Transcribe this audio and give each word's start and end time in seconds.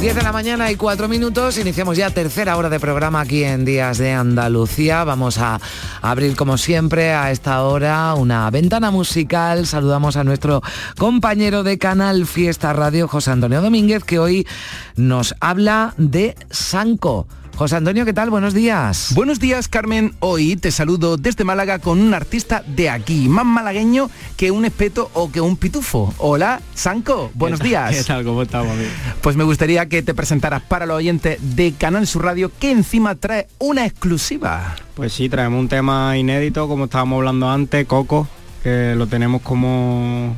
10 0.00 0.14
de 0.14 0.22
la 0.22 0.30
mañana 0.30 0.70
y 0.70 0.76
4 0.76 1.08
minutos, 1.08 1.58
iniciamos 1.58 1.96
ya 1.96 2.10
tercera 2.10 2.56
hora 2.56 2.68
de 2.68 2.78
programa 2.78 3.20
aquí 3.20 3.42
en 3.42 3.64
Días 3.64 3.98
de 3.98 4.12
Andalucía. 4.12 5.02
Vamos 5.02 5.38
a 5.38 5.60
abrir 6.00 6.36
como 6.36 6.56
siempre 6.56 7.12
a 7.14 7.32
esta 7.32 7.64
hora 7.64 8.14
una 8.14 8.48
ventana 8.50 8.92
musical. 8.92 9.66
Saludamos 9.66 10.16
a 10.16 10.22
nuestro 10.22 10.62
compañero 10.96 11.64
de 11.64 11.78
Canal 11.78 12.26
Fiesta 12.26 12.72
Radio, 12.72 13.08
José 13.08 13.32
Antonio 13.32 13.60
Domínguez, 13.60 14.04
que 14.04 14.20
hoy 14.20 14.46
nos 14.94 15.34
habla 15.40 15.94
de 15.96 16.36
Sanco. 16.48 17.26
José 17.58 17.74
Antonio, 17.74 18.04
¿qué 18.04 18.12
tal? 18.12 18.30
Buenos 18.30 18.54
días. 18.54 19.10
Buenos 19.16 19.40
días, 19.40 19.66
Carmen. 19.66 20.14
Hoy 20.20 20.54
te 20.54 20.70
saludo 20.70 21.16
desde 21.16 21.42
Málaga 21.42 21.80
con 21.80 21.98
un 21.98 22.14
artista 22.14 22.62
de 22.68 22.88
aquí, 22.88 23.28
más 23.28 23.44
malagueño 23.44 24.10
que 24.36 24.52
un 24.52 24.64
espeto 24.64 25.10
o 25.12 25.32
que 25.32 25.40
un 25.40 25.56
pitufo. 25.56 26.14
Hola, 26.18 26.60
Sanco. 26.74 27.32
Buenos 27.34 27.58
días. 27.58 27.96
¿Qué 27.96 28.04
tal? 28.04 28.22
¿Cómo 28.22 28.42
estamos, 28.42 28.70
amigo? 28.70 28.90
Pues 29.22 29.34
me 29.34 29.42
gustaría 29.42 29.88
que 29.88 30.04
te 30.04 30.14
presentaras 30.14 30.62
para 30.62 30.86
los 30.86 30.98
oyentes 30.98 31.56
de 31.56 31.72
Canal 31.72 32.06
Sur 32.06 32.26
Radio, 32.26 32.52
que 32.60 32.70
encima 32.70 33.16
trae 33.16 33.48
una 33.58 33.84
exclusiva. 33.86 34.76
Pues 34.94 35.12
sí, 35.12 35.28
traemos 35.28 35.58
un 35.58 35.68
tema 35.68 36.16
inédito, 36.16 36.68
como 36.68 36.84
estábamos 36.84 37.16
hablando 37.16 37.50
antes, 37.50 37.84
Coco, 37.88 38.28
que 38.62 38.94
lo 38.94 39.08
tenemos 39.08 39.42
como, 39.42 40.36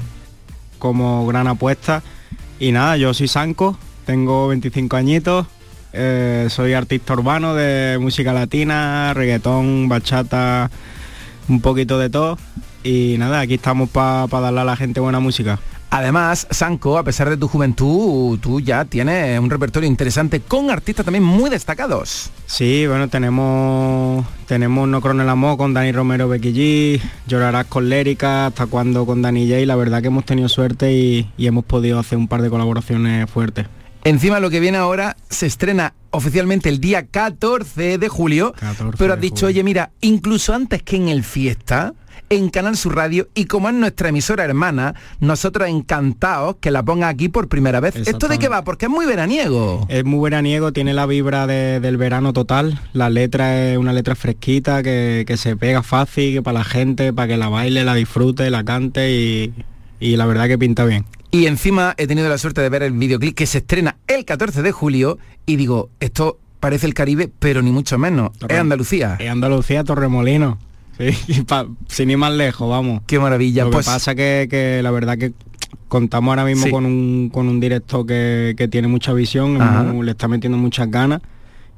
como 0.78 1.26
gran 1.26 1.48
apuesta. 1.48 2.02
Y 2.58 2.72
nada, 2.72 2.96
yo 2.96 3.12
soy 3.12 3.28
Sanco, 3.28 3.76
tengo 4.06 4.48
25 4.48 4.96
añitos, 4.96 5.46
eh, 5.92 6.46
soy 6.50 6.74
artista 6.74 7.12
urbano 7.12 7.54
de 7.54 7.98
música 8.00 8.32
latina, 8.32 9.12
reggaetón, 9.14 9.88
bachata, 9.88 10.70
un 11.48 11.60
poquito 11.60 11.98
de 11.98 12.10
todo. 12.10 12.38
Y 12.82 13.16
nada, 13.18 13.40
aquí 13.40 13.54
estamos 13.54 13.90
para 13.90 14.26
darle 14.28 14.60
a 14.60 14.64
la 14.64 14.76
gente 14.76 15.00
buena 15.00 15.20
música. 15.20 15.58
Además, 15.92 16.46
Sanco, 16.50 16.98
a 16.98 17.02
pesar 17.02 17.28
de 17.28 17.36
tu 17.36 17.48
juventud, 17.48 18.38
tú 18.38 18.60
ya 18.60 18.84
tienes 18.84 19.40
un 19.40 19.50
repertorio 19.50 19.88
interesante 19.88 20.38
con 20.38 20.70
artistas 20.70 21.04
también 21.04 21.24
muy 21.24 21.50
destacados. 21.50 22.30
Sí, 22.46 22.86
bueno, 22.86 23.08
tenemos 23.08 24.24
tenemos 24.46 24.88
No 24.88 25.00
Cron 25.00 25.20
el 25.20 25.28
Amor 25.28 25.56
con 25.56 25.74
Dani 25.74 25.90
Romero, 25.90 26.28
Becky 26.28 26.52
G, 26.52 27.00
Llorarás 27.26 27.66
con 27.66 27.88
Lérica, 27.88 28.46
Hasta 28.46 28.66
cuando 28.66 29.04
con 29.04 29.20
Dani 29.20 29.48
J. 29.48 29.66
La 29.66 29.74
verdad 29.74 30.00
que 30.00 30.06
hemos 30.06 30.24
tenido 30.24 30.48
suerte 30.48 30.92
y, 30.92 31.28
y 31.36 31.48
hemos 31.48 31.64
podido 31.64 31.98
hacer 31.98 32.18
un 32.18 32.28
par 32.28 32.42
de 32.42 32.50
colaboraciones 32.50 33.28
fuertes. 33.28 33.66
Encima 34.04 34.40
lo 34.40 34.50
que 34.50 34.60
viene 34.60 34.78
ahora 34.78 35.16
se 35.28 35.46
estrena 35.46 35.94
oficialmente 36.10 36.68
el 36.68 36.80
día 36.80 37.06
14 37.06 37.98
de 37.98 38.08
julio, 38.08 38.52
14 38.58 38.96
pero 38.98 39.14
has 39.14 39.20
dicho, 39.20 39.46
oye, 39.46 39.62
mira, 39.62 39.90
incluso 40.00 40.54
antes 40.54 40.82
que 40.82 40.96
en 40.96 41.08
el 41.08 41.22
fiesta, 41.22 41.92
en 42.30 42.48
Canal 42.48 42.76
Sur 42.76 42.94
Radio, 42.96 43.28
y 43.34 43.46
como 43.46 43.68
es 43.68 43.74
nuestra 43.74 44.08
emisora 44.10 44.44
hermana, 44.44 44.94
nosotros 45.18 45.68
encantados 45.68 46.56
que 46.60 46.70
la 46.70 46.82
ponga 46.82 47.08
aquí 47.08 47.28
por 47.28 47.48
primera 47.48 47.80
vez. 47.80 47.94
¿Esto 47.96 48.28
de 48.28 48.38
qué 48.38 48.48
va? 48.48 48.62
Porque 48.64 48.86
es 48.86 48.90
muy 48.90 49.04
veraniego. 49.04 49.84
Es 49.88 50.04
muy 50.04 50.20
veraniego, 50.30 50.72
tiene 50.72 50.94
la 50.94 51.06
vibra 51.06 51.46
de- 51.48 51.80
del 51.80 51.96
verano 51.96 52.32
total. 52.32 52.80
La 52.92 53.10
letra 53.10 53.70
es 53.72 53.78
una 53.78 53.92
letra 53.92 54.14
fresquita 54.14 54.82
que, 54.84 55.24
que 55.26 55.36
se 55.36 55.56
pega 55.56 55.82
fácil 55.82 56.34
que 56.34 56.42
para 56.42 56.58
la 56.60 56.64
gente, 56.64 57.12
para 57.12 57.28
que 57.28 57.36
la 57.36 57.48
baile, 57.48 57.84
la 57.84 57.94
disfrute, 57.94 58.48
la 58.50 58.62
cante 58.64 59.12
y, 59.12 59.52
y 59.98 60.16
la 60.16 60.26
verdad 60.26 60.46
que 60.46 60.56
pinta 60.56 60.84
bien. 60.84 61.04
Y 61.30 61.46
encima 61.46 61.94
he 61.96 62.06
tenido 62.06 62.28
la 62.28 62.38
suerte 62.38 62.60
de 62.60 62.68
ver 62.68 62.82
el 62.82 62.92
videoclip 62.92 63.34
que 63.36 63.46
se 63.46 63.58
estrena 63.58 63.96
el 64.08 64.24
14 64.24 64.62
de 64.62 64.72
julio 64.72 65.18
y 65.46 65.56
digo, 65.56 65.90
esto 66.00 66.38
parece 66.58 66.86
el 66.86 66.94
Caribe, 66.94 67.30
pero 67.38 67.62
ni 67.62 67.70
mucho 67.70 67.98
menos. 67.98 68.30
Es 68.48 68.58
Andalucía. 68.58 69.16
Es 69.18 69.30
Andalucía, 69.30 69.84
Torremolino. 69.84 70.58
Sí, 70.98 71.42
pa- 71.46 71.66
sin 71.88 72.10
ir 72.10 72.18
más 72.18 72.32
lejos, 72.32 72.68
vamos. 72.68 73.02
Qué 73.06 73.18
maravilla. 73.18 73.64
Lo 73.64 73.70
Pues- 73.70 73.86
que 73.86 73.92
pasa 73.92 74.14
que, 74.14 74.48
que 74.50 74.80
la 74.82 74.90
verdad 74.90 75.16
que 75.16 75.32
contamos 75.88 76.30
ahora 76.32 76.44
mismo 76.44 76.64
Sí. 76.64 76.70
con, 76.70 76.84
un, 76.84 77.30
con 77.32 77.48
un 77.48 77.60
directo 77.60 78.04
que, 78.04 78.54
que 78.56 78.68
tiene 78.68 78.88
mucha 78.88 79.12
visión, 79.12 79.60
Ajá. 79.62 79.84
le 79.84 80.10
está 80.10 80.28
metiendo 80.28 80.58
muchas 80.58 80.90
ganas 80.90 81.20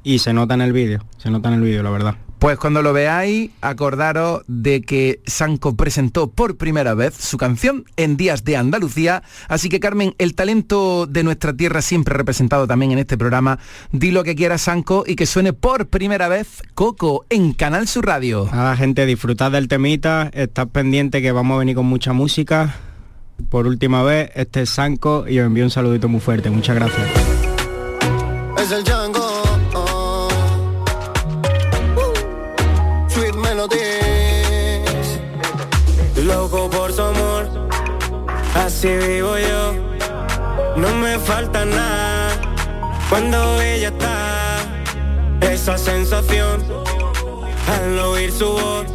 y 0.03 0.19
se 0.19 0.33
nota 0.33 0.55
en 0.55 0.61
el 0.61 0.73
vídeo, 0.73 1.03
se 1.17 1.29
nota 1.29 1.49
en 1.49 1.55
el 1.55 1.61
vídeo, 1.61 1.81
la 1.83 1.89
verdad. 1.91 2.15
Pues 2.43 2.57
cuando 2.57 2.81
lo 2.81 2.91
veáis, 2.91 3.51
acordaros 3.61 4.41
de 4.47 4.81
que 4.81 5.21
Sanco 5.25 5.77
presentó 5.77 6.29
por 6.29 6.57
primera 6.57 6.93
vez 6.93 7.13
su 7.13 7.37
canción 7.37 7.85
en 7.95 8.17
Días 8.17 8.43
de 8.43 8.57
Andalucía. 8.57 9.23
Así 9.47 9.69
que 9.69 9.79
Carmen, 9.79 10.13
el 10.17 10.35
talento 10.35 11.05
de 11.05 11.23
nuestra 11.23 11.53
tierra 11.53 11.81
siempre 11.81 12.17
representado 12.17 12.67
también 12.67 12.91
en 12.91 12.99
este 12.99 13.17
programa. 13.17 13.59
Di 13.93 14.11
lo 14.11 14.25
que 14.25 14.35
quieras, 14.35 14.63
Sanco, 14.63 15.05
y 15.07 15.15
que 15.15 15.25
suene 15.25 15.53
por 15.53 15.87
primera 15.87 16.27
vez 16.27 16.61
Coco 16.73 17.25
en 17.29 17.53
Canal 17.53 17.87
Sur 17.87 18.07
Radio. 18.07 18.49
Nada, 18.51 18.75
gente, 18.75 19.05
disfrutad 19.05 19.51
del 19.51 19.69
temita, 19.69 20.29
estad 20.33 20.67
pendiente 20.67 21.21
que 21.21 21.31
vamos 21.31 21.55
a 21.55 21.59
venir 21.59 21.77
con 21.77 21.85
mucha 21.85 22.11
música. 22.11 22.75
Por 23.47 23.67
última 23.67 24.03
vez, 24.03 24.31
este 24.35 24.63
es 24.63 24.69
Sanco 24.69 25.29
y 25.29 25.39
os 25.39 25.45
envío 25.45 25.63
un 25.63 25.71
saludito 25.71 26.09
muy 26.09 26.19
fuerte. 26.19 26.49
Muchas 26.49 26.75
gracias. 26.75 27.09
es 28.57 28.69
el 28.69 28.83
así 38.83 38.97
vivo 39.07 39.37
yo. 39.37 39.73
No 40.75 40.93
me 40.95 41.17
falta 41.17 41.63
nada 41.63 42.31
cuando 43.09 43.61
ella 43.61 43.87
está. 43.87 44.57
Esa 45.39 45.77
sensación 45.77 46.63
al 47.67 47.99
oír 47.99 48.31
su 48.31 48.51
voz 48.51 48.85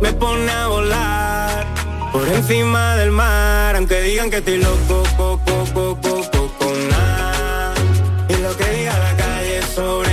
me 0.00 0.12
pone 0.12 0.50
a 0.50 0.66
volar 0.68 1.66
por 2.12 2.26
encima 2.28 2.96
del 2.96 3.10
mar. 3.10 3.76
Aunque 3.76 4.00
digan 4.00 4.30
que 4.30 4.38
estoy 4.38 4.58
loco, 4.58 5.02
coco, 5.16 5.66
coco, 5.74 6.22
coco, 6.32 6.72
nada. 6.90 7.74
Y 8.28 8.36
lo 8.36 8.56
que 8.56 8.64
diga 8.70 8.98
la 8.98 9.16
calle 9.16 9.62
sobre 9.74 10.07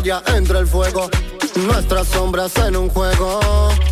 Playa 0.00 0.22
entre 0.34 0.60
el 0.60 0.66
fuego, 0.66 1.10
nuestras 1.56 2.06
sombras 2.08 2.56
en 2.56 2.74
un 2.74 2.88
juego, 2.88 3.38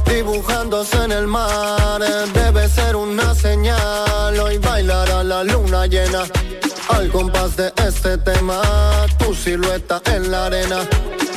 dibujándose 0.06 0.96
en 1.04 1.12
el 1.12 1.26
mar. 1.26 2.00
eh, 2.00 2.24
Debe 2.32 2.66
ser 2.66 2.96
una 2.96 3.34
señal. 3.34 4.40
Hoy 4.40 4.56
bailará 4.56 5.22
la 5.22 5.44
luna 5.44 5.84
llena. 5.86 6.22
Al 6.88 7.10
compás 7.10 7.56
de 7.58 7.70
este 7.86 8.16
tema, 8.16 8.62
tu 9.18 9.34
silueta 9.34 10.00
en 10.06 10.30
la 10.30 10.46
arena 10.46 10.78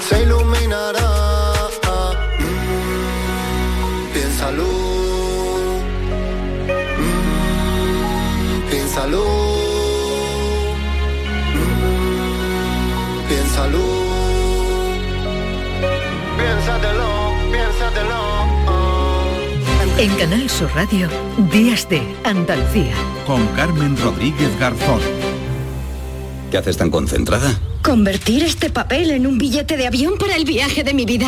se 0.08 0.24
iluminará. 0.24 1.10
Mm, 2.40 4.14
piénsalo. 4.14 4.64
Mm, 6.98 8.70
piénsalo. 8.70 9.26
Mm, 11.56 13.28
piénsalo. 13.28 13.91
En 19.98 20.16
Canal 20.16 20.50
Sur 20.50 20.70
Radio, 20.74 21.08
Días 21.52 21.88
de 21.88 22.02
Andalucía. 22.24 22.94
Con 23.28 23.46
Carmen 23.50 23.96
Rodríguez 23.98 24.50
Garzón. 24.60 25.00
¿Qué 26.50 26.58
haces 26.58 26.78
tan 26.78 26.90
concentrada? 26.90 27.60
Convertir 27.84 28.44
este 28.44 28.70
papel 28.70 29.12
en 29.12 29.28
un 29.28 29.38
billete 29.38 29.78
de 29.78 29.88
avión 29.88 30.18
para 30.18 30.36
el 30.36 30.46
viaje 30.46 30.84
de 30.84 30.94
mi 30.94 31.06
vida. 31.06 31.28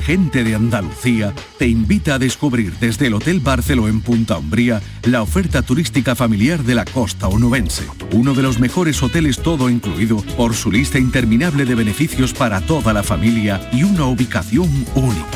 Gente 0.00 0.44
de 0.44 0.54
Andalucía 0.54 1.34
te 1.58 1.66
invita 1.66 2.14
a 2.14 2.18
descubrir 2.18 2.72
desde 2.78 3.08
el 3.08 3.14
Hotel 3.14 3.40
Barceló 3.40 3.88
en 3.88 4.00
Punta 4.00 4.38
Umbría 4.38 4.80
la 5.02 5.22
oferta 5.22 5.62
turística 5.62 6.14
familiar 6.14 6.62
de 6.62 6.76
la 6.76 6.84
costa 6.84 7.26
onubense. 7.26 7.84
Uno 8.12 8.34
de 8.34 8.42
los 8.42 8.60
mejores 8.60 9.02
hoteles 9.02 9.42
todo 9.42 9.68
incluido 9.68 10.18
por 10.36 10.54
su 10.54 10.70
lista 10.70 10.98
interminable 10.98 11.64
de 11.64 11.74
beneficios 11.74 12.32
para 12.32 12.60
toda 12.60 12.92
la 12.92 13.02
familia 13.02 13.68
y 13.72 13.82
una 13.82 14.04
ubicación 14.04 14.68
única. 14.94 15.26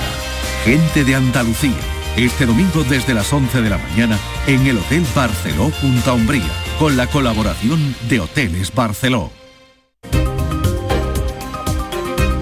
Gente 0.64 1.04
de 1.04 1.16
Andalucía. 1.16 1.74
Este 2.16 2.46
domingo 2.46 2.84
desde 2.84 3.14
las 3.14 3.32
11 3.32 3.62
de 3.62 3.70
la 3.70 3.78
mañana 3.78 4.18
en 4.46 4.66
el 4.66 4.78
Hotel 4.78 5.04
Barceló 5.14 5.70
Punta 5.80 6.12
Umbría, 6.12 6.50
con 6.78 6.96
la 6.96 7.06
colaboración 7.06 7.94
de 8.08 8.20
Hoteles 8.20 8.72
Barceló. 8.74 9.30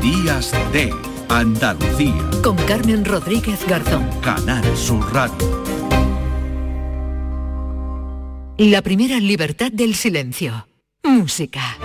Días 0.02 0.52
de 0.72 1.07
Andalucía. 1.28 2.14
Con 2.42 2.56
Carmen 2.56 3.04
Rodríguez 3.04 3.66
Garzón. 3.66 4.08
Canal 4.22 4.64
Sur 4.76 5.12
Radio. 5.12 5.62
La 8.56 8.82
primera 8.82 9.20
libertad 9.20 9.70
del 9.70 9.94
silencio. 9.94 10.66
Música. 11.04 11.76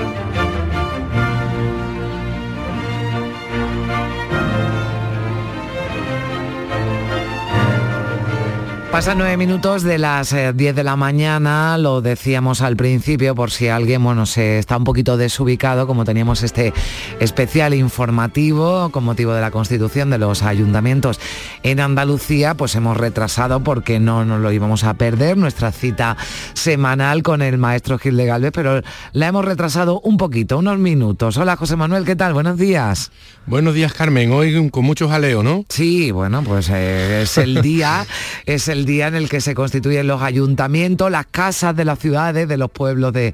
Pasan 8.94 9.18
nueve 9.18 9.38
minutos 9.38 9.82
de 9.82 9.98
las 9.98 10.30
10 10.30 10.36
eh, 10.36 10.74
de 10.74 10.84
la 10.84 10.96
mañana, 10.96 11.80
lo 11.80 12.02
decíamos 12.02 12.62
al 12.62 12.76
principio 12.76 13.34
por 13.34 13.50
si 13.50 13.68
alguien 13.68 14.04
bueno, 14.04 14.28
se 14.28 14.60
está 14.60 14.78
un 14.78 14.84
poquito 14.84 15.18
desubicado, 15.18 15.88
como 15.88 16.06
teníamos 16.06 16.44
este 16.44 16.74
especial 17.20 17.74
informativo 17.74 18.92
con 18.92 19.04
motivo 19.04 19.34
de 19.34 19.42
la 19.42 19.50
constitución 19.50 20.12
de 20.12 20.20
los 20.20 20.44
ayuntamientos 20.44 21.20
en 21.64 21.80
Andalucía, 21.80 22.54
pues 22.54 22.76
hemos 22.76 22.96
retrasado 22.96 23.64
porque 23.64 24.00
no 24.00 24.26
nos 24.26 24.40
lo 24.42 24.52
íbamos 24.52 24.84
a 24.84 24.94
perder, 24.94 25.38
nuestra 25.38 25.72
cita 25.72 26.16
semanal 26.54 27.24
con 27.24 27.42
el 27.42 27.58
maestro 27.58 27.98
Gil 27.98 28.16
de 28.16 28.28
Galvez, 28.28 28.52
pero 28.54 28.84
la 29.12 29.28
hemos 29.28 29.44
retrasado 29.44 30.02
un 30.02 30.18
poquito, 30.18 30.60
unos 30.60 30.78
minutos. 30.78 31.38
Hola 31.38 31.56
José 31.56 31.76
Manuel, 31.76 32.06
¿qué 32.06 32.16
tal? 32.16 32.34
Buenos 32.34 32.60
días. 32.60 33.12
Buenos 33.48 33.74
días 33.74 33.92
Carmen, 33.92 34.32
hoy 34.32 34.70
con 34.70 34.86
mucho 34.86 35.10
jaleo, 35.10 35.42
¿no? 35.42 35.66
Sí, 35.68 36.12
bueno, 36.12 36.44
pues 36.44 36.70
eh, 36.70 37.24
es 37.24 37.40
el 37.40 37.64
día, 37.64 38.06
es 38.46 38.68
el 38.68 38.83
día 38.86 39.08
en 39.08 39.16
el 39.16 39.30
que 39.30 39.42
se 39.42 39.56
constituyen 39.56 40.08
los 40.08 40.22
ayuntamientos, 40.22 41.12
las 41.12 41.26
casas 41.26 41.76
de 41.76 41.86
las 41.86 42.00
ciudades, 42.00 42.48
de 42.48 42.58
los 42.58 42.72
pueblos 42.72 43.14
de, 43.14 43.34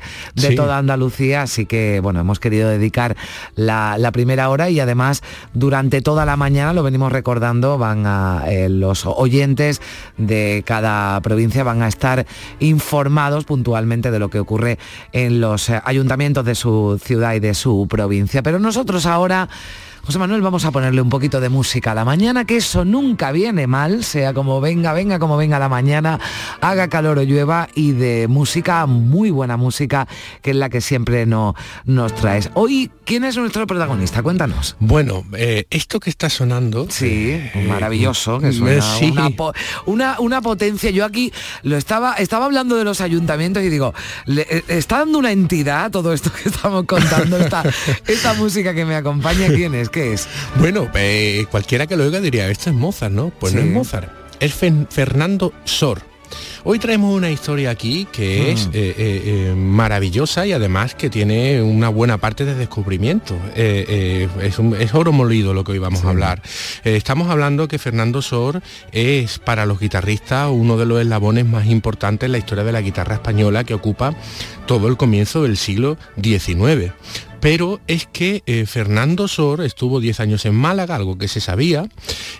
toda 0.55 0.77
Andalucía. 0.77 1.43
Así 1.43 1.65
que, 1.65 1.99
bueno, 1.99 2.19
hemos 2.19 2.39
querido 2.39 2.69
dedicar 2.69 3.15
la, 3.55 4.09
primera 4.13 4.49
hora 4.49 4.69
y 4.69 4.79
además 4.79 5.21
durante 5.53 6.01
toda 6.01 6.25
la 6.25 6.35
mañana, 6.35 6.73
lo 6.73 6.83
venimos 6.83 7.11
recordando, 7.11 7.77
van 7.77 8.05
a 8.05 8.43
eh, 8.47 8.69
los 8.69 9.05
oyentes 9.05 9.81
de 10.17 10.63
cada 10.65 11.21
provincia 11.21 11.63
van 11.63 11.83
a 11.83 11.87
estar 11.87 12.25
informados 12.59 13.45
puntualmente 13.45 14.11
de 14.11 14.19
lo 14.19 14.29
que 14.29 14.39
ocurre 14.39 14.79
en 15.11 15.41
los 15.41 15.69
eh, 15.69 15.79
ayuntamientos 15.85 16.43
de 16.45 16.55
su 16.55 16.99
ciudad 17.03 17.35
y 17.35 17.39
de 17.39 17.53
su 17.53 17.87
provincia. 17.89 18.41
Pero 18.41 18.59
nosotros 18.59 19.05
ahora 19.05 19.49
José 20.09 20.17
Manuel, 20.17 20.41
vamos 20.41 20.65
a 20.65 20.71
ponerle 20.71 21.03
un 21.03 21.09
poquito 21.11 21.39
de 21.39 21.49
música 21.49 21.91
a 21.91 21.93
la 21.93 22.03
mañana, 22.03 22.43
que 22.43 22.57
eso 22.57 22.83
nunca 22.83 23.31
viene 23.31 23.67
mal, 23.67 24.03
sea 24.03 24.33
como 24.33 24.59
venga, 24.59 24.91
venga 24.91 25.19
como 25.19 25.37
venga 25.37 25.59
la 25.59 25.69
mañana, 25.69 26.19
haga 26.61 26.87
calor 26.87 27.19
o 27.19 27.21
llueva, 27.21 27.69
y 27.75 27.91
de 27.91 28.27
música, 28.27 28.87
muy 28.87 29.29
buena 29.29 29.55
música, 29.55 30.07
que 30.41 30.49
es 30.49 30.55
la 30.55 30.71
que 30.71 30.81
siempre 30.81 31.27
no, 31.27 31.53
nos 31.85 32.15
traes. 32.15 32.49
Hoy, 32.55 32.89
¿quién 33.05 33.23
es 33.23 33.37
nuestro 33.37 33.67
protagonista? 33.67 34.23
Cuéntanos. 34.23 34.75
Bueno, 34.79 35.25
eh, 35.37 35.65
esto 35.69 35.99
que 35.99 36.09
está 36.09 36.27
sonando... 36.27 36.87
Sí, 36.89 37.29
eh, 37.33 37.65
maravilloso, 37.67 38.39
que 38.39 38.51
suena 38.51 39.29
una, 39.85 40.19
una, 40.19 40.41
potencia. 40.41 40.89
Yo 40.89 41.05
aquí 41.05 41.31
lo 41.61 41.77
estaba, 41.77 42.15
estaba 42.15 42.45
hablando 42.45 42.77
de 42.77 42.83
los 42.83 43.01
ayuntamientos 43.01 43.61
y 43.61 43.69
digo, 43.69 43.93
le, 44.25 44.41
eh, 44.49 44.63
está 44.69 44.97
dando 44.97 45.19
una 45.19 45.31
entidad 45.31 45.91
todo 45.91 46.13
esto 46.13 46.31
que 46.31 46.49
estamos 46.49 46.85
contando, 46.85 47.37
esta, 47.37 47.61
esta 48.07 48.33
música 48.33 48.73
que 48.73 48.85
me 48.85 48.95
acompaña, 48.95 49.49
¿quién 49.49 49.75
es? 49.75 49.91
¿Qué 49.99 50.13
es? 50.13 50.29
Bueno, 50.55 50.89
eh, 50.95 51.45
cualquiera 51.51 51.85
que 51.85 51.97
lo 51.97 52.05
oiga 52.05 52.21
diría, 52.21 52.49
esto 52.49 52.69
es 52.69 52.75
Mozart, 52.77 53.13
¿no? 53.13 53.31
Pues 53.37 53.53
no 53.53 53.59
es 53.59 53.67
Mozart, 53.67 54.09
es 54.39 54.53
Fernando 54.53 55.51
Sor. 55.65 56.03
Hoy 56.63 56.79
traemos 56.79 57.13
una 57.13 57.31
historia 57.31 57.71
aquí 57.71 58.07
que 58.09 58.51
es 58.51 58.67
mm. 58.67 58.71
eh, 58.75 58.93
eh, 58.97 59.53
maravillosa 59.57 60.45
y 60.47 60.53
además 60.53 60.95
que 60.95 61.09
tiene 61.09 61.61
una 61.61 61.89
buena 61.89 62.17
parte 62.17 62.45
de 62.45 62.55
descubrimiento. 62.55 63.35
es, 63.55 64.93
oro 64.93 65.11
molido 65.11 65.53
lo 65.53 65.65
que 65.65 65.73
hoy 65.73 65.79
vamos 65.79 66.05
a 66.05 66.11
hablar. 66.11 66.41
estamos 66.85 67.29
hablando 67.29 67.67
que 67.67 67.77
Fernando 67.77 68.21
Sor 68.21 68.61
es 68.93 69.37
para 69.39 69.65
los 69.65 69.81
guitarristas 69.81 70.49
uno 70.49 70.77
de 70.77 70.85
los 70.85 71.01
eslabones 71.01 71.45
más 71.45 71.65
importantes 71.65 72.27
en 72.27 72.31
la 72.31 72.37
historia 72.37 72.63
de 72.63 72.71
la 72.71 72.79
guitarra 72.79 73.15
española 73.15 73.65
que 73.65 73.73
ocupa 73.73 74.15
todo 74.65 74.87
el 74.87 74.95
comienzo 74.95 75.43
del 75.43 75.57
siglo 75.57 75.97
XIX 76.21 76.93
pero 77.41 77.79
es 77.87 78.07
que 78.11 78.43
eh, 78.45 78.65
Fernando 78.65 79.27
Sor 79.27 79.61
estuvo 79.61 79.99
10 79.99 80.19
años 80.19 80.45
en 80.45 80.55
Málaga, 80.55 80.95
algo 80.95 81.17
que 81.17 81.27
se 81.27 81.39
sabía, 81.39 81.87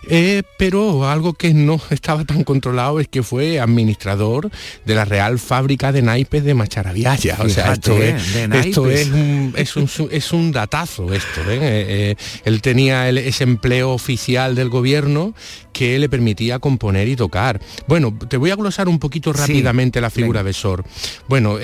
eh, 0.09 0.43
pero 0.57 1.09
algo 1.09 1.33
que 1.33 1.53
no 1.53 1.79
estaba 1.89 2.25
tan 2.25 2.43
controlado 2.43 2.99
es 2.99 3.07
que 3.07 3.23
fue 3.23 3.59
administrador 3.59 4.49
de 4.85 4.95
la 4.95 5.05
Real 5.05 5.39
Fábrica 5.39 5.91
de 5.91 6.01
Naipes 6.01 6.43
de 6.43 6.53
Macharabiaya. 6.53 7.37
O 7.39 7.49
sea, 7.49 7.73
esto, 7.73 7.97
es, 8.01 8.35
esto 8.35 8.89
es, 8.89 9.07
un, 9.09 10.09
es, 10.11 10.33
un, 10.33 10.51
datazo 10.51 11.13
esto. 11.13 11.41
¿eh? 11.47 12.15
él 12.43 12.61
tenía 12.61 13.09
ese 13.09 13.43
empleo 13.43 13.91
oficial 13.91 14.55
del 14.55 14.69
gobierno 14.69 15.33
que 15.71 15.97
le 15.99 16.09
permitía 16.09 16.59
componer 16.59 17.07
y 17.07 17.15
tocar. 17.15 17.61
Bueno, 17.87 18.17
te 18.27 18.37
voy 18.37 18.51
a 18.51 18.55
glosar 18.55 18.89
un 18.89 18.99
poquito 18.99 19.31
rápidamente 19.31 20.01
la 20.01 20.09
figura 20.09 20.43
de 20.43 20.53
Sor. 20.53 20.83
Bueno, 21.27 21.57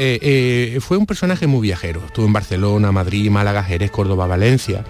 fue 0.79 0.97
un 0.97 1.05
personaje 1.05 1.47
muy 1.47 1.61
viajero. 1.61 2.01
Estuvo 2.05 2.25
en 2.25 2.33
Barcelona, 2.33 2.91
Madrid, 2.91 3.24
Málaga, 3.29 3.63
Jerez, 3.63 3.91
Córdoba, 3.91 4.27
Valencia, 4.27 4.83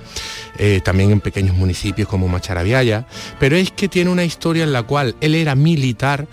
eh, 0.58 0.82
también 0.84 1.12
en 1.12 1.22
pequeños 1.22 1.56
municipios 1.56 2.08
como 2.08 2.28
Macharabiaya, 2.28 3.08
pero 3.40 3.56
es 3.56 3.72
que 3.72 3.88
tiene 3.88 4.10
una 4.10 4.24
historia 4.24 4.64
en 4.64 4.74
la 4.74 4.84
cual 4.84 5.16
él 5.22 5.36
era 5.36 5.56
militar 5.56 6.28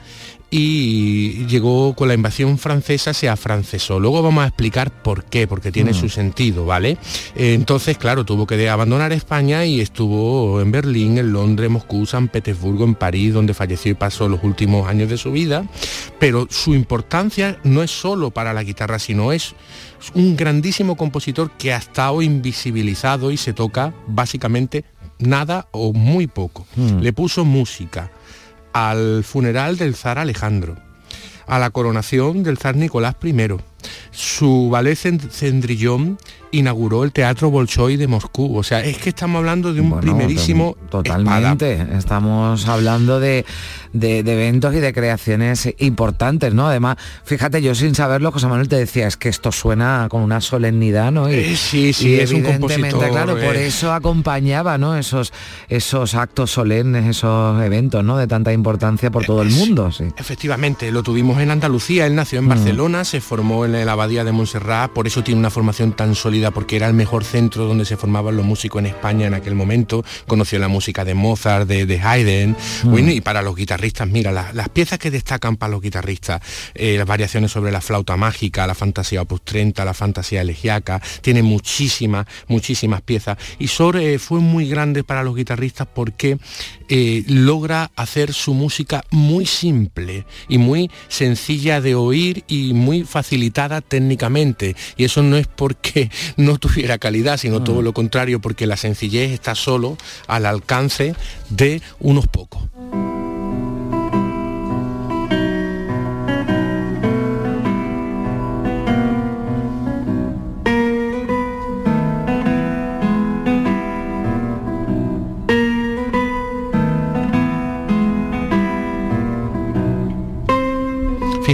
y 0.55 1.47
llegó 1.47 1.95
con 1.95 2.09
la 2.09 2.15
invasión 2.15 2.59
francesa, 2.59 3.15
se 3.15 3.27
afrancesó. 3.27 3.99
Luego 3.99 4.23
vamos 4.23 4.45
a 4.45 4.49
explicar 4.49 4.91
por 5.03 5.25
qué, 5.25 5.47
porque 5.47 5.73
tiene 5.73 5.93
mm. 5.93 5.95
su 5.95 6.11
sentido, 6.11 6.67
¿vale? 6.67 6.99
Eh, 7.35 7.55
entonces, 7.55 7.97
claro, 7.97 8.27
tuvo 8.27 8.47
que 8.47 8.69
abandonar 8.69 9.15
España 9.15 9.65
y 9.65 9.81
estuvo 9.81 10.61
en 10.61 10.71
Berlín, 10.71 11.17
en 11.17 11.33
Londres, 11.33 11.71
Moscú, 11.71 12.05
San 12.05 12.29
Petersburgo, 12.29 12.85
en 12.85 12.95
París, 12.95 13.33
donde 13.33 13.55
falleció 13.55 13.93
y 13.93 13.95
pasó 13.95 14.29
los 14.29 14.45
últimos 14.45 14.87
años 14.87 15.09
de 15.09 15.17
su 15.17 15.33
vida. 15.33 15.65
Pero 16.19 16.47
su 16.51 16.75
importancia 16.75 17.59
no 17.65 17.83
es 17.83 17.91
solo 17.91 18.31
para 18.31 18.53
la 18.53 18.63
guitarra, 18.63 18.99
sino 18.99 19.33
es 19.33 19.55
un 20.13 20.37
grandísimo 20.37 20.99
compositor 20.99 21.53
que 21.53 21.73
ha 21.73 21.79
estado 21.79 22.21
invisibilizado 22.21 23.31
y 23.31 23.39
se 23.39 23.55
toca 23.55 23.95
básicamente 24.07 24.85
nada 25.19 25.69
o 25.71 25.95
muy 25.95 26.27
poco. 26.27 26.67
Mm. 26.77 26.99
Le 26.99 27.13
puso 27.15 27.47
música 27.47 28.11
al 28.73 29.25
funeral 29.25 29.77
del 29.77 29.95
zar 29.95 30.19
Alejandro, 30.19 30.77
a 31.47 31.59
la 31.59 31.71
coronación 31.71 32.43
del 32.43 32.59
zar 32.59 32.77
Nicolás 32.77 33.17
I. 33.23 33.35
Su 34.11 34.69
ballet 34.71 34.97
Cendrillón 34.97 36.19
inauguró 36.53 37.03
el 37.03 37.13
Teatro 37.13 37.51
Bolshoi 37.51 37.97
de 37.97 38.07
Moscú. 38.07 38.57
O 38.57 38.63
sea, 38.63 38.85
es 38.85 38.99
que 38.99 39.09
estamos 39.09 39.39
hablando 39.39 39.75
de 39.75 39.81
un 39.81 40.01
primerísimo... 40.01 40.77
Totalmente. 40.91 41.87
Estamos 41.97 42.69
hablando 42.69 43.19
de, 43.19 43.45
de, 43.93 44.19
eventos 44.19 44.75
y 44.75 44.81
de 44.81 44.93
creaciones 44.93 45.69
importantes, 45.79 46.55
¿no? 46.55 46.69
Además, 46.69 46.97
fíjate, 47.25 47.63
yo 47.63 47.75
sin 47.75 47.95
saberlo, 47.95 48.31
José 48.31 48.47
Manuel 48.47 48.69
te 48.69 48.77
decía, 48.77 49.07
es 49.07 49.17
que 49.17 49.29
esto 49.29 49.51
suena 49.53 50.07
con 50.11 50.23
una 50.23 50.41
solemnidad, 50.41 51.11
¿no? 51.11 51.31
Y, 51.31 51.35
eh, 51.35 51.57
sí, 51.57 51.93
sí, 51.93 52.21
es 52.21 52.31
un 52.33 52.43
compositor. 52.43 53.09
Claro, 53.11 53.39
por 53.39 53.57
eh. 53.57 53.67
eso 53.67 53.93
acompañaba, 53.93 54.77
¿no? 54.79 54.97
Esos, 54.97 55.33
esos 55.69 56.15
actos 56.15 56.51
solemnes, 56.51 57.07
esos 57.07 57.63
eventos, 57.63 58.05
¿no? 58.05 58.19
De 58.19 58.27
tanta 58.27 58.53
importancia 58.53 59.11
por 59.11 59.25
todo 59.25 59.43
el 59.43 59.51
mundo, 59.51 59.91
sí. 59.91 60.05
Efectivamente, 60.19 60.91
lo 60.93 61.03
tuvimos 61.03 61.41
en 61.41 61.51
Andalucía, 61.51 62.07
él 62.07 62.15
nació 62.15 62.41
en 62.41 62.47
mm. 62.47 62.49
Barcelona, 62.49 63.05
se 63.05 63.21
formó 63.23 63.65
en 63.65 63.73
la 63.73 63.93
abadía 63.93 64.25
de 64.25 64.33
Montserrat, 64.33 64.91
por 64.91 65.07
eso 65.07 65.23
tiene 65.23 65.41
una 65.41 65.51
formación 65.51 65.93
tan 65.93 66.15
sólida 66.15 66.42
porque 66.51 66.77
era 66.77 66.87
el 66.87 66.95
mejor 66.95 67.25
centro 67.25 67.65
donde 67.65 67.85
se 67.85 67.97
formaban 67.97 68.37
los 68.37 68.45
músicos 68.45 68.81
en 68.81 68.87
España 68.87 69.27
en 69.27 69.35
aquel 69.35 69.55
momento. 69.55 70.05
Conoció 70.27 70.59
la 70.59 70.69
música 70.69 71.05
de 71.05 71.15
Mozart, 71.15 71.67
de, 71.69 72.01
Haydn. 72.03 72.57
Mm. 72.85 73.09
y 73.09 73.21
para 73.21 73.43
los 73.43 73.57
guitarristas, 73.57 74.09
mira, 74.09 74.33
las 74.33 74.69
piezas 74.69 74.99
que 74.99 75.11
destacan 75.11 75.57
para 75.57 75.71
los 75.71 75.83
guitarristas, 75.83 76.43
eh, 76.75 76.97
las 76.99 77.07
variaciones 77.07 77.53
sobre 77.53 77.73
la 77.73 77.81
flauta 77.81 78.17
mágica, 78.17 78.67
la 78.67 78.75
fantasía 78.75 79.23
opus 79.23 79.43
30, 79.43 79.85
la 79.85 79.95
fantasía 79.95 80.41
elegiaca, 80.41 81.01
tiene 81.21 81.43
muchísimas, 81.43 82.27
muchísimas 82.49 83.03
piezas. 83.03 83.39
Y 83.59 83.69
Sor 83.69 84.01
fue 84.19 84.41
muy 84.41 84.69
grande 84.69 85.05
para 85.05 85.23
los 85.23 85.37
guitarristas 85.37 85.87
porque 85.93 86.39
eh, 86.95 87.25
logra 87.27 87.91
hacer 87.97 88.35
su 88.35 88.53
música 88.53 89.03
muy 89.11 89.47
simple 89.47 90.27
y 90.47 90.59
muy 90.59 90.91
sencilla 91.09 91.81
de 91.81 91.95
oír 91.95 92.45
y 92.49 92.75
muy 92.75 93.05
facilitada 93.05 93.81
técnicamente. 93.81 94.77
Y 94.99 95.05
eso 95.05 95.23
no 95.23 95.39
es 95.39 95.47
porque 95.47 96.11
no 96.37 96.59
tuviera 96.59 96.99
calidad, 96.99 97.39
sino 97.39 97.65
todo 97.65 97.81
lo 97.81 97.95
contrario, 97.95 98.43
porque 98.43 98.67
la 98.67 98.77
sencillez 98.77 99.31
está 99.31 99.55
solo 99.55 99.97
al 100.27 100.45
alcance 100.45 101.15
de 101.49 101.81
unos 101.99 102.27
pocos. 102.27 102.61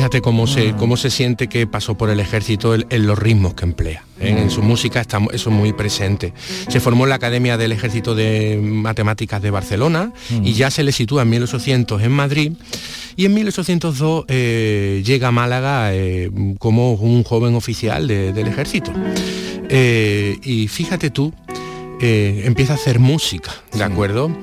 Fíjate 0.09 0.23
cómo 0.23 0.47
se, 0.47 0.73
cómo 0.73 0.97
se 0.97 1.11
siente 1.11 1.49
que 1.49 1.67
pasó 1.67 1.99
por 1.99 2.09
el 2.09 2.19
ejército 2.19 2.75
en, 2.75 3.07
los 3.07 3.19
ritmos 3.19 3.53
que 3.53 3.67
emplea. 3.67 4.07
¿eh? 4.19 4.31
En, 4.39 4.51
su 4.51 4.63
música 4.63 5.03
está 5.03 5.21
eso 5.35 5.51
muy 5.51 5.75
presente. 5.75 6.33
Se 6.67 6.81
formó 6.81 7.05
en 7.05 7.11
la 7.11 7.17
Academia 7.17 7.59
del 7.59 7.73
Ejército 7.73 8.15
de 8.15 8.59
Matemáticas 8.59 9.43
de 9.43 9.51
Barcelona 9.51 10.15
y 10.43 10.55
ya 10.55 10.71
se 10.71 10.83
le 10.83 10.93
sitúa 10.93 11.25
en 11.25 11.29
1800 11.29 12.01
en 12.01 12.11
Madrid. 12.11 12.53
Y 13.17 13.27
en 13.27 13.35
1802 13.35 14.25
eh, 14.29 15.03
llega 15.05 15.29
a 15.29 15.31
Málaga 15.31 15.95
eh, 15.95 16.31
como 16.59 16.95
un 16.95 17.23
joven 17.23 17.55
oficial 17.55 18.09
del 18.09 18.47
ejército. 18.47 18.91
y 19.71 20.69
fíjate 20.69 21.11
tú, 21.11 21.35
empieza 22.01 22.73
a 22.73 22.77
hacer 22.77 22.99
música, 22.99 23.53
¿de 23.75 23.85
acuerdo? 23.85 24.35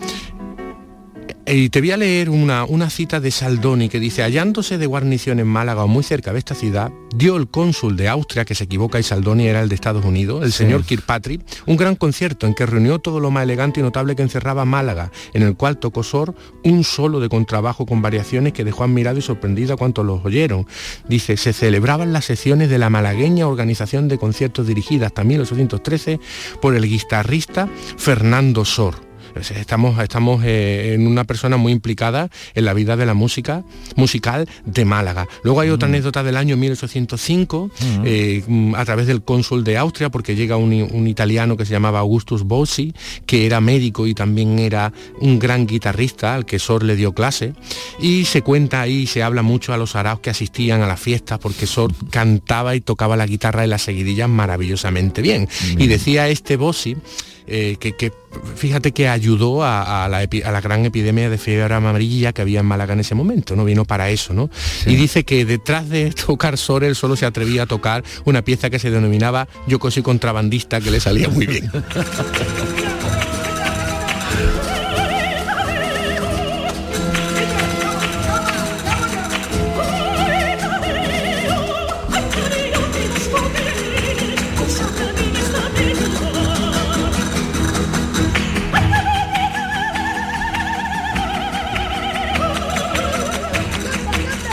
Y 1.48 1.70
te 1.70 1.80
voy 1.80 1.92
a 1.92 1.98
leer 1.98 2.32
una, 2.32 2.66
una, 2.66 2.90
cita 2.90 3.20
de 3.20 3.30
Saldoni 3.30 3.88
que 3.88 4.00
dice, 4.00 4.24
hallándose 4.24 4.80
de 4.80 4.88
guarnición 4.88 5.40
en 5.40 5.46
Málaga 5.46 5.84
o 5.84 5.88
muy 5.88 6.04
cerca 6.04 6.34
de 6.34 6.40
esta 6.40 6.56
ciudad, 6.56 6.92
dio 7.16 7.38
el 7.38 7.48
cónsul 7.48 7.96
de 7.96 8.10
Austria, 8.10 8.46
que 8.46 8.56
se 8.56 8.64
equivoca 8.64 9.00
y 9.00 9.04
Saldoni 9.04 9.46
era 9.46 9.62
el 9.62 9.70
de 9.70 9.75
Estados 9.75 10.04
Unidos, 10.06 10.44
el 10.44 10.52
señor 10.52 10.84
Kirkpatrick, 10.84 11.42
un 11.68 11.78
gran 11.78 11.98
concierto 11.98 12.48
en 12.48 12.56
que 12.56 12.66
reunió 12.66 12.98
todo 12.98 13.20
lo 13.20 13.30
más 13.30 13.44
elegante 13.44 13.80
y 13.80 13.84
notable 13.84 14.16
que 14.16 14.24
encerraba 14.24 14.66
Málaga, 14.66 15.12
en 15.34 15.44
el 15.44 15.56
cual 15.56 15.78
tocó 15.78 16.02
Sor 16.02 16.34
un 16.64 16.84
solo 16.84 17.20
de 17.20 17.30
contrabajo 17.30 17.86
con 17.86 18.02
variaciones 18.02 18.52
que 18.52 18.64
dejó 18.64 18.84
admirado 18.84 19.20
y 19.20 19.22
sorprendido 19.22 19.75
a 19.75 19.78
cuantos 19.78 20.04
los 20.04 20.25
oyeron. 20.25 20.66
Dice, 21.08 21.38
se 21.38 21.54
celebraban 21.54 22.12
las 22.12 22.25
sesiones 22.25 22.72
de 22.72 22.80
la 22.80 22.90
malagueña 22.90 23.48
Organización 23.48 24.08
de 24.08 24.18
Conciertos 24.18 24.66
dirigida 24.66 25.06
hasta 25.06 25.24
1813 25.24 26.20
por 26.60 26.75
el 26.75 26.88
guitarrista 26.88 27.70
Fernando 27.98 28.66
Sor 28.66 29.06
Estamos, 29.36 30.01
estamos 30.01 30.44
eh, 30.46 30.94
en 30.94 31.08
una 31.08 31.25
persona 31.25 31.58
muy 31.58 31.74
implicada 31.74 32.30
en 32.54 32.65
la 32.65 32.74
vida 32.74 32.96
de 32.96 33.06
la 33.06 33.13
música 33.13 33.63
musical 33.96 34.48
de 34.65 34.86
Málaga. 34.86 35.27
Luego 35.44 35.60
hay 35.60 35.70
otra 35.70 35.88
mm. 35.88 35.92
anécdota 35.92 36.24
del 36.24 36.38
año 36.38 36.56
1805, 36.56 37.68
mm. 37.68 38.01
eh, 38.06 38.44
a 38.75 38.86
través 38.86 39.08
del 39.08 39.24
cónsul 39.24 39.63
de 39.63 39.77
Austria, 39.77 40.10
porque 40.10 40.36
llega 40.36 40.56
un, 40.56 41.08
italiano 41.08 41.58
que 41.58 41.65
se 41.65 41.72
llamaba 41.72 42.00
Augustus 42.00 42.44
Bossi, 42.44 42.94
que 43.25 43.46
era 43.46 43.60
médico 43.60 44.08
y 44.08 44.13
también 44.13 44.58
era 44.60 44.94
un 45.20 45.38
gran 45.38 45.68
guitarrista 45.68 46.34
al 46.34 46.46
que 46.46 46.58
Sor 46.58 46.84
le 46.84 46.96
dio 46.96 47.13
clase. 47.13 47.54
Y 48.00 48.25
se 48.25 48.42
cuenta 48.42 48.82
ahí, 48.82 49.06
se 49.06 49.22
habla 49.22 49.42
mucho 49.42 49.74
a 49.74 49.77
los 49.77 49.96
araos 49.96 50.22
que 50.22 50.30
asistían 50.30 50.82
a 50.82 50.88
la 50.88 50.98
fiesta, 50.98 51.39
porque 51.39 51.68
Sor 51.68 51.92
cantaba 52.10 52.75
y 52.75 52.82
tocaba 52.82 53.18
la 53.18 53.25
guitarra 53.25 53.65
y 53.65 53.68
las 53.68 53.82
seguidillas 53.82 54.30
maravillosamente 54.30 55.22
bien. 55.22 55.50
Y 55.77 55.88
decía 55.88 56.30
este 56.30 56.56
Bossi, 56.56 56.96
eh, 57.48 57.78
que, 57.80 58.12
fíjate 58.56 58.92
que 58.92 59.08
ayudó 59.08 59.64
a, 59.64 60.08
la 60.10 60.62
gran 60.62 60.86
epidemia 60.86 61.30
de 61.30 61.38
fiebre 61.38 61.74
amarilla 61.74 62.34
que 62.34 62.42
había 62.42 62.62
en 62.62 62.66
Málaga 62.66 62.94
en 62.94 63.02
ese 63.02 63.16
momento, 63.16 63.56
¿no? 63.56 63.66
Vino 63.66 63.86
para 63.86 64.10
eso, 64.10 64.34
¿no? 64.34 64.50
Y 64.86 64.96
dice 64.96 65.24
que 65.24 65.46
detrás 65.46 65.90
de 65.90 66.12
tocar 66.12 66.58
Sorel 66.58 66.96
solo 66.96 67.16
se 67.16 67.25
atrevía 67.25 67.64
a 67.64 67.66
tocar 67.66 68.04
una 68.25 68.42
pieza 68.42 68.70
que 68.70 68.80
se 68.80 68.92
denominaba 68.92 69.48
Yo 69.68 69.80
cosí 69.80 70.02
contrabandista, 70.02 70.82
que 70.82 70.92
le 70.92 71.00
salía 71.00 71.30
muy 71.30 71.46
bien. 71.46 71.72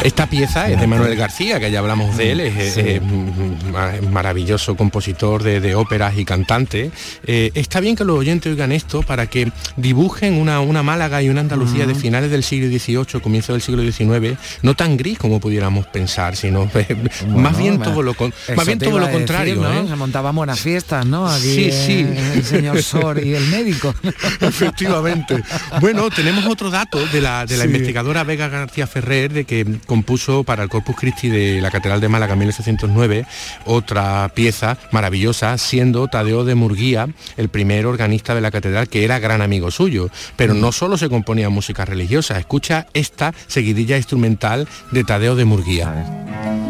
Esta 0.04 0.26
pieza 0.26 0.68
es 0.68 0.80
de 0.80 0.86
Manuel 0.86 1.14
García, 1.16 1.60
que 1.60 1.70
ya 1.70 1.78
hablamos 1.78 2.16
de 2.16 2.32
él, 2.32 2.40
es, 2.40 3.00
maravilloso 4.10 4.76
compositor 4.76 5.42
de, 5.42 5.74
óperas 5.74 6.18
y 6.18 6.24
cantante. 6.24 6.90
Eh, 7.26 7.50
está 7.54 7.80
bien 7.80 7.94
que 7.94 8.04
los 8.04 8.18
oyentes 8.18 8.50
oigan 8.50 8.72
esto 8.72 9.02
para 9.02 9.26
que 9.26 9.52
dibujen 9.76 10.34
una, 10.34 10.60
una 10.60 10.82
Málaga 10.82 11.22
y 11.22 11.28
una 11.28 11.40
Andalucía 11.40 11.86
de 11.86 11.94
finales 11.94 12.30
del 12.30 12.42
siglo 12.42 12.66
XVIII, 12.68 13.20
comienzo 13.20 13.52
del 13.52 13.62
siglo 13.62 13.82
XIX, 13.82 14.38
no 14.62 14.74
tan 14.74 14.96
gris 14.96 15.18
como 15.18 15.40
pudiéramos 15.40 15.86
pensar, 15.86 16.36
sino 16.36 16.68
más 17.28 17.56
bien 17.56 17.78
todo 17.78 18.02
lo, 18.02 18.14
más 18.56 18.66
bien 18.66 18.78
todo 18.78 18.98
lo 18.98 19.10
contrario. 19.10 19.56
¿no? 19.56 19.72
¿eh? 19.72 19.86
Se 19.88 19.96
montaban 19.96 20.34
buenas 20.34 20.60
fiestas, 20.60 21.06
¿no? 21.06 21.30
sí, 21.38 21.70
sí. 21.70 22.06
El 22.34 22.44
señor 22.44 22.82
Sor 22.82 23.24
y 23.24 23.34
el 23.34 23.46
médico. 23.46 23.94
Efectivamente. 24.40 25.42
Bueno, 25.80 26.10
tenemos 26.10 26.44
otro 26.46 26.70
dato 26.70 27.04
de 27.06 27.20
la, 27.20 27.46
de 27.46 27.56
la 27.56 27.64
investigadora 27.64 28.24
Vega 28.24 28.48
García 28.48 28.86
Ferrer 28.86 29.32
de 29.32 29.44
que 29.44 29.64
compuso 29.92 30.42
para 30.42 30.62
el 30.62 30.70
Corpus 30.70 30.96
Christi 30.96 31.28
de 31.28 31.60
la 31.60 31.70
Catedral 31.70 32.00
de 32.00 32.08
Málaga 32.08 32.32
en 32.32 32.38
1809 32.38 33.26
otra 33.66 34.30
pieza 34.34 34.78
maravillosa, 34.90 35.58
siendo 35.58 36.08
Tadeo 36.08 36.46
de 36.46 36.54
Murguía 36.54 37.10
el 37.36 37.50
primer 37.50 37.84
organista 37.84 38.34
de 38.34 38.40
la 38.40 38.50
catedral 38.50 38.88
que 38.88 39.04
era 39.04 39.18
gran 39.18 39.42
amigo 39.42 39.70
suyo. 39.70 40.08
Pero 40.34 40.54
no 40.54 40.72
solo 40.72 40.96
se 40.96 41.10
componía 41.10 41.50
música 41.50 41.84
religiosa, 41.84 42.38
escucha 42.38 42.86
esta 42.94 43.34
seguidilla 43.48 43.98
instrumental 43.98 44.66
de 44.92 45.04
Tadeo 45.04 45.36
de 45.36 45.44
Murguía. 45.44 46.61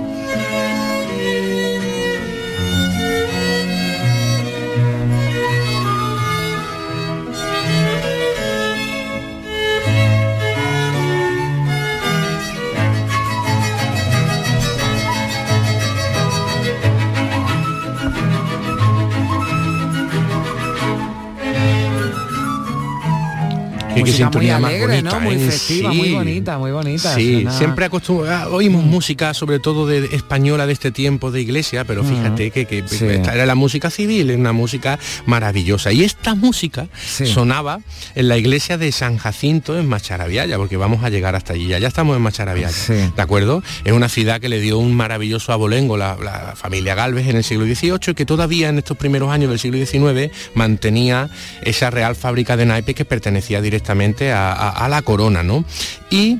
Qué 24.04 24.12
sintonía 24.12 24.59
muy 24.59 24.68
alegre, 24.68 25.02
más 25.02 25.14
bonita, 25.14 25.18
¿no? 25.18 25.21
Muy 25.21 25.35
¿eh? 25.35 25.50
festiva, 25.50 25.92
muy 25.92 26.11
bonita, 26.12 26.59
muy 26.59 26.71
bonita. 26.71 27.14
Sí, 27.14 27.47
siempre 27.50 27.88
ah, 28.28 28.49
oímos 28.50 28.85
mm. 28.85 28.88
música, 28.88 29.35
sobre 29.35 29.59
todo 29.59 29.87
de 29.87 30.06
española 30.12 30.66
de 30.66 30.73
este 30.73 30.90
tiempo 30.90 31.30
de 31.30 31.40
iglesia, 31.40 31.85
pero 31.85 32.02
mm. 32.02 32.06
fíjate 32.06 32.50
que, 32.50 32.78
esta 32.78 33.35
era 33.35 33.47
la 33.47 33.54
música 33.54 33.90
civil, 33.90 34.30
es 34.30 34.37
una 34.37 34.52
música 34.52 34.99
maravillosa. 35.26 35.92
Y 35.92 36.04
esta 36.04 36.35
música 36.35 36.88
sonaba 37.25 37.80
en 38.14 38.28
la 38.28 38.37
iglesia 38.37 38.78
de 38.78 38.90
San 38.92 39.18
Jacinto 39.18 39.78
en 39.78 39.88
Macharabiaya, 39.88 40.56
porque 40.56 40.76
vamos 40.76 41.04
a 41.04 41.11
llegar 41.11 41.35
hasta 41.35 41.52
allí. 41.52 41.68
Ya, 41.68 41.78
ya 41.78 41.88
estamos 41.88 42.16
en 42.16 42.23
Macharabiaya, 42.23 42.76
¿de 43.14 43.23
acuerdo? 43.23 43.62
Es 43.85 43.92
una 43.92 44.09
ciudad 44.09 44.40
que 44.40 44.49
le 44.49 44.61
dio 44.61 44.78
un 44.78 44.94
maravilloso 44.94 45.52
abolengo 45.52 45.97
la, 45.97 46.16
la 46.16 46.54
familia 46.56 46.94
Galvez 46.94 47.28
en 47.28 47.37
el 47.37 47.44
siglo 47.44 47.64
XVIII, 47.64 48.14
que 48.14 48.26
todavía 48.26 48.68
en 48.68 48.78
estos 48.78 48.97
primeros 48.97 49.30
años 49.30 49.50
del 49.50 49.59
siglo 49.59 49.85
XIX 49.85 50.30
mantenía 50.54 51.30
esa 51.62 51.90
real 51.90 52.16
fábrica 52.16 52.56
de 52.56 52.66
naipes 52.66 52.94
que 52.94 53.04
pertenecía 53.04 53.61
directamente 53.61 53.91
a, 54.32 54.87
la 54.88 55.02
corona, 55.02 55.42
¿no? 55.42 55.64
Y 56.11 56.38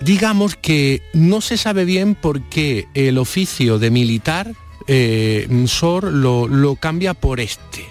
digamos 0.00 0.56
que 0.56 1.02
no 1.12 1.40
se 1.40 1.56
sabe 1.56 1.84
bien 1.84 2.14
por 2.14 2.42
qué 2.42 2.88
el 2.94 3.18
oficio 3.18 3.78
de 3.78 3.90
militar 3.90 4.52
eh, 4.86 5.46
Sor 5.66 6.04
lo, 6.04 6.48
lo, 6.48 6.74
cambia 6.76 7.14
por 7.14 7.38
este. 7.38 7.89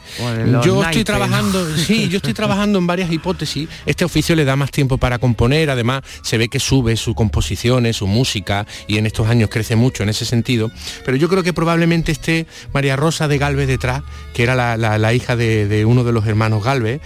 Yo 0.63 0.83
estoy 0.83 1.03
trabajando, 1.03 1.75
sí, 1.77 2.09
yo 2.09 2.17
estoy 2.17 2.33
trabajando 2.33 2.79
en 2.79 2.87
varias 2.87 3.11
hipótesis. 3.11 3.69
Este 3.85 4.05
oficio 4.05 4.35
le 4.35 4.45
da 4.45 4.55
más 4.55 4.71
tiempo 4.71 4.97
para 4.97 5.19
componer, 5.19 5.69
además 5.69 6.01
se 6.23 6.37
ve 6.37 6.49
que 6.49 6.59
sube 6.59 6.95
sus 6.97 7.15
composiciones, 7.15 7.97
su 7.97 8.07
música, 8.07 8.65
y 8.87 8.97
en 8.97 9.05
estos 9.05 9.27
años 9.27 9.49
crece 9.49 9.75
mucho 9.75 10.03
en 10.03 10.09
ese 10.09 10.25
sentido. 10.25 10.71
Pero 11.05 11.17
yo 11.17 11.29
creo 11.29 11.43
que 11.43 11.53
probablemente 11.53 12.11
esté 12.11 12.45
María 12.73 12.95
Rosa 12.95 13.27
de 13.27 13.37
Galvez 13.37 13.67
detrás, 13.67 14.03
que 14.33 14.43
era 14.43 14.55
la, 14.55 15.13
hija 15.13 15.35
de, 15.35 15.67
de, 15.67 15.85
uno 15.85 16.03
de 16.03 16.11
los 16.11 16.25
hermanos 16.27 16.63
Galvez, 16.63 17.01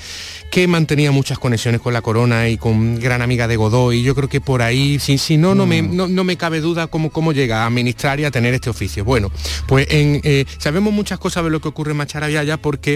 que 0.53 0.67
mantenía 0.67 1.12
muchas 1.12 1.39
conexiones 1.39 1.81
con 1.81 1.93
la 1.93 2.01
corona 2.01 2.48
y 2.48 2.57
con 2.57 3.00
gran 3.00 3.24
amiga 3.24 3.48
de 3.48 3.55
Godoy. 3.55 4.03
Yo 4.03 4.13
creo 4.13 4.29
que 4.29 4.39
por 4.39 4.62
ahí, 4.62 5.00
si, 5.00 5.17
si 5.17 5.36
no, 5.36 5.55
no, 5.55 5.65
me, 5.65 5.81
mm. 5.81 6.13
no, 6.13 6.24
me 6.24 6.38
cabe 6.38 6.62
duda 6.62 6.86
cómo, 6.86 7.10
cómo 7.10 7.33
llega 7.33 7.63
a 7.63 7.65
administrar 7.65 8.19
y 8.19 8.25
a 8.25 8.29
tener 8.29 8.53
este 8.53 8.69
oficio. 8.69 9.03
Bueno, 9.03 9.31
pues 9.67 9.88
en, 9.89 10.22
eh, 10.24 10.45
sabemos 10.60 10.93
muchas 10.93 11.17
cosas 11.17 11.43
de 11.43 11.50
lo 11.50 11.60
que 11.60 11.69
ocurre 11.69 11.91
en 11.91 11.98
Macharabiaya 11.98 12.57
porque 12.57 12.92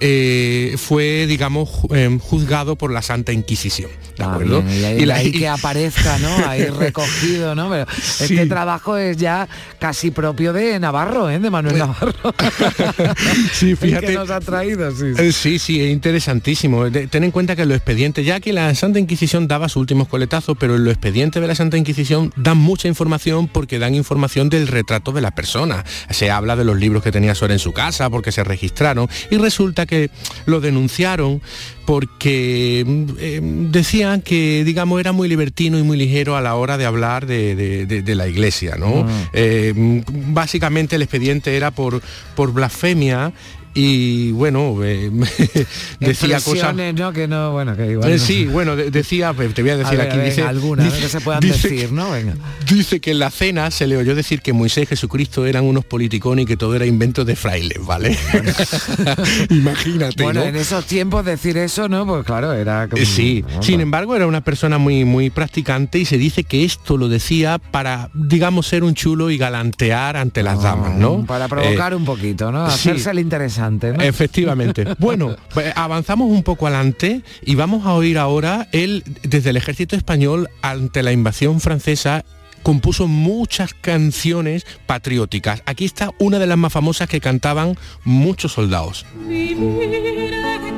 eh, 0.00 0.74
fue, 0.78 1.26
digamos, 1.26 1.68
em, 1.90 2.18
juzgado 2.18 2.76
por 2.76 2.90
la 2.92 3.02
Santa 3.02 3.32
Inquisición. 3.32 3.90
¿De 4.16 4.24
Ah, 4.24 4.32
acuerdo? 4.32 4.62
bien, 4.62 5.00
y 5.06 5.10
ahí, 5.10 5.30
que 5.32 5.46
aparezca, 5.48 6.18
¿no? 6.18 6.34
Ahí 6.48 6.64
recogido, 6.78 7.54
¿no? 7.54 7.68
Pero 7.68 7.86
este 8.20 8.46
trabajo 8.46 8.96
es 8.96 9.16
ya 9.18 9.46
casi 9.78 10.10
propio 10.10 10.52
de 10.52 10.78
Navarro, 10.80 11.28
¿eh? 11.28 11.38
De 11.38 11.50
Manuel 11.50 11.78
Navarro. 11.78 12.12
sí, 13.52 13.76
fíjate. 13.80 14.06
que 14.06 14.12
nos 14.14 14.30
ha 14.30 14.40
traído, 14.40 14.90
sí. 14.92 15.06
Eh, 15.18 15.32
Sí, 15.32 15.58
sí, 15.58 15.80
es 15.82 15.92
interesantísimo. 15.92 16.88
De- 16.90 17.06
ten 17.08 17.24
en 17.24 17.30
cuenta 17.30 17.54
que 17.56 17.66
los 17.66 17.76
expedientes, 17.76 18.24
ya 18.24 18.40
que 18.40 18.52
la 18.52 18.74
Santa 18.74 18.98
Inquisición 18.98 19.46
daba 19.48 19.68
sus 19.68 19.80
últimos 19.80 20.08
coletazos, 20.08 20.56
pero 20.58 20.76
en 20.76 20.84
los 20.84 20.92
expedientes 20.94 21.40
de 21.42 21.48
la 21.48 21.54
Santa 21.54 21.76
Inquisición 21.76 22.32
dan 22.36 22.56
mucha 22.56 22.88
información 22.88 23.48
porque 23.48 23.78
dan 23.78 23.94
información 23.94 24.48
del 24.48 24.66
retrato 24.66 25.12
de 25.12 25.20
la 25.20 25.32
persona. 25.32 25.84
Se 26.10 26.30
habla 26.30 26.56
de 26.56 26.64
los 26.64 26.78
libros 26.78 27.02
que 27.02 27.12
tenía 27.12 27.34
Suárez 27.34 27.56
en 27.56 27.58
su 27.58 27.72
casa, 27.72 28.08
porque 28.10 28.32
se 28.32 28.42
registraron, 28.44 29.08
y 29.30 29.35
resulta 29.38 29.86
que 29.86 30.10
lo 30.46 30.60
denunciaron 30.60 31.40
porque 31.84 32.84
mm, 32.86 33.04
eh, 33.18 33.40
decían 33.70 34.20
que, 34.20 34.64
digamos, 34.64 34.98
era 35.00 35.12
muy 35.12 35.28
libertino 35.28 35.78
y 35.78 35.82
muy 35.82 35.96
ligero 35.96 36.36
a 36.36 36.40
la 36.40 36.54
hora 36.56 36.76
de 36.78 36.84
hablar 36.84 37.26
de, 37.26 37.54
de- 37.54 37.86
de- 37.86 38.02
de 38.02 38.14
la 38.14 38.26
iglesia, 38.26 38.76
¿no? 38.76 39.04
Mm. 39.04 39.08
Eh, 39.32 39.72
mm, 39.74 40.00
básicamente 40.34 40.96
el 40.96 41.02
expediente 41.02 41.56
era 41.56 41.70
por, 41.70 42.02
por 42.34 42.52
blasfemia 42.52 43.32
y 43.76 44.32
bueno, 44.32 44.74
eh, 44.82 45.10
decía 46.00 46.40
cosas... 46.40 46.74
¿no? 46.74 47.12
Que 47.12 47.28
no, 47.28 47.52
bueno, 47.52 47.76
que 47.76 47.92
igual. 47.92 48.10
Eh, 48.10 48.14
no. 48.16 48.18
sí, 48.18 48.46
bueno, 48.46 48.74
de- 48.74 48.90
decía, 48.90 49.32
pues, 49.34 49.52
te 49.54 49.62
voy 49.62 49.72
a 49.72 49.76
decir 49.76 49.98
ver, 49.98 50.08
aquí, 50.08 50.16
venga, 50.16 50.30
dice, 50.30 50.42
alguna, 50.42 50.82
dice- 50.84 51.00
que 51.00 51.08
se 51.08 51.20
puedan 51.20 51.40
dice 51.40 51.68
decir, 51.68 51.92
¿no? 51.92 52.10
Venga. 52.10 52.34
Dice 52.68 53.00
que 53.00 53.10
en 53.12 53.18
la 53.18 53.30
cena 53.30 53.70
se 53.70 53.86
le 53.86 53.96
oyó 53.96 54.14
decir 54.14 54.40
que 54.40 54.52
Moisés 54.52 54.84
y 54.84 54.86
Jesucristo 54.86 55.46
eran 55.46 55.64
unos 55.64 55.84
politicones 55.84 56.44
y 56.44 56.46
que 56.46 56.56
todo 56.56 56.74
era 56.74 56.86
invento 56.86 57.24
de 57.24 57.36
frailes, 57.36 57.84
¿vale? 57.84 58.16
Imagínate, 59.50 60.22
Bueno, 60.22 60.40
¿no? 60.40 60.46
en 60.46 60.56
esos 60.56 60.84
tiempos 60.86 61.24
decir 61.24 61.56
eso, 61.58 61.88
¿no? 61.88 62.06
Pues 62.06 62.24
claro, 62.24 62.52
era 62.52 62.88
como... 62.88 63.02
Eh, 63.02 63.06
Sí, 63.06 63.44
sin 63.60 63.80
embargo 63.80 64.14
era 64.16 64.26
una 64.26 64.40
persona 64.42 64.78
muy 64.78 65.04
muy 65.04 65.30
practicante 65.30 65.98
y 65.98 66.04
se 66.04 66.18
dice 66.18 66.44
que 66.44 66.64
esto 66.64 66.96
lo 66.96 67.08
decía 67.08 67.58
para, 67.58 68.10
digamos, 68.14 68.66
ser 68.66 68.84
un 68.84 68.94
chulo 68.94 69.30
y 69.30 69.38
galantear 69.38 70.16
ante 70.16 70.42
las 70.42 70.62
damas, 70.62 70.94
¿no? 70.96 71.24
Para 71.24 71.48
provocar 71.48 71.92
Eh, 71.92 71.96
un 71.96 72.04
poquito, 72.04 72.50
¿no? 72.52 72.68
sí. 72.70 72.74
Hacerse 72.90 73.10
el 73.10 73.18
interesante, 73.20 73.65
¿no? 73.66 74.02
Efectivamente. 74.02 74.84
Bueno, 74.98 75.36
pues, 75.52 75.72
avanzamos 75.76 76.30
un 76.30 76.42
poco 76.42 76.66
adelante 76.66 77.22
y 77.44 77.54
vamos 77.54 77.86
a 77.86 77.92
oír 77.92 78.18
ahora 78.18 78.66
él 78.72 79.04
desde 79.22 79.50
el 79.50 79.56
ejército 79.56 79.94
español 79.94 80.48
ante 80.62 81.02
la 81.02 81.12
invasión 81.12 81.60
francesa 81.60 82.24
compuso 82.62 83.06
muchas 83.06 83.74
canciones 83.74 84.66
patrióticas. 84.86 85.62
Aquí 85.66 85.84
está 85.84 86.10
una 86.18 86.38
de 86.38 86.46
las 86.48 86.58
más 86.58 86.72
famosas 86.72 87.08
que 87.08 87.20
cantaban 87.20 87.76
muchos 88.04 88.52
soldados. 88.52 89.06
Vivir 89.28 90.75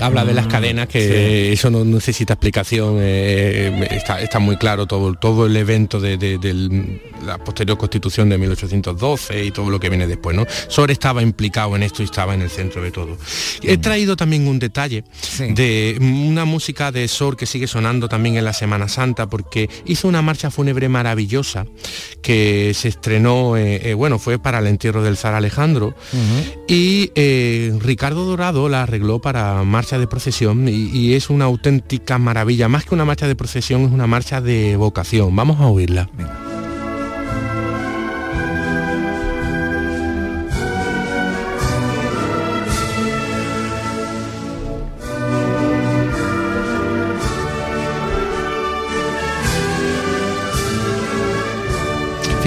habla 0.00 0.24
de 0.24 0.34
las 0.34 0.46
cadenas, 0.46 0.88
que 0.88 1.52
eso 1.52 1.70
no 1.70 1.84
necesita 1.84 2.34
explicación, 2.34 2.96
eh, 3.00 3.88
está, 3.90 4.20
está 4.20 4.38
muy 4.38 4.56
claro 4.56 4.86
todo, 4.86 5.14
todo 5.14 5.46
el 5.46 5.56
evento 5.56 6.00
de, 6.00 6.18
la 7.24 7.38
posterior 7.38 7.76
constitución 7.76 8.28
de 8.28 8.38
1812 8.38 9.44
y 9.44 9.50
todo 9.50 9.70
lo 9.70 9.80
que 9.80 9.88
viene 9.88 10.06
después, 10.06 10.36
¿no? 10.36 10.46
Sor 10.68 10.90
estaba 10.90 11.22
implicado 11.22 11.76
en 11.76 11.82
esto 11.82 12.02
y 12.02 12.06
estaba 12.06 12.34
en 12.34 12.42
el 12.42 12.50
centro 12.50 12.82
de 12.82 12.90
todo. 12.90 13.16
He 13.62 13.78
traído 13.78 14.16
también 14.16 14.46
un 14.46 14.58
detalle 14.58 15.04
de 15.38 15.98
una 16.00 16.44
música 16.44 16.92
de 16.92 17.08
Sor 17.08 17.36
que 17.36 17.46
sigue 17.46 17.66
sonando 17.66 18.08
también 18.08 18.36
en 18.36 18.44
la 18.44 18.52
Semana 18.52 18.88
Santa, 18.88 19.28
porque 19.28 19.68
hizo 19.84 20.08
una 20.08 20.22
marcha 20.22 20.50
fúnebre 20.50 20.88
maravillosa 20.88 21.66
que 22.22 22.72
se 22.74 22.88
estrenó, 22.88 23.56
eh, 23.56 23.90
eh, 23.90 23.94
bueno, 23.94 24.18
fue 24.18 24.38
para 24.38 24.58
el 24.58 24.66
entierro 24.66 25.02
del 25.02 25.16
zar 25.16 25.34
Alejandro, 25.34 25.94
y 26.66 27.10
eh, 27.14 27.72
Ricardo 27.80 28.24
Dorado 28.24 28.68
la 28.68 28.82
arregló 28.82 29.20
para 29.20 29.62
marcha 29.64 29.97
de 29.98 30.06
procesión 30.06 30.68
y, 30.68 31.14
es 31.14 31.30
una 31.30 31.46
auténtica 31.46 32.18
maravilla. 32.18 32.68
Más 32.68 32.84
que 32.84 32.94
una 32.94 33.04
marcha 33.04 33.26
de 33.26 33.34
procesión, 33.34 33.82
es 33.82 33.92
una 33.92 34.06
marcha 34.06 34.40
de 34.40 34.76
vocación. 34.76 35.34
Vamos 35.34 35.60
a 35.60 35.66
oírla. 35.66 36.08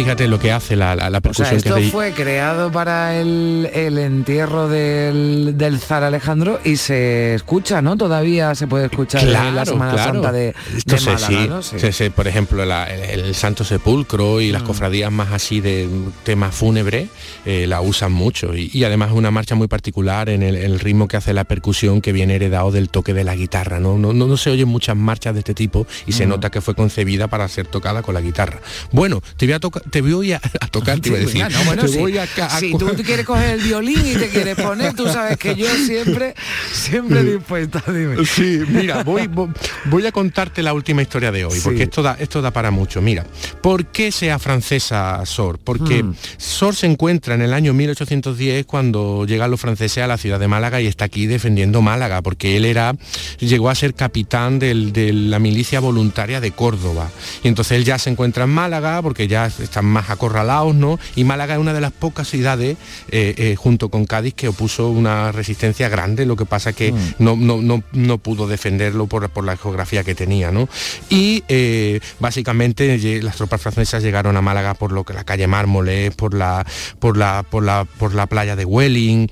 Fíjate 0.03 0.27
lo 0.27 0.39
que 0.39 0.51
hace 0.51 0.75
la, 0.75 0.95
la, 0.95 1.09
la 1.09 1.17
O 1.19 1.21
sea, 1.21 1.45
percusión 1.45 1.57
esto 1.57 1.75
que 1.75 1.89
fue 1.89 2.11
creado 2.13 2.71
para 2.71 3.15
el, 3.19 3.69
el 3.73 3.97
entierro 3.99 4.67
del, 4.67 5.53
del 5.57 5.79
zar 5.79 6.03
Alejandro 6.03 6.59
y 6.63 6.77
se 6.77 7.35
escucha, 7.35 7.81
¿no? 7.81 7.95
Todavía 7.97 8.55
se 8.55 8.65
puede 8.67 8.85
escuchar 8.85 9.23
en 9.23 9.33
la 9.55 9.65
Semana 9.65 9.93
claro. 9.93 10.13
Santa 10.13 10.31
de, 10.31 10.55
Esto 10.75 10.95
de 10.95 11.01
Málaga, 11.01 11.61
sí, 11.61 12.09
por 12.09 12.27
ejemplo, 12.27 12.65
la- 12.65 12.85
el, 12.85 13.19
el 13.21 13.35
Santo 13.35 13.63
Sepulcro 13.63 14.41
y 14.41 14.49
Mm. 14.49 14.53
las 14.53 14.63
cofradías 14.63 15.11
más 15.11 15.31
así 15.31 15.61
de 15.61 15.87
tema 16.23 16.51
fúnebre 16.51 17.07
eh, 17.45 17.65
la 17.67 17.81
usan 17.81 18.11
mucho 18.11 18.55
y, 18.55 18.69
y 18.73 18.83
además 18.83 19.09
es 19.11 19.15
una 19.15 19.29
marcha 19.31 19.55
muy 19.55 19.67
particular 19.67 20.29
en 20.29 20.41
el, 20.43 20.55
el 20.55 20.79
ritmo 20.79 21.07
que 21.07 21.17
hace 21.17 21.33
la 21.33 21.43
percusión 21.43 22.01
que 22.01 22.11
viene 22.11 22.35
heredado 22.35 22.71
del 22.71 22.89
toque 22.89 23.13
de 23.13 23.23
la 23.23 23.35
guitarra. 23.35 23.79
No, 23.79 23.97
no, 23.97 24.13
no, 24.13 24.25
no 24.27 24.37
se 24.37 24.49
oyen 24.49 24.67
muchas 24.67 24.95
marchas 24.97 25.33
de 25.35 25.39
este 25.41 25.53
tipo 25.53 25.85
y 26.07 26.13
se 26.13 26.25
Mm. 26.25 26.29
nota 26.29 26.49
que 26.49 26.61
fue 26.61 26.73
concebida 26.75 27.27
para 27.27 27.47
ser 27.47 27.67
tocada 27.67 28.01
con 28.01 28.13
la 28.15 28.21
guitarra. 28.21 28.59
Bueno, 28.91 29.21
te 29.37 29.45
voy 29.45 29.53
a, 29.53 29.59
tocar 29.59 29.83
te 29.91 30.01
voy 30.01 30.31
a, 30.33 30.41
a 30.59 30.67
tocar, 30.67 30.99
te 30.99 31.09
iba 31.09 31.17
a 31.17 31.21
decir. 31.21 31.43
Venga, 31.43 31.49
no, 31.49 31.63
bueno, 31.65 31.81
te 31.83 31.89
sí. 31.89 31.97
voy 31.99 32.17
a 32.17 32.23
a 32.23 32.59
si 32.59 32.71
tú 32.77 32.87
quieres 33.05 33.25
coger 33.25 33.51
el 33.55 33.61
violín 33.61 33.99
y 34.05 34.13
te 34.15 34.29
quieres 34.29 34.55
poner, 34.55 34.93
tú 34.93 35.05
sabes 35.07 35.37
que 35.37 35.55
yo 35.55 35.67
siempre, 35.85 36.33
siempre 36.71 37.23
dispuesta, 37.23 37.83
dime. 37.87 38.25
Sí, 38.25 38.61
mira, 38.67 39.03
voy, 39.03 39.23
vo- 39.27 39.53
voy 39.85 40.05
a 40.05 40.11
contarte 40.11 40.63
la 40.63 40.73
última 40.73 41.01
historia 41.01 41.31
de 41.31 41.45
hoy, 41.45 41.55
Sí. 41.55 41.61
porque 41.63 41.83
esto 41.83 42.01
da, 42.01 42.15
esto 42.19 42.41
da 42.41 42.51
para 42.51 42.71
mucho. 42.71 43.01
Mira, 43.01 43.25
¿por 43.61 43.85
qué 43.87 44.11
sea 44.11 44.39
francesa 44.39 45.21
Sor? 45.25 45.59
Porque 45.59 46.03
Mm. 46.03 46.15
Sor 46.37 46.75
se 46.75 46.87
encuentra 46.87 47.35
en 47.35 47.41
el 47.41 47.53
año 47.53 47.73
1810 47.73 48.65
cuando 48.65 49.25
llegan 49.25 49.51
los 49.51 49.59
franceses 49.59 50.03
a 50.03 50.07
la 50.07 50.17
ciudad 50.17 50.39
de 50.39 50.47
Málaga 50.47 50.79
y 50.81 50.87
está 50.87 51.05
aquí 51.05 51.27
defendiendo 51.27 51.81
Málaga, 51.81 52.21
porque 52.21 52.57
él 52.57 52.65
era, 52.65 52.95
llegó 53.39 53.69
a 53.69 53.75
ser 53.75 53.93
capitán 53.93 54.57
del- 54.59 54.93
de 54.93 55.11
la 55.13 55.39
milicia 55.39 55.79
voluntaria 55.79 56.39
de 56.39 56.51
Córdoba. 56.51 57.09
Y 57.43 57.47
entonces 57.49 57.77
él 57.77 57.83
ya 57.85 57.97
se 57.97 58.09
encuentra 58.09 58.45
en 58.45 58.51
Málaga, 58.51 59.01
porque 59.01 59.27
ya 59.27 59.49
están 59.81 59.91
más 59.91 60.09
acorralados, 60.09 60.75
¿no? 60.75 60.99
Y 61.15 61.23
Málaga 61.23 61.55
es 61.55 61.59
una 61.59 61.73
de 61.73 61.81
las 61.81 61.91
pocas 61.91 62.27
ciudades, 62.29 62.77
eh, 63.09 63.33
eh, 63.37 63.55
junto 63.57 63.89
con 63.89 64.05
Cádiz, 64.05 64.33
que 64.33 64.47
opuso 64.47 64.89
una 64.89 65.31
resistencia 65.31 65.89
grande, 65.89 66.25
lo 66.25 66.35
que 66.35 66.45
pasa 66.45 66.73
que 66.73 66.93
no, 67.19 67.35
no, 67.35 67.61
no, 67.61 67.83
no 67.93 68.17
pudo 68.17 68.47
defenderlo 68.47 69.07
por, 69.07 69.29
por 69.29 69.43
la 69.43 69.57
geografía 69.57 70.03
que 70.03 70.15
tenía, 70.15 70.51
¿no? 70.51 70.67
Y 71.09 71.43
eh, 71.47 71.99
básicamente 72.19 72.97
las 73.21 73.35
tropas 73.35 73.61
francesas 73.61 74.03
llegaron 74.03 74.37
a 74.37 74.41
Málaga 74.41 74.73
por 74.73 74.91
lo 74.91 75.03
que 75.03 75.13
la 75.13 75.23
calle 75.23 75.47
Mármoles, 75.47 76.13
por 76.15 76.33
la, 76.33 76.65
por 76.99 77.17
la, 77.17 77.43
por 77.49 77.63
la, 77.63 77.85
por 77.85 78.13
la 78.13 78.27
playa 78.27 78.55
de 78.55 78.65
Welling. 78.65 79.29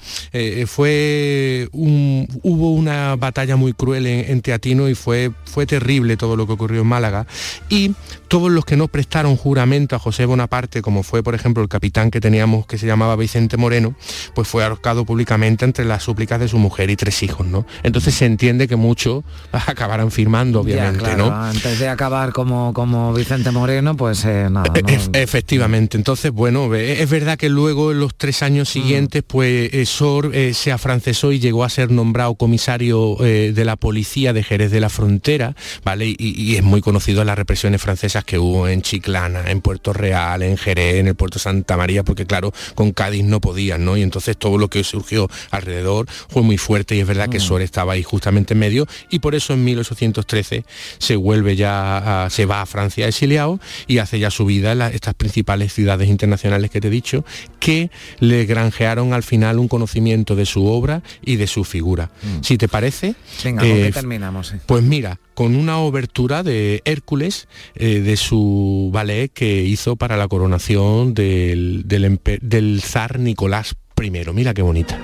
Fue 0.67 1.67
un- 1.71 2.27
hubo 2.43 2.73
una 2.73 3.15
batalla 3.15 3.55
muy 3.55 3.73
cruel 3.73 4.07
en, 4.07 4.31
en 4.31 4.41
Teatino 4.41 4.87
y 4.89 4.95
fue, 4.95 5.31
fue 5.45 5.65
terrible 5.65 6.17
todo 6.17 6.35
lo 6.35 6.45
que 6.47 6.53
ocurrió 6.53 6.81
en 6.81 6.87
Málaga. 6.87 7.27
Y 7.69 7.93
todos 8.27 8.51
los 8.51 8.65
que 8.65 8.77
no 8.77 8.87
prestaron 8.87 9.35
juramento 9.35 9.95
a 9.95 9.99
José 9.99 10.25
Bonaparte, 10.29 10.81
como 10.81 11.03
fue 11.03 11.21
por 11.23 11.35
ejemplo 11.35 11.61
el 11.61 11.69
capitán 11.69 12.09
que 12.11 12.21
teníamos 12.21 12.65
que 12.65 12.77
se 12.77 12.87
llamaba 12.87 13.15
Vicente 13.17 13.57
Moreno, 13.57 13.95
pues 14.33 14.47
fue 14.47 14.63
ahorcado 14.63 15.03
públicamente 15.05 15.65
entre 15.65 15.83
las 15.85 16.03
súplicas 16.03 16.39
de 16.39 16.47
su 16.47 16.57
mujer 16.57 16.89
y 16.89 16.95
tres 16.95 17.21
hijos, 17.23 17.45
¿no? 17.45 17.65
Entonces 17.83 18.15
se 18.15 18.25
entiende 18.25 18.67
que 18.67 18.75
muchos 18.77 19.23
acabarán 19.51 20.11
firmando, 20.11 20.61
obviamente, 20.61 20.99
Ya, 21.03 21.15
claro, 21.15 21.29
¿no? 21.29 21.35
Antes 21.35 21.79
de 21.79 21.89
acabar 21.89 22.31
como, 22.31 22.73
como 22.73 23.13
Vicente 23.13 23.51
Moreno, 23.51 23.97
pues 23.97 24.23
eh, 24.25 24.47
nada, 24.49 24.67
¿no? 24.69 24.73
Ef- 24.87 25.09
efectivamente, 25.13 25.97
entonces 25.97 26.31
bueno, 26.31 26.73
es 26.75 27.09
verdad 27.09 27.37
que 27.37 27.49
luego 27.49 27.91
en 27.91 27.99
los 27.99 28.15
tres 28.15 28.43
años 28.43 28.69
siguientes 28.69 29.23
pues 29.25 29.73
eh, 29.73 29.85
Sor 29.85 30.31
eh, 30.35 30.53
se 30.53 30.71
afrancesó 30.71 31.31
y 31.31 31.39
llegó 31.39 31.63
a 31.63 31.69
ser 31.69 31.91
nombrado 31.91 32.35
comisario 32.35 33.17
eh, 33.25 33.51
de 33.53 33.65
la 33.65 33.75
policía 33.75 34.33
de 34.33 34.43
Jerez 34.43 34.71
de 34.71 34.79
la 34.79 34.89
Frontera, 34.89 35.55
¿vale? 35.83 36.07
Y, 36.07 36.15
y 36.19 36.55
es 36.55 36.63
muy 36.63 36.81
conocido 36.81 37.23
las 37.23 37.37
represiones 37.37 37.81
francesas 37.81 38.23
que 38.23 38.37
hubo 38.37 38.67
en 38.67 38.81
Chiclana, 38.81 39.49
en 39.49 39.61
Puerto 39.61 39.93
Real, 39.93 40.18
Real, 40.19 40.41
en 40.43 40.57
Jerez, 40.57 40.95
en 40.95 41.07
el 41.07 41.15
puerto 41.15 41.39
Santa 41.39 41.77
María, 41.77 42.03
porque 42.03 42.25
claro, 42.25 42.51
con 42.75 42.91
Cádiz 42.91 43.23
no 43.23 43.39
podían, 43.39 43.85
¿no? 43.85 43.95
Y 43.97 44.01
entonces 44.01 44.35
todo 44.37 44.57
lo 44.57 44.67
que 44.67 44.83
surgió 44.83 45.29
alrededor 45.51 46.07
fue 46.27 46.41
muy 46.43 46.57
fuerte 46.57 46.95
y 46.95 46.99
es 46.99 47.07
verdad 47.07 47.29
que 47.29 47.37
Mm. 47.37 47.41
Sor 47.41 47.61
estaba 47.61 47.93
ahí 47.93 48.03
justamente 48.03 48.53
en 48.53 48.59
medio 48.59 48.85
y 49.09 49.19
por 49.19 49.33
eso 49.35 49.53
en 49.53 49.63
1813 49.63 50.65
se 50.97 51.15
vuelve 51.15 51.55
ya, 51.55 52.25
a- 52.25 52.29
se 52.29 52.45
va 52.45 52.61
a 52.61 52.65
Francia 52.65 53.07
exiliado 53.07 53.59
y 53.87 53.99
hace 53.99 54.19
ya 54.19 54.29
su 54.29 54.45
vida 54.45 54.73
en 54.73 54.79
la- 54.79 54.89
estas 54.89 55.13
principales 55.13 55.73
ciudades 55.73 56.09
internacionales 56.09 56.69
que 56.69 56.81
te 56.81 56.87
he 56.87 56.91
dicho, 56.91 57.23
que 57.59 57.89
le 58.19 58.45
granjearon 58.45 59.13
al 59.13 59.23
final 59.23 59.57
un 59.59 59.67
conocimiento 59.67 60.35
de 60.35 60.45
su 60.45 60.65
obra 60.65 61.01
y 61.23 61.37
de 61.37 61.47
su 61.47 61.63
figura. 61.63 62.09
Si 62.41 62.57
te 62.57 62.67
parece, 62.67 63.11
Mm. 63.11 63.43
Venga, 63.43 63.61
¿con 63.61 63.71
eh, 63.71 63.83
qué 63.85 63.91
terminamos? 63.91 64.53
eh? 64.53 64.59
pues 64.65 64.83
mira, 64.83 65.17
con 65.39 65.55
una 65.55 65.79
obertura 65.79 66.43
de 66.43 66.81
Hércules 66.83 67.47
eh, 67.75 68.01
de 68.01 68.17
su 68.17 68.89
ballet 68.91 69.31
que 69.31 69.63
hizo 69.63 69.95
para 69.95 70.17
la 70.17 70.27
coronación 70.27 71.13
del, 71.13 71.83
del, 71.85 72.19
del 72.41 72.81
zar 72.81 73.19
Nicolás 73.19 73.77
I. 74.03 74.11
Mira 74.33 74.53
qué 74.53 74.61
bonita. 74.61 74.99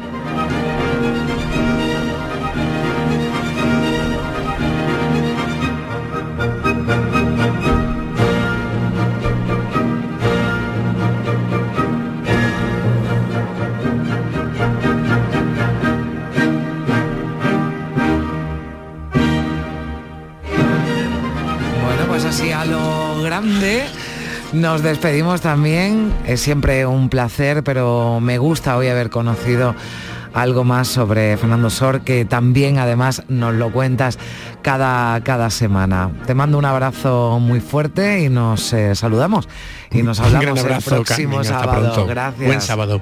Nos 24.56 24.82
despedimos 24.84 25.42
también. 25.42 26.14
Es 26.26 26.40
siempre 26.40 26.86
un 26.86 27.10
placer, 27.10 27.62
pero 27.62 28.20
me 28.22 28.38
gusta 28.38 28.78
hoy 28.78 28.88
haber 28.88 29.10
conocido 29.10 29.76
algo 30.34 30.64
más 30.64 30.88
sobre 30.88 31.36
Fernando 31.36 31.70
Sor, 31.70 32.02
que 32.02 32.24
también 32.24 32.78
además 32.78 33.24
nos 33.28 33.54
lo 33.54 33.70
cuentas 33.74 34.18
cada, 34.62 35.22
cada 35.26 35.50
semana. 35.50 36.10
Te 36.26 36.34
mando 36.36 36.58
un 36.58 36.64
abrazo 36.64 37.38
muy 37.42 37.60
fuerte 37.60 38.22
y 38.24 38.30
nos 38.30 38.72
eh, 38.72 38.96
saludamos. 38.96 39.50
Y 39.92 40.04
nos 40.04 40.22
hablamos 40.22 40.62
abrazo, 40.62 40.90
el 40.90 40.96
próximo 41.04 41.36
Carmen, 41.38 41.46
sábado. 41.46 41.82
pronto. 41.94 42.08
Gracias. 42.08 42.48
Buen 42.48 42.62
sábado. 42.62 43.02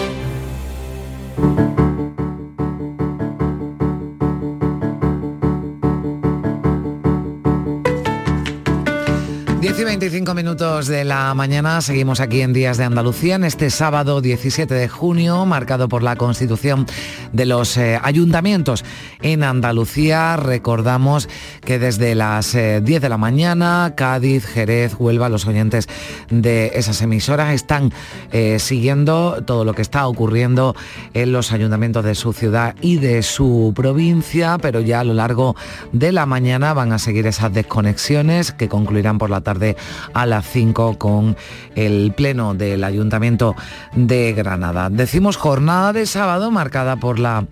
10 10.21 10.29
y 10.29 10.33
25 10.33 10.35
minutos 10.35 10.87
de 10.87 11.03
la 11.03 11.33
mañana, 11.33 11.81
seguimos 11.81 12.19
aquí 12.19 12.41
en 12.41 12.53
Días 12.53 12.77
de 12.77 12.83
Andalucía, 12.83 13.35
en 13.35 13.43
este 13.43 13.71
sábado 13.71 14.21
17 14.21 14.71
de 14.71 14.87
junio, 14.87 15.45
marcado 15.45 15.89
por 15.89 16.03
la 16.03 16.15
constitución 16.15 16.85
de 17.33 17.45
los 17.45 17.75
eh, 17.77 17.99
ayuntamientos 18.01 18.85
en 19.21 19.43
Andalucía. 19.43 20.37
Recordamos 20.37 21.27
que 21.65 21.79
desde 21.79 22.13
las 22.13 22.53
eh, 22.53 22.81
10 22.83 23.01
de 23.01 23.09
la 23.09 23.17
mañana, 23.17 23.93
Cádiz, 23.95 24.45
Jerez, 24.45 24.95
Huelva, 24.99 25.27
los 25.27 25.47
oyentes 25.47 25.87
de 26.29 26.71
esas 26.75 27.01
emisoras 27.01 27.53
están 27.53 27.91
eh, 28.31 28.59
siguiendo 28.59 29.43
todo 29.43 29.65
lo 29.65 29.73
que 29.73 29.81
está 29.81 30.07
ocurriendo 30.07 30.75
en 31.15 31.31
los 31.31 31.51
ayuntamientos 31.51 32.05
de 32.05 32.13
su 32.13 32.33
ciudad 32.33 32.75
y 32.81 32.97
de 32.97 33.23
su 33.23 33.73
provincia, 33.75 34.57
pero 34.61 34.81
ya 34.81 34.99
a 34.99 35.03
lo 35.03 35.15
largo 35.15 35.55
de 35.93 36.11
la 36.11 36.27
mañana 36.27 36.73
van 36.73 36.93
a 36.93 36.99
seguir 36.99 37.25
esas 37.25 37.51
desconexiones 37.53 38.51
que 38.51 38.69
concluirán 38.69 39.17
por 39.17 39.31
la 39.31 39.41
tarde 39.41 39.77
a 40.13 40.25
las 40.25 40.45
5 40.47 40.97
con 40.97 41.35
el 41.75 42.13
pleno 42.15 42.53
del 42.53 42.83
Ayuntamiento 42.83 43.55
de 43.93 44.33
Granada. 44.33 44.89
Decimos 44.89 45.37
jornada 45.37 45.93
de 45.93 46.05
sábado 46.05 46.51
marcada 46.51 46.97
por 46.97 47.19
la 47.19 47.45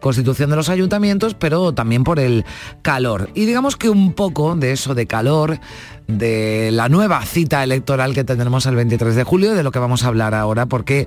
constitución 0.00 0.50
de 0.50 0.56
los 0.56 0.68
ayuntamientos, 0.68 1.34
pero 1.34 1.72
también 1.72 2.04
por 2.04 2.18
el 2.18 2.44
calor. 2.82 3.30
Y 3.34 3.46
digamos 3.46 3.76
que 3.76 3.90
un 3.90 4.12
poco 4.14 4.54
de 4.56 4.72
eso 4.72 4.94
de 4.94 5.06
calor 5.06 5.58
de 6.06 6.70
la 6.72 6.88
nueva 6.88 7.24
cita 7.24 7.64
electoral 7.64 8.14
que 8.14 8.24
tendremos 8.24 8.66
el 8.66 8.76
23 8.76 9.14
de 9.14 9.24
julio, 9.24 9.54
de 9.54 9.62
lo 9.62 9.72
que 9.72 9.78
vamos 9.78 10.04
a 10.04 10.08
hablar 10.08 10.34
ahora, 10.34 10.66
porque 10.66 11.06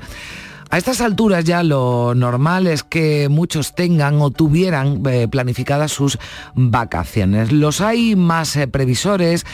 a 0.71 0.77
estas 0.77 1.01
alturas 1.01 1.45
ya 1.45 1.63
lo 1.63 2.13
normal 2.15 2.67
es 2.67 2.83
que 2.83 3.27
muchos 3.27 3.73
tengan 3.73 4.21
o 4.21 4.29
tuvieran 4.29 5.01
eh, 5.07 5.27
planificadas 5.27 5.91
sus 5.91 6.19
vacaciones. 6.53 7.51
Los 7.51 7.81
hay 7.81 8.15
más 8.15 8.55
eh, 8.55 8.67
previsores, 8.67 9.47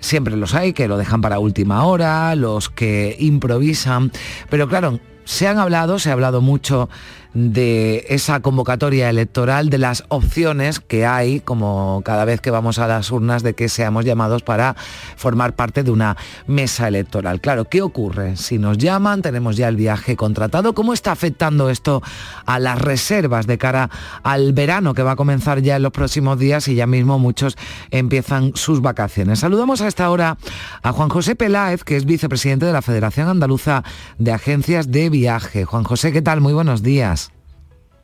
siempre 0.00 0.36
los 0.36 0.54
hay 0.54 0.72
que 0.72 0.88
lo 0.88 0.96
dejan 0.96 1.20
para 1.20 1.38
última 1.38 1.84
hora, 1.84 2.34
los 2.34 2.70
que 2.70 3.16
improvisan, 3.18 4.10
pero 4.48 4.68
claro, 4.68 4.98
se 5.24 5.46
han 5.46 5.58
hablado, 5.58 5.98
se 5.98 6.10
ha 6.10 6.14
hablado 6.14 6.40
mucho 6.40 6.88
de 7.34 8.06
esa 8.08 8.40
convocatoria 8.40 9.08
electoral, 9.08 9.70
de 9.70 9.78
las 9.78 10.04
opciones 10.08 10.80
que 10.80 11.06
hay, 11.06 11.40
como 11.40 12.02
cada 12.04 12.24
vez 12.24 12.40
que 12.40 12.50
vamos 12.50 12.78
a 12.78 12.86
las 12.86 13.10
urnas, 13.10 13.42
de 13.42 13.54
que 13.54 13.68
seamos 13.68 14.04
llamados 14.04 14.42
para 14.42 14.76
formar 15.16 15.54
parte 15.54 15.82
de 15.82 15.90
una 15.90 16.16
mesa 16.46 16.88
electoral. 16.88 17.40
Claro, 17.40 17.66
¿qué 17.66 17.82
ocurre? 17.82 18.36
Si 18.36 18.58
nos 18.58 18.78
llaman, 18.78 19.22
tenemos 19.22 19.56
ya 19.56 19.68
el 19.68 19.76
viaje 19.76 20.16
contratado, 20.16 20.74
¿cómo 20.74 20.92
está 20.92 21.12
afectando 21.12 21.70
esto 21.70 22.02
a 22.46 22.58
las 22.58 22.80
reservas 22.80 23.46
de 23.46 23.58
cara 23.58 23.90
al 24.22 24.52
verano 24.52 24.94
que 24.94 25.02
va 25.02 25.12
a 25.12 25.16
comenzar 25.16 25.62
ya 25.62 25.76
en 25.76 25.82
los 25.82 25.92
próximos 25.92 26.38
días 26.38 26.66
y 26.68 26.74
ya 26.74 26.86
mismo 26.86 27.18
muchos 27.18 27.56
empiezan 27.90 28.52
sus 28.54 28.80
vacaciones? 28.80 29.40
Saludamos 29.40 29.80
a 29.80 29.88
esta 29.88 30.10
hora 30.10 30.36
a 30.82 30.92
Juan 30.92 31.08
José 31.08 31.36
Peláez, 31.36 31.84
que 31.84 31.96
es 31.96 32.04
vicepresidente 32.04 32.66
de 32.66 32.72
la 32.72 32.82
Federación 32.82 33.28
Andaluza 33.28 33.84
de 34.18 34.32
Agencias 34.32 34.90
de 34.90 35.10
Viaje. 35.10 35.64
Juan 35.64 35.84
José, 35.84 36.12
¿qué 36.12 36.22
tal? 36.22 36.40
Muy 36.40 36.52
buenos 36.52 36.82
días. 36.82 37.19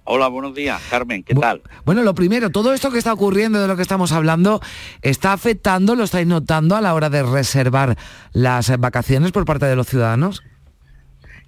Hola, 0.08 0.28
buenos 0.28 0.54
días, 0.54 0.80
Carmen, 0.88 1.24
¿qué 1.24 1.34
tal? 1.34 1.62
Bueno, 1.84 2.02
lo 2.04 2.14
primero, 2.14 2.50
todo 2.50 2.72
esto 2.72 2.92
que 2.92 2.98
está 2.98 3.12
ocurriendo, 3.12 3.60
de 3.60 3.66
lo 3.66 3.74
que 3.74 3.82
estamos 3.82 4.12
hablando, 4.12 4.60
¿está 5.02 5.32
afectando, 5.32 5.96
lo 5.96 6.04
estáis 6.04 6.28
notando 6.28 6.76
a 6.76 6.80
la 6.80 6.94
hora 6.94 7.10
de 7.10 7.24
reservar 7.24 7.98
las 8.32 8.78
vacaciones 8.78 9.32
por 9.32 9.44
parte 9.44 9.66
de 9.66 9.74
los 9.74 9.88
ciudadanos? 9.88 10.44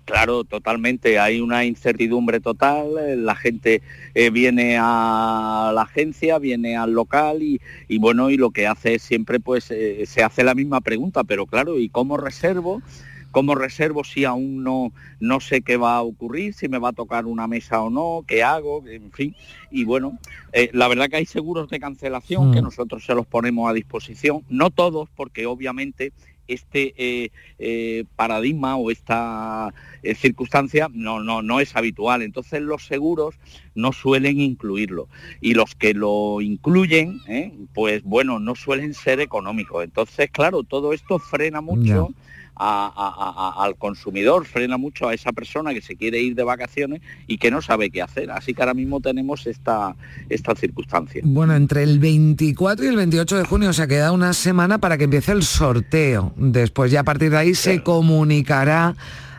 Claro, 0.05 0.43
totalmente. 0.43 1.19
Hay 1.21 1.41
una 1.41 1.67
incertidumbre 1.67 2.41
total. 2.41 2.87
eh, 2.99 3.15
La 3.15 3.37
gente 3.37 3.83
eh, 4.15 4.31
viene 4.31 4.77
a 4.81 5.71
la 5.73 5.83
agencia, 5.83 6.39
viene 6.39 6.77
al 6.77 6.93
local 6.93 7.43
y, 7.43 7.61
y 7.89 7.99
bueno, 7.99 8.31
y 8.31 8.39
lo 8.39 8.51
que 8.51 8.67
hace 8.67 8.95
es 8.95 9.03
siempre, 9.03 9.39
pues, 9.39 9.71
eh, 9.71 10.05
se 10.07 10.25
hace 10.25 10.43
la 10.45 10.55
misma 10.55 10.81
pregunta. 10.81 11.25
Pero 11.25 11.47
claro, 11.47 11.79
¿y 11.79 11.91
cómo 11.91 12.17
reservo? 12.17 12.83
¿Cómo 13.31 13.55
reservo 13.55 14.05
si 14.05 14.25
aún 14.25 14.63
no, 14.63 14.93
no 15.21 15.41
sé 15.41 15.63
qué 15.63 15.77
va 15.77 15.97
a 15.97 16.03
ocurrir, 16.03 16.55
si 16.55 16.69
me 16.69 16.79
va 16.79 16.91
a 16.91 16.93
tocar 16.93 17.27
una 17.27 17.47
mesa 17.47 17.83
o 17.83 17.91
no, 17.91 18.25
qué 18.27 18.43
hago, 18.43 18.85
en 18.87 19.13
fin? 19.13 19.35
Y 19.71 19.85
bueno, 19.85 20.19
eh, 20.53 20.71
la 20.73 20.89
verdad 20.89 21.09
que 21.09 21.17
hay 21.17 21.27
seguros 21.27 21.69
de 21.69 21.79
cancelación 21.79 22.39
Mm. 22.39 22.53
que 22.53 22.63
nosotros 22.63 23.05
se 23.05 23.15
los 23.15 23.27
ponemos 23.27 23.69
a 23.69 23.73
disposición, 23.75 24.45
no 24.49 24.71
todos, 24.71 25.09
porque 25.15 25.47
obviamente 25.47 26.13
este 26.47 26.95
eh, 26.97 27.31
eh, 27.59 28.05
paradigma 28.17 28.77
o 28.77 28.91
esta 28.91 29.75
eh, 30.03 30.15
circunstancia 30.15 30.89
no, 30.93 31.23
no, 31.23 31.43
no 31.43 31.61
es 31.61 31.77
habitual. 31.77 32.23
Entonces 32.23 32.63
los 32.63 32.87
seguros 32.87 33.35
no 33.75 33.93
suelen 33.93 34.41
incluirlo. 34.41 35.09
Y 35.43 35.53
los 35.53 35.75
que 35.75 35.93
lo 35.93 36.41
incluyen, 36.41 37.21
pues 37.75 38.03
bueno, 38.03 38.39
no 38.39 38.55
suelen 38.55 38.95
ser 38.95 39.21
económicos. 39.21 39.85
Entonces, 39.85 40.31
claro, 40.31 40.63
todo 40.63 40.95
esto 40.95 41.19
frena 41.19 41.61
mucho 41.61 42.15
a- 42.59 42.93
a- 42.95 43.61
a- 43.61 43.65
al 43.65 43.77
consumidor, 43.77 44.45
frena 44.45 44.77
mucho 44.77 45.09
a 45.09 45.15
esa 45.15 45.33
persona 45.33 45.73
que 45.73 45.81
se 45.81 45.97
quiere 45.97 46.21
ir 46.21 46.35
de 46.35 46.43
vacaciones 46.43 47.01
y 47.27 47.39
que 47.39 47.51
no 47.51 47.63
sabe 47.63 47.91
qué 47.91 48.03
hacer. 48.03 48.31
Así 48.31 48.53
que 48.55 48.63
ahora 48.63 48.75
mismo 48.75 49.01
tenemos 49.01 49.47
esta, 49.47 49.95
esta 50.29 50.55
circunstancia. 50.55 51.21
Bueno, 51.25 51.55
entre 51.55 51.83
el 51.85 51.99
24 51.99 52.85
y 52.85 52.89
el 52.89 52.97
28 52.97 53.37
de 53.37 53.45
junio, 53.45 53.71
o 53.71 53.73
sea, 53.73 53.87
queda 53.87 54.13
una 54.13 54.33
semana 54.33 54.79
para 54.79 54.99
que 54.99 55.05
empiece 55.05 55.33
el 55.33 55.43
sorteo. 55.43 56.33
Después 56.37 56.91
ya 56.91 57.01
a 57.01 57.05
partir 57.05 57.31
de 57.31 57.39
ahí 57.39 57.55
se 57.55 57.83
comunicará 57.83 58.97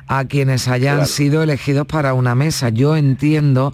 a 0.08 0.25
quienes 0.25 0.67
hayan 0.67 0.95
Claro. 0.97 1.08
sido 1.12 1.43
elegidos 1.43 1.86
para 1.86 2.13
una 2.13 2.34
mesa. 2.36 2.69
Yo 2.69 2.95
entiendo 2.95 3.73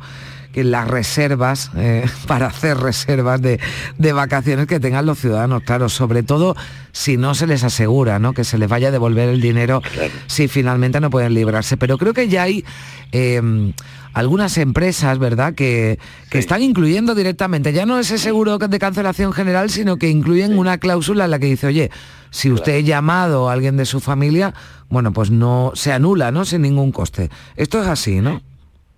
las 0.63 0.87
reservas, 0.87 1.71
eh, 1.75 2.05
para 2.27 2.47
hacer 2.47 2.77
reservas 2.77 3.41
de, 3.41 3.59
de 3.97 4.13
vacaciones 4.13 4.67
que 4.67 4.79
tengan 4.79 5.05
los 5.05 5.19
ciudadanos, 5.19 5.63
claro, 5.63 5.89
sobre 5.89 6.23
todo 6.23 6.55
si 6.91 7.17
no 7.17 7.35
se 7.35 7.47
les 7.47 7.63
asegura, 7.63 8.19
¿no? 8.19 8.33
Que 8.33 8.43
se 8.43 8.57
les 8.57 8.69
vaya 8.69 8.87
a 8.87 8.91
devolver 8.91 9.29
el 9.29 9.41
dinero 9.41 9.81
si 10.27 10.47
finalmente 10.47 10.99
no 10.99 11.09
pueden 11.09 11.33
librarse. 11.33 11.77
Pero 11.77 11.97
creo 11.97 12.13
que 12.13 12.29
ya 12.29 12.43
hay 12.43 12.63
eh, 13.11 13.73
algunas 14.15 14.57
empresas, 14.57 15.19
¿verdad?, 15.19 15.53
que, 15.55 15.99
que 16.29 16.39
están 16.39 16.61
incluyendo 16.61 17.15
directamente, 17.15 17.73
ya 17.73 17.85
no 17.85 17.99
ese 17.99 18.17
seguro 18.17 18.57
de 18.57 18.79
cancelación 18.79 19.33
general, 19.33 19.69
sino 19.69 19.97
que 19.97 20.09
incluyen 20.09 20.57
una 20.57 20.77
cláusula 20.77 21.25
en 21.25 21.31
la 21.31 21.39
que 21.39 21.47
dice, 21.47 21.67
oye, 21.67 21.91
si 22.29 22.49
usted 22.49 22.75
es 22.75 22.85
llamado 22.85 23.49
a 23.49 23.53
alguien 23.53 23.75
de 23.75 23.85
su 23.85 23.99
familia, 23.99 24.53
bueno, 24.89 25.11
pues 25.11 25.31
no 25.31 25.73
se 25.75 25.91
anula, 25.91 26.31
¿no? 26.31 26.45
Sin 26.45 26.61
ningún 26.61 26.93
coste. 26.93 27.29
Esto 27.57 27.81
es 27.81 27.87
así, 27.87 28.21
¿no? 28.21 28.41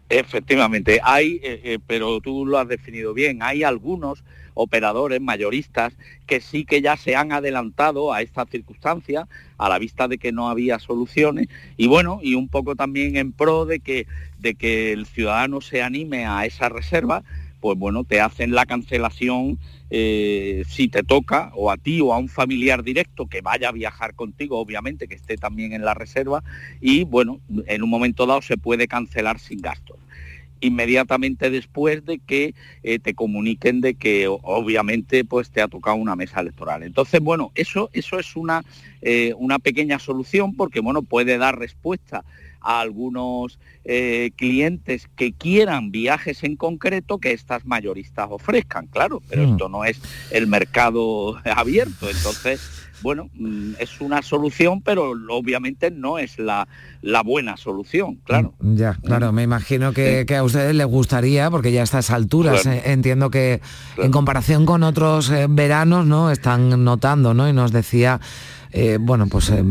Efectivamente, 0.09 1.01
hay, 1.03 1.41
eh, 1.43 1.59
eh, 1.63 1.79
pero 1.85 2.21
tú 2.21 2.45
lo 2.45 2.57
has 2.57 2.67
definido 2.69 3.13
bien, 3.13 3.43
hay 3.43 3.63
algunos 3.63 4.23
operadores 4.53 5.19
mayoristas 5.19 5.97
que 6.25 6.39
sí 6.39 6.63
que 6.63 6.81
ya 6.81 6.95
se 6.95 7.17
han 7.17 7.33
adelantado 7.33 8.13
a 8.13 8.21
esta 8.21 8.45
circunstancia 8.45 9.27
a 9.57 9.67
la 9.67 9.79
vista 9.79 10.07
de 10.07 10.17
que 10.17 10.31
no 10.31 10.49
había 10.49 10.79
soluciones 10.79 11.47
y 11.75 11.87
bueno, 11.87 12.19
y 12.23 12.35
un 12.35 12.47
poco 12.47 12.75
también 12.75 13.17
en 13.17 13.33
pro 13.33 13.65
de 13.65 13.81
que, 13.81 14.07
de 14.39 14.55
que 14.55 14.93
el 14.93 15.05
ciudadano 15.05 15.59
se 15.59 15.83
anime 15.83 16.25
a 16.25 16.45
esa 16.45 16.69
reserva, 16.69 17.23
pues 17.59 17.77
bueno, 17.77 18.05
te 18.05 18.21
hacen 18.21 18.51
la 18.51 18.65
cancelación 18.65 19.59
eh, 19.89 20.63
si 20.67 20.87
te 20.87 21.03
toca 21.03 21.51
o 21.55 21.71
a 21.71 21.77
ti 21.77 22.01
o 22.01 22.13
a 22.13 22.17
un 22.17 22.29
familiar 22.29 22.83
directo 22.83 23.27
que 23.27 23.41
vaya 23.41 23.69
a 23.69 23.71
viajar 23.71 24.15
contigo, 24.15 24.59
obviamente, 24.59 25.07
que 25.07 25.15
esté 25.15 25.37
también 25.37 25.73
en 25.73 25.85
la 25.85 25.93
reserva 25.93 26.43
y 26.81 27.03
bueno, 27.03 27.39
en 27.67 27.83
un 27.83 27.89
momento 27.89 28.25
dado 28.25 28.41
se 28.41 28.57
puede 28.57 28.87
cancelar 28.87 29.39
sin 29.39 29.61
gastos 29.61 29.97
inmediatamente 30.59 31.49
después 31.49 32.05
de 32.05 32.19
que 32.19 32.55
eh, 32.83 32.99
te 32.99 33.13
comuniquen 33.13 33.81
de 33.81 33.95
que 33.95 34.27
obviamente 34.27 35.23
pues 35.23 35.49
te 35.51 35.61
ha 35.61 35.67
tocado 35.67 35.97
una 35.97 36.15
mesa 36.15 36.39
electoral. 36.39 36.83
Entonces, 36.83 37.21
bueno, 37.21 37.51
eso, 37.55 37.89
eso 37.93 38.19
es 38.19 38.35
una, 38.35 38.63
eh, 39.01 39.33
una 39.37 39.59
pequeña 39.59 39.99
solución 39.99 40.55
porque 40.55 40.79
bueno, 40.79 41.03
puede 41.03 41.37
dar 41.37 41.59
respuesta 41.59 42.23
a 42.61 42.81
algunos 42.81 43.59
eh, 43.85 44.31
clientes 44.35 45.07
que 45.15 45.31
quieran 45.33 45.91
viajes 45.91 46.43
en 46.43 46.55
concreto 46.55 47.19
que 47.19 47.31
estas 47.31 47.65
mayoristas 47.65 48.27
ofrezcan, 48.29 48.87
claro, 48.87 49.21
pero 49.29 49.43
Mm. 49.47 49.51
esto 49.51 49.69
no 49.69 49.85
es 49.85 49.99
el 50.31 50.47
mercado 50.47 51.37
abierto, 51.45 52.09
entonces 52.09 52.59
bueno, 52.99 53.29
mm, 53.35 53.73
es 53.77 54.01
una 54.01 54.23
solución, 54.23 54.81
pero 54.81 55.11
obviamente 55.29 55.91
no 55.91 56.17
es 56.17 56.39
la, 56.39 56.67
la 57.03 57.21
buena 57.21 57.55
solución, 57.55 58.15
claro. 58.23 58.55
Ya, 58.59 58.95
claro, 59.05 59.31
me 59.31 59.43
imagino 59.43 59.93
que, 59.93 60.25
que 60.27 60.35
a 60.35 60.43
ustedes 60.43 60.73
les 60.73 60.87
gustaría, 60.87 61.51
porque 61.51 61.71
ya 61.71 61.81
a 61.81 61.83
estas 61.83 62.09
alturas 62.09 62.63
Claro. 62.63 62.77
eh, 62.79 62.81
entiendo 62.91 63.29
que 63.29 63.61
en 63.97 64.11
comparación 64.11 64.65
con 64.65 64.81
otros 64.81 65.29
eh, 65.29 65.45
veranos, 65.47 66.07
¿no? 66.07 66.31
Están 66.31 66.83
notando, 66.83 67.35
¿no? 67.35 67.47
Y 67.47 67.53
nos 67.53 67.71
decía, 67.71 68.19
eh, 68.71 68.97
bueno, 68.99 69.27
pues 69.27 69.49
eh, 69.49 69.63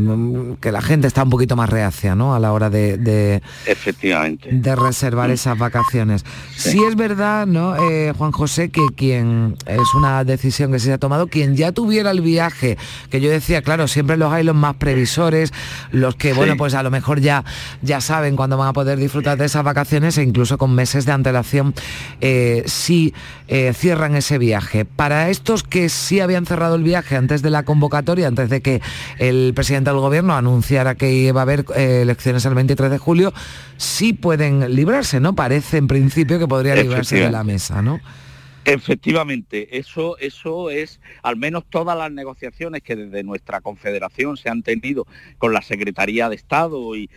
que 0.61 0.72
la 0.72 0.82
gente 0.82 1.06
está 1.06 1.22
un 1.22 1.30
poquito 1.30 1.56
más 1.56 1.68
reacia, 1.70 2.14
¿no? 2.14 2.35
A 2.35 2.38
la 2.38 2.52
hora 2.52 2.70
de, 2.70 2.96
de- 2.96 3.42
Efectivamente. 3.66 4.48
de 4.52 4.76
reservar 4.76 5.30
esas 5.30 5.59
vacaciones. 5.59 6.24
Sí. 6.56 6.82
es 6.88 6.96
verdad, 6.96 7.46
¿no, 7.46 7.76
eh, 7.90 8.12
Juan 8.16 8.32
José, 8.32 8.68
que 8.70 8.82
quien 8.96 9.56
es 9.66 9.94
una 9.94 10.24
decisión 10.24 10.72
que 10.72 10.78
se 10.78 10.92
ha 10.92 10.98
tomado, 10.98 11.26
quien 11.28 11.56
ya 11.56 11.72
tuviera 11.72 12.11
el 12.11 12.20
viaje, 12.20 12.78
que 13.11 13.20
yo 13.20 13.30
decía, 13.30 13.62
claro, 13.62 13.88
siempre 13.88 14.16
los 14.16 14.32
hay 14.32 14.44
los 14.44 14.54
más 14.56 14.76
previsores, 14.76 15.52
los 15.92 16.14
que, 16.16 16.32
bueno, 16.32 16.56
pues 16.56 16.74
a 16.74 16.82
lo 16.82 16.90
mejor 16.90 17.20
ya, 17.20 17.44
ya 17.82 18.00
saben 18.00 18.37
cuándo 18.37 18.56
van 18.56 18.68
a 18.68 18.72
poder 18.72 18.98
disfrutar 18.98 19.37
de 19.38 19.44
esas 19.46 19.64
vacaciones 19.64 20.18
e 20.18 20.22
incluso 20.22 20.59
con 20.59 20.74
meses 20.74 21.04
de 21.06 21.12
antelación 21.12 21.74
sí 22.66 23.14
eh, 23.48 23.72
cierran 23.74 24.16
ese 24.16 24.38
viaje. 24.38 24.85
Para 24.85 25.30
estos 25.30 25.62
que 25.62 25.88
sí 25.88 26.20
habían 26.20 26.46
cerrado 26.46 26.74
el 26.74 26.82
viaje 26.82 27.16
antes 27.16 27.42
de 27.42 27.50
la 27.50 27.64
convocatoria, 27.64 28.28
antes 28.28 28.50
de 28.50 28.61
que 28.61 28.80
el 29.18 29.53
presidente 29.55 29.90
del 29.90 30.01
gobierno 30.01 30.35
anunciara 30.37 30.94
que 30.94 31.12
iba 31.12 31.40
a 31.40 31.42
haber 31.42 31.64
eh, 31.75 32.01
elecciones 32.03 32.44
el 32.44 32.55
23 32.55 32.90
de 32.90 32.99
julio, 32.99 33.33
sí 33.77 34.12
pueden 34.12 34.75
librarse, 34.75 35.20
¿no? 35.20 35.35
Parece 35.35 35.79
en 35.79 35.87
principio 35.87 36.38
que 36.38 36.49
podría 36.49 36.75
librarse 36.75 37.16
de 37.16 37.31
la 37.31 37.44
mesa, 37.44 37.83
¿no? 37.83 38.01
Efectivamente, 38.68 39.79
eso, 39.79 40.18
eso 40.18 40.70
es 40.70 41.00
al 41.22 41.37
menos 41.37 41.64
todas 41.70 41.96
las 41.96 42.11
negociaciones 42.11 42.83
que 42.83 42.96
desde 42.96 43.22
nuestra 43.22 43.61
confederación 43.61 44.37
se 44.37 44.48
han 44.48 44.64
tenido 44.64 45.07
con 45.38 45.52
la 45.52 45.62
Secretaría 45.62 46.29
de 46.29 46.35
Estado 46.35 46.96
y, 46.96 47.09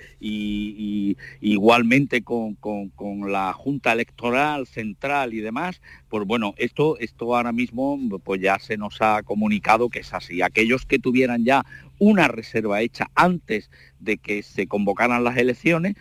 igualmente 1.41 2.21
con, 2.21 2.53
con- 2.53 2.89
con 2.89 3.31
la 3.31 3.51
Junta 3.53 3.93
Electoral 3.93 4.67
Central 4.67 5.33
y 5.33 5.39
demás, 5.39 5.81
pues 6.07 6.23
bueno, 6.27 6.53
esto, 6.57 6.99
esto 6.99 7.35
ahora 7.35 7.51
mismo 7.51 7.97
pues 8.23 8.39
ya 8.41 8.59
se 8.59 8.77
nos 8.77 9.01
ha 9.01 9.23
comunicado 9.23 9.89
que 9.89 9.99
es 10.01 10.13
así. 10.13 10.43
Aquellos 10.43 10.85
que 10.85 10.99
tuvieran 10.99 11.45
ya 11.45 11.65
una 11.97 12.27
reserva 12.27 12.81
hecha 12.81 13.07
antes 13.15 13.71
de 13.99 14.17
que 14.19 14.43
se 14.43 14.67
convocaran 14.67 15.23
las 15.23 15.35
elecciones, 15.37 15.95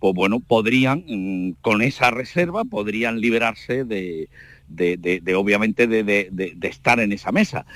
pues 0.00 0.14
bueno, 0.14 0.40
podrían, 0.40 1.04
mm, 1.06 1.52
con 1.62 1.80
esa 1.82 2.10
reserva, 2.10 2.64
podrían 2.64 3.20
liberarse 3.20 3.84
de, 3.84 4.28
de, 4.68 4.96
de- 4.96 5.20
de, 5.20 5.34
obviamente 5.34 5.86
de, 5.86 6.56
estar 6.62 7.00
en 7.00 7.12
esa 7.12 7.32
mesa. 7.32 7.66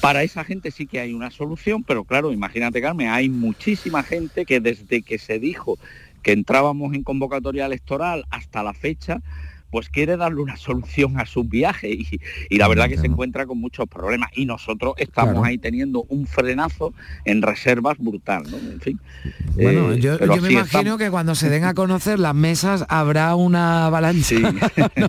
Para 0.00 0.22
esa 0.22 0.44
gente 0.44 0.70
sí 0.70 0.86
que 0.86 1.00
hay 1.00 1.14
una 1.14 1.30
solución, 1.30 1.82
pero 1.82 2.04
claro, 2.04 2.32
imagínate 2.32 2.82
Carmen, 2.82 3.08
hay 3.08 3.28
muchísima 3.30 4.02
gente 4.02 4.44
que 4.44 4.60
desde 4.60 5.02
que 5.02 5.18
se 5.18 5.38
dijo 5.38 5.78
que 6.22 6.32
entrábamos 6.32 6.94
en 6.94 7.02
convocatoria 7.02 7.64
electoral 7.66 8.24
hasta 8.30 8.62
la 8.62 8.74
fecha, 8.74 9.22
pues 9.70 9.88
quiere 9.88 10.16
darle 10.16 10.40
una 10.40 10.56
solución 10.56 11.18
a 11.20 11.26
sus 11.26 11.48
viajes 11.48 11.90
y, 11.92 12.20
y 12.50 12.56
la 12.58 12.68
verdad 12.68 12.88
que 12.88 12.98
se 12.98 13.06
encuentra 13.06 13.46
con 13.46 13.58
muchos 13.58 13.86
problemas 13.88 14.30
y 14.34 14.46
nosotros 14.46 14.94
estamos 14.98 15.32
Claro. 15.34 15.44
ahí 15.44 15.58
teniendo 15.58 16.04
un 16.08 16.26
frenazo 16.26 16.94
en 17.24 17.42
reservas 17.42 17.96
brutal, 17.98 18.44
¿no? 18.50 18.56
En 18.58 18.80
fin. 18.80 19.00
Bueno, 19.54 19.92
eh, 19.92 20.00
yo, 20.00 20.18
me 20.18 20.26
imagino 20.36 20.60
estamos. 20.62 20.98
que 20.98 21.10
cuando 21.10 21.34
se 21.34 21.48
den 21.50 21.64
a 21.64 21.74
conocer 21.74 22.18
las 22.18 22.34
mesas 22.34 22.84
habrá 22.88 23.34
una 23.34 23.86
avalancha 23.86 24.36
¿no? 24.96 25.08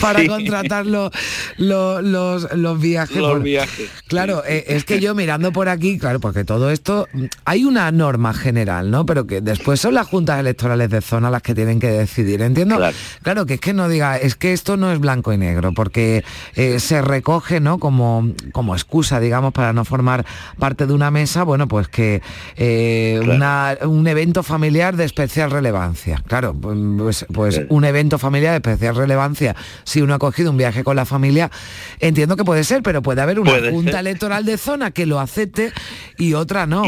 para 0.00 0.20
Sí. 0.20 0.26
contratar 0.28 0.86
lo- 0.86 1.10
lo- 1.58 2.02
los, 2.02 2.52
los 2.56 2.80
viajes. 2.80 3.16
Los 3.16 3.42
viajes. 3.42 3.90
Claro, 4.08 4.42
eh, 4.46 4.64
es 4.68 4.84
que 4.84 5.00
yo 5.00 5.14
mirando 5.14 5.52
por 5.52 5.68
aquí, 5.68 5.98
claro, 5.98 6.20
porque 6.20 6.44
todo 6.44 6.70
esto, 6.70 7.06
mm, 7.12 7.24
hay 7.44 7.64
una 7.64 7.90
norma 7.92 8.34
general, 8.34 8.90
¿no? 8.90 9.06
Pero 9.06 9.26
que 9.26 9.40
después 9.40 9.80
son 9.80 9.94
las 9.94 10.06
juntas 10.06 10.40
electorales 10.40 10.90
de 10.90 11.00
zona 11.00 11.30
las 11.30 11.42
que 11.42 11.54
tienen 11.54 11.80
que 11.80 11.88
decidir. 11.88 12.42
Entiendo, 12.42 12.78
claro, 13.22 13.46
que 13.46 13.54
es 13.54 13.60
que 13.60 13.72
no 13.72 13.83
diga, 13.88 14.16
es 14.18 14.34
que 14.36 14.52
esto 14.52 14.76
no 14.76 14.90
es 14.92 14.98
blanco 14.98 15.32
y 15.32 15.38
negro, 15.38 15.72
porque 15.72 16.24
eh, 16.54 16.78
se 16.80 17.02
recoge, 17.02 17.60
¿no? 17.60 17.78
Como, 17.78 18.32
como 18.52 18.74
excusa, 18.74 19.20
digamos, 19.20 19.52
para 19.52 19.72
no 19.72 19.84
formar 19.84 20.24
parte 20.58 20.86
de 20.86 20.92
una 20.92 21.10
mesa, 21.10 21.42
bueno, 21.44 21.68
pues 21.68 21.88
que 21.88 22.22
eh, 22.56 23.20
una- 23.24 23.76
un 23.82 24.06
evento 24.06 24.42
familiar 24.42 24.96
de 24.96 25.04
especial 25.04 25.50
relevancia. 25.50 26.22
Claro, 26.26 26.54
pues, 26.54 27.26
pues 27.32 27.62
un 27.68 27.84
evento 27.84 28.18
familiar 28.18 28.52
de 28.52 28.70
especial 28.70 28.96
relevancia, 28.96 29.56
si 29.84 30.00
uno 30.02 30.14
ha 30.14 30.18
cogido 30.18 30.50
un 30.50 30.56
viaje 30.56 30.84
con 30.84 30.96
la 30.96 31.04
familia, 31.04 31.50
entiendo 32.00 32.36
que 32.36 32.44
puede 32.44 32.64
ser, 32.64 32.82
pero 32.82 33.02
puede 33.02 33.20
haber 33.20 33.40
una 33.40 33.50
Puede 33.52 33.70
junta 33.70 33.92
ser. 33.92 34.00
electoral 34.00 34.44
de 34.44 34.58
zona 34.58 34.90
que 34.90 35.06
lo 35.06 35.20
acepte 35.20 35.72
y 36.18 36.34
otra 36.34 36.66
no. 36.66 36.84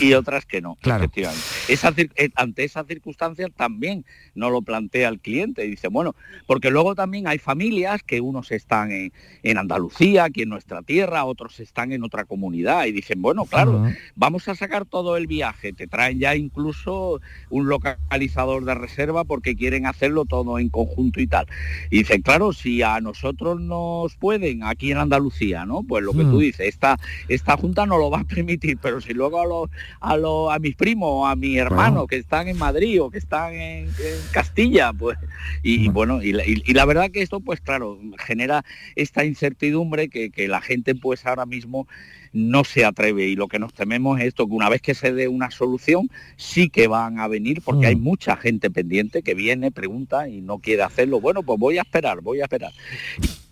y 0.00 0.12
otras 0.14 0.46
que 0.46 0.60
no, 0.60 0.76
Claro. 0.80 1.04
efectivamente. 1.04 1.44
Esa 1.68 1.92
eh, 1.96 2.30
ante 2.36 2.64
esas 2.64 2.86
circunstancias 2.86 3.50
también 3.56 4.04
no 4.34 4.50
lo 4.50 4.62
plantea 4.62 5.08
el 5.08 5.20
cliente. 5.20 5.62
Dice, 5.62 5.88
bueno, 5.88 6.11
porque 6.46 6.70
luego 6.70 6.94
también 6.94 7.26
hay 7.28 7.38
familias 7.38 8.02
que 8.02 8.20
unos 8.20 8.50
están 8.52 8.90
en, 8.92 9.12
en 9.42 9.58
Andalucía, 9.58 10.24
aquí 10.24 10.42
en 10.42 10.48
nuestra 10.48 10.82
tierra, 10.82 11.24
otros 11.24 11.60
están 11.60 11.92
en 11.92 12.02
otra 12.02 12.24
comunidad 12.24 12.86
y 12.86 12.92
dicen, 12.92 13.22
bueno, 13.22 13.44
claro, 13.46 13.82
vamos 14.16 14.48
a 14.48 14.54
sacar 14.54 14.84
todo 14.84 15.16
el 15.16 15.26
viaje. 15.26 15.72
Te 15.72 15.86
traen 15.86 16.18
ya 16.18 16.34
incluso 16.36 17.20
un 17.50 17.68
localizador 17.68 18.64
de 18.64 18.74
reserva 18.74 19.24
porque 19.24 19.54
quieren 19.56 19.86
hacerlo 19.86 20.24
todo 20.24 20.58
en 20.58 20.68
conjunto 20.68 21.20
y 21.20 21.26
tal. 21.26 21.46
Y 21.90 21.98
dicen, 21.98 22.22
claro, 22.22 22.52
si 22.52 22.82
a 22.82 23.00
nosotros 23.00 23.60
nos 23.60 24.16
pueden 24.16 24.64
aquí 24.64 24.90
en 24.92 24.98
Andalucía, 24.98 25.64
¿no? 25.66 25.82
Pues 25.82 26.02
lo 26.04 26.12
que 26.12 26.24
tú 26.24 26.36
Mm. 26.36 26.40
dices, 26.40 26.66
esta, 26.68 26.98
esta 27.28 27.56
junta 27.56 27.86
no 27.86 27.98
lo 27.98 28.10
va 28.10 28.20
a 28.20 28.24
permitir, 28.24 28.78
pero 28.78 29.00
si 29.00 29.12
luego 29.14 29.40
a 29.40 29.46
los 29.46 29.70
a, 30.00 30.16
los- 30.16 30.52
a 30.52 30.58
mis 30.58 30.74
primos 30.76 31.30
a 31.30 31.36
mis 31.36 31.56
hermanos 31.58 32.06
que 32.08 32.16
están 32.16 32.48
en 32.48 32.58
Madrid 32.58 33.00
o 33.02 33.10
que 33.10 33.18
están 33.18 33.54
en, 33.54 33.86
en 33.86 34.26
Castilla, 34.32 34.92
pues, 34.92 35.16
y, 35.62 35.88
bueno, 35.88 36.01
bueno, 36.02 36.20
y 36.20 36.32
la, 36.32 36.44
y- 36.44 36.62
y 36.66 36.72
la 36.74 36.84
verdad 36.84 37.12
que 37.12 37.22
esto, 37.22 37.38
pues 37.38 37.60
claro, 37.60 37.96
genera 38.18 38.64
esta 38.96 39.24
incertidumbre 39.24 40.08
que, 40.08 40.30
que 40.30 40.48
la 40.48 40.60
gente 40.60 40.96
pues 40.96 41.24
ahora 41.26 41.46
mismo 41.46 41.86
no 42.32 42.64
se 42.64 42.84
atreve 42.84 43.26
y 43.28 43.36
lo 43.36 43.46
que 43.46 43.60
nos 43.60 43.72
tememos 43.72 44.18
es 44.18 44.26
esto, 44.28 44.48
que 44.48 44.52
una 44.54 44.68
vez 44.68 44.80
que 44.82 44.94
se 44.94 45.12
dé 45.12 45.28
una 45.28 45.50
solución, 45.52 46.10
sí 46.36 46.70
que 46.70 46.88
van 46.88 47.20
a 47.20 47.28
venir, 47.28 47.60
porque 47.62 47.86
hay 47.86 47.94
mucha 47.96 48.36
gente 48.36 48.68
pendiente 48.70 49.22
que 49.22 49.34
viene, 49.34 49.70
pregunta 49.70 50.28
y 50.28 50.40
no 50.40 50.58
quiere 50.58 50.82
hacerlo. 50.82 51.20
Bueno, 51.20 51.42
pues 51.44 51.58
voy 51.60 51.78
a 51.78 51.82
esperar, 51.82 52.20
voy 52.20 52.40
a 52.40 52.44
esperar. 52.44 52.72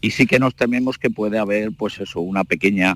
Y 0.01 0.11
sí 0.13 0.27
que 0.27 0.39
nos 0.39 0.55
tememos 0.55 0.97
que 0.99 1.11
puede 1.11 1.39
haber, 1.39 1.73
pues 1.77 1.99
eso, 2.01 2.21
una 2.21 2.45
pequeña 2.45 2.95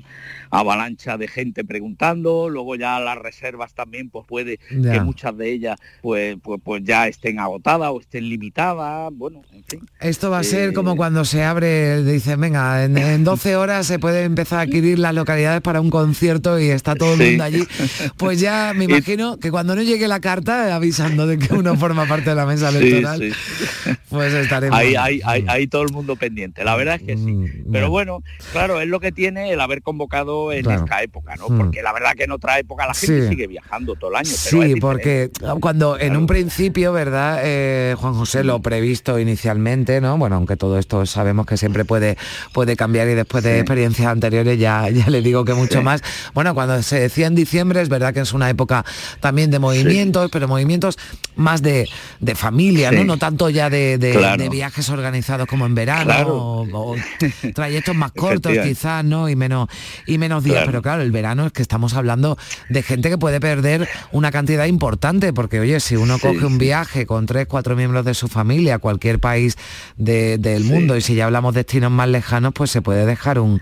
avalancha 0.51 1.17
de 1.17 1.27
gente 1.27 1.63
preguntando, 1.63 2.49
luego 2.49 2.75
ya 2.75 2.99
las 2.99 3.17
reservas 3.17 3.73
también, 3.73 4.09
pues 4.09 4.25
puede 4.27 4.59
Ya. 4.71 4.93
que 4.93 4.99
muchas 5.01 5.37
de 5.37 5.51
ellas 5.51 5.77
pues, 6.01 6.37
pues, 6.41 6.59
pues 6.63 6.83
ya 6.83 7.07
estén 7.07 7.39
agotadas 7.39 7.89
o 7.91 7.99
estén 8.01 8.29
limitadas, 8.29 9.11
bueno, 9.13 9.41
en 9.53 9.63
fin. 9.65 9.79
Esto 9.99 10.29
va 10.29 10.39
a 10.39 10.43
ser 10.43 10.69
Eh, 10.69 10.73
como 10.73 10.95
cuando 10.95 11.25
se 11.25 11.43
abre, 11.43 12.03
dicen, 12.03 12.39
venga, 12.39 12.83
en, 12.85 12.97
en 12.97 13.23
12 13.23 13.55
horas 13.55 13.85
se 13.87 13.99
puede 13.99 14.23
empezar 14.23 14.59
a 14.59 14.61
adquirir 14.63 14.99
las 14.99 15.13
localidades 15.13 15.61
para 15.61 15.81
un 15.81 15.89
concierto 15.89 16.59
y 16.59 16.69
está 16.69 16.95
todo 16.95 17.13
el 17.13 17.19
Sí. 17.19 17.29
mundo 17.29 17.43
allí. 17.43 17.63
Pues 18.17 18.39
ya 18.39 18.73
me 18.75 18.85
imagino 18.85 19.37
que 19.39 19.51
cuando 19.51 19.75
no 19.75 19.81
llegue 19.81 20.07
la 20.07 20.19
carta 20.19 20.75
avisando 20.75 21.27
de 21.27 21.37
que 21.37 21.53
uno 21.53 21.75
forma 21.75 22.05
parte 22.07 22.29
de 22.31 22.35
la 22.35 22.45
mesa 22.45 22.71
Sí, 22.71 22.77
electoral, 22.77 23.19
sí. 23.19 23.91
pues 24.09 24.33
estaremos. 24.33 24.77
Ahí, 24.77 24.95
ahí, 24.95 25.21
ahí, 25.25 25.45
ahí 25.47 25.67
todo 25.67 25.83
el 25.83 25.91
mundo 25.91 26.15
pendiente, 26.15 26.63
la 26.63 26.75
verdad 26.75 26.94
es 26.95 27.01
que 27.03 27.15
sí. 27.17 27.23
Mm, 27.31 27.71
Pero 27.71 27.89
bueno, 27.89 28.21
claro, 28.51 28.81
es 28.81 28.87
lo 28.87 28.99
que 28.99 29.11
tiene 29.11 29.51
el 29.51 29.61
haber 29.61 29.81
convocado 29.81 30.51
en 30.51 30.63
Claro. 30.63 30.83
esta 30.83 31.01
época, 31.03 31.35
¿no? 31.35 31.49
Mm. 31.49 31.57
Porque 31.57 31.81
la 31.81 31.93
verdad 31.93 32.13
que 32.15 32.23
en 32.23 32.31
otra 32.31 32.59
época 32.59 32.87
la 32.87 32.93
gente 32.93 33.23
Sí. 33.23 33.29
sigue 33.29 33.47
viajando 33.47 33.95
todo 33.95 34.09
el 34.11 34.17
año. 34.17 34.29
pero 34.49 34.63
Sí, 34.63 34.75
porque 34.79 35.29
cuando 35.59 35.99
en 35.99 36.15
un 36.17 36.27
principio, 36.27 36.91
¿verdad, 36.93 37.39
eh, 37.43 37.95
Juan 37.97 38.13
José, 38.13 38.43
lo 38.43 38.59
previsto 38.61 39.19
inicialmente, 39.19 40.01
¿no? 40.01 40.17
Bueno, 40.17 40.35
aunque 40.37 40.57
todo 40.57 40.79
esto 40.79 41.05
sabemos 41.05 41.45
que 41.45 41.57
siempre 41.57 41.85
puede, 41.85 42.17
puede 42.53 42.75
cambiar 42.75 43.07
y 43.09 43.13
después 43.13 43.43
de 43.43 43.53
Sí. 43.53 43.59
experiencias 43.59 44.07
anteriores 44.07 44.57
ya, 44.59 44.89
ya 44.89 45.09
le 45.09 45.21
digo 45.21 45.45
que 45.45 45.53
mucho 45.53 45.79
Sí. 45.79 45.83
más. 45.83 46.01
Bueno, 46.33 46.53
cuando 46.53 46.81
se 46.81 46.99
decía 46.99 47.27
en 47.27 47.35
diciembre, 47.35 47.81
es 47.81 47.89
verdad 47.89 48.13
que 48.13 48.21
es 48.21 48.33
una 48.33 48.49
época 48.49 48.85
también 49.19 49.51
de 49.51 49.59
movimientos, 49.59 50.29
pero 50.31 50.47
movimientos 50.47 50.97
más 51.35 51.61
de, 51.61 51.87
de 52.19 52.35
familia. 52.35 52.91
¿no? 52.91 53.03
No 53.03 53.17
tanto 53.17 53.49
ya 53.49 53.69
de, 53.69 53.97
de- 53.97 54.11
Claro. 54.13 54.41
de 54.41 54.49
viajes 54.49 54.89
organizados 54.89 55.47
como 55.47 55.65
en 55.65 55.75
verano 55.75 56.05
Claro. 56.05 56.35
o, 56.35 56.65
o 56.93 57.51
trayectos 57.53 57.95
más 57.95 58.11
cortos 58.11 58.53
quizás, 58.63 59.03
¿no? 59.03 59.29
Y 59.29 59.35
menos, 59.35 59.67
y 60.05 60.17
menos 60.17 60.43
días. 60.43 60.55
Claro. 60.57 60.67
Pero 60.67 60.81
claro, 60.81 61.01
el 61.01 61.11
verano 61.11 61.45
es 61.47 61.51
que 61.53 61.61
estamos 61.61 61.93
hablando 61.93 62.37
de 62.69 62.83
gente 62.83 63.09
que 63.09 63.17
puede 63.17 63.39
perder 63.39 63.87
una 64.11 64.31
cantidad 64.31 64.65
importante, 64.65 65.33
porque 65.33 65.59
oye, 65.59 65.79
si 65.79 65.95
uno 65.95 66.15
Sí, 66.15 66.21
coge 66.27 66.45
un 66.45 66.57
viaje 66.57 67.05
con 67.05 67.25
tres, 67.25 67.47
cuatro 67.47 67.75
miembros 67.75 68.05
de 68.05 68.13
su 68.13 68.27
familia 68.27 68.75
a 68.75 68.79
cualquier 68.79 69.19
país 69.19 69.57
de- 69.97 70.37
del 70.37 70.63
mundo, 70.63 70.95
y 70.95 71.01
si 71.01 71.15
ya 71.15 71.25
hablamos 71.25 71.53
de 71.53 71.59
destinos 71.65 71.91
más 71.91 72.07
lejanos, 72.09 72.53
pues 72.53 72.69
se 72.71 72.81
puede 72.81 73.05
dejar 73.05 73.39
un, 73.39 73.59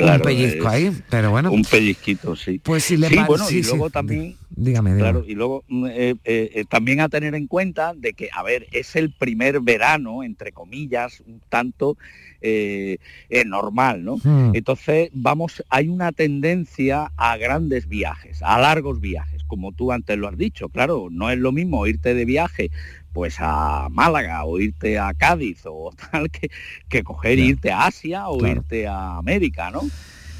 un 0.00 0.20
pellizco 0.22 0.68
ahí. 0.68 0.90
Pero 1.08 1.30
bueno, 1.30 1.50
Un 1.52 1.62
pellizquito, 1.62 2.34
sí. 2.36 2.60
pues 2.62 2.84
si 2.84 2.96
le 2.96 3.08
sí, 3.08 3.16
bueno, 3.26 3.48
y 3.50 3.62
luego 3.62 3.88
también... 3.90 4.36
dígame, 4.50 4.94
dígame. 4.94 4.98
Claro, 5.00 5.24
y 5.26 5.34
luego 5.34 5.64
mm, 5.68 5.86
eh, 5.86 6.14
eh, 6.24 6.50
eh, 6.54 6.64
también 6.68 7.00
a 7.00 7.08
tener 7.08 7.34
en 7.34 7.46
cuenta 7.46 7.94
de 7.94 8.12
que, 8.14 8.28
a 8.32 8.42
ver, 8.42 8.66
es 8.72 8.96
el 8.96 9.12
primer 9.12 9.60
verano, 9.60 10.22
entre 10.22 10.52
comillas, 10.52 11.22
un 11.26 11.40
tanto 11.48 11.96
eh, 12.40 12.98
eh, 13.28 13.44
normal, 13.44 14.04
¿no? 14.04 14.16
Hmm. 14.22 14.52
Entonces, 14.54 15.10
vamos, 15.12 15.64
hay 15.68 15.88
una 15.88 16.12
tendencia 16.12 17.12
a 17.16 17.36
grandes 17.36 17.88
viajes, 17.88 18.42
a 18.42 18.58
largos 18.58 19.00
viajes, 19.00 19.44
como 19.44 19.72
tú 19.72 19.92
antes 19.92 20.18
lo 20.18 20.28
has 20.28 20.36
dicho, 20.36 20.68
claro, 20.68 21.08
no 21.10 21.30
es 21.30 21.38
lo 21.38 21.52
mismo 21.52 21.86
irte 21.86 22.14
de 22.14 22.24
viaje 22.24 22.70
pues 23.12 23.36
a 23.38 23.88
Málaga 23.90 24.44
o 24.44 24.60
irte 24.60 24.98
a 24.98 25.14
Cádiz 25.14 25.62
o 25.64 25.90
tal 26.12 26.30
que, 26.30 26.50
que 26.88 27.02
coger 27.02 27.38
e 27.38 27.42
irte 27.42 27.70
a 27.70 27.86
Asia 27.86 28.28
o 28.28 28.38
Claro. 28.38 28.56
irte 28.56 28.86
a 28.86 29.16
América, 29.16 29.70
¿no? 29.70 29.80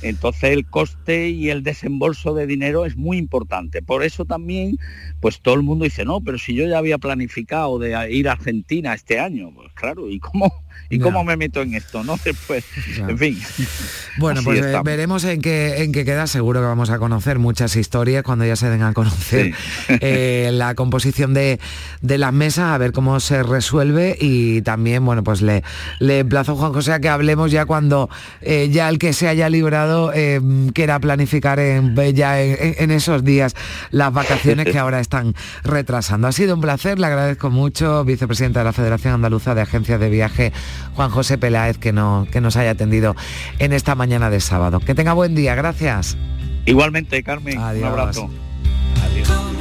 Entonces 0.03 0.51
el 0.51 0.67
coste 0.67 1.31
y 1.31 1.49
el 1.49 1.63
desembolso 1.63 2.35
de 2.35 2.47
dinero 2.47 2.85
es 2.85 2.97
muy 2.97 3.17
importante. 3.17 3.81
Por 3.81 4.05
eso 4.05 4.27
también, 4.27 4.77
pues 5.21 5.41
todo 5.41 5.55
el 5.55 5.63
mundo 5.63 5.85
dice, 5.85 6.05
no, 6.05 6.21
pero 6.21 6.37
si 6.37 6.55
yo 6.55 6.67
ya 6.67 6.77
había 6.77 6.99
planificado 6.99 7.79
de 7.79 8.13
ir 8.13 8.29
a 8.29 8.33
Argentina 8.33 8.93
este 8.93 9.19
año, 9.19 9.51
pues 9.55 9.73
claro, 9.73 10.11
¿y 10.11 10.21
cómo, 10.21 10.53
y 10.91 10.99
cómo 10.99 11.25
me 11.25 11.37
meto 11.37 11.63
en 11.63 11.75
esto, 11.75 12.05
no? 12.05 12.17
Después, 12.25 12.65
Ya. 12.97 13.09
en 13.09 13.19
fin. 13.19 13.41
Bueno, 14.19 14.41
pues 14.45 14.59
eh, 14.61 14.67
estamos. 14.67 14.85
veremos 14.85 15.25
en 15.25 15.41
qué, 15.41 15.83
en 15.83 15.93
qué 15.93 16.05
queda. 16.05 16.27
Seguro 16.27 16.61
que 16.61 16.67
vamos 16.67 16.91
a 16.91 16.99
conocer 16.99 17.39
muchas 17.39 17.77
historias 17.77 18.23
cuando 18.23 18.45
ya 18.45 18.57
se 18.57 18.69
den 18.71 18.83
a 18.83 18.93
conocer 18.93 19.53
eh, 19.89 20.51
la 20.55 20.75
composición 20.75 21.35
de, 21.35 21.61
de 22.01 22.19
las 22.19 22.33
mesas, 22.33 22.67
a 22.73 22.79
ver 22.79 22.93
cómo 22.93 23.21
se 23.21 23.43
resuelve 23.43 24.17
y 24.21 24.63
también, 24.63 25.05
bueno, 25.05 25.23
pues 25.25 25.43
le, 25.43 25.63
le 26.01 26.21
emplazo 26.21 26.53
a 26.53 26.57
Juan 26.57 26.73
José 26.73 26.93
a 26.93 27.01
que 27.01 27.09
hablemos 27.09 27.51
ya 27.51 27.67
cuando 27.67 28.09
eh, 28.41 28.69
ya 28.71 28.89
el 28.89 28.99
que 28.99 29.13
se 29.13 29.29
haya 29.29 29.49
librado 29.49 30.13
eh, 30.15 30.41
quiera 30.73 30.99
planificar 31.01 31.59
en, 31.61 31.95
ya 32.15 32.41
en, 32.41 32.77
en 32.79 32.91
esos 32.91 33.25
días 33.25 33.55
las 33.91 34.13
vacaciones 34.13 34.67
que 34.67 34.79
ahora 34.79 35.01
están 35.01 35.35
retrasando. 35.65 36.29
Ha 36.29 36.33
sido 36.33 36.55
un 36.55 36.61
placer, 36.61 36.99
le 36.99 37.07
agradezco 37.07 37.51
mucho, 37.51 38.05
vicepresidenta 38.05 38.61
de 38.61 38.65
la 38.65 38.73
Federación 38.73 39.15
Andaluza 39.15 39.55
de 39.55 39.61
Agencias 39.63 40.01
de 40.01 40.11
Viaje, 40.11 40.53
Juan 40.95 41.11
José 41.11 41.39
Peláez, 41.39 41.79
que, 41.79 41.93
no, 41.93 42.27
que 42.31 42.41
nos 42.41 42.57
haya 42.57 42.71
atendido 42.71 43.17
en 43.59 43.73
esta 43.73 43.95
mañana 43.95 44.31
de 44.31 44.41
sábado. 44.41 44.81
Que 44.81 44.95
tenga 44.95 45.13
buen 45.13 45.35
día, 45.35 45.55
gracias. 45.55 46.17
Igualmente, 46.65 47.23
Carmen, 47.23 47.59
Adiós. 47.59 47.83
un 47.83 47.89
abrazo. 47.89 48.31
Ahora 49.03 49.56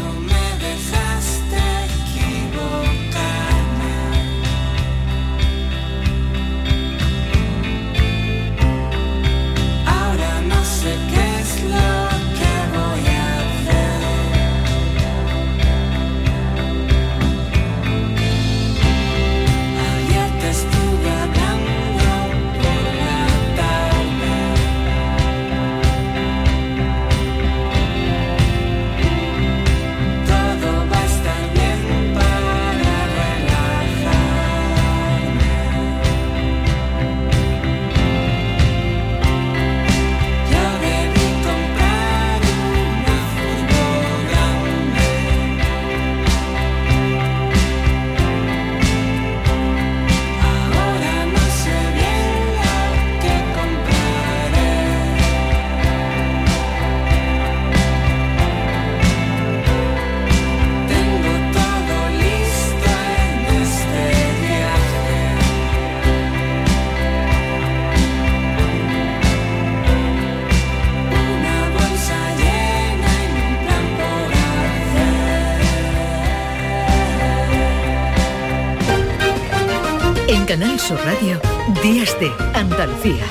Canal 80.58 80.80
Sur 80.80 80.98
Radio, 81.04 81.38
Días 81.84 82.18
de 82.18 82.32
Andalucía. 82.54 83.26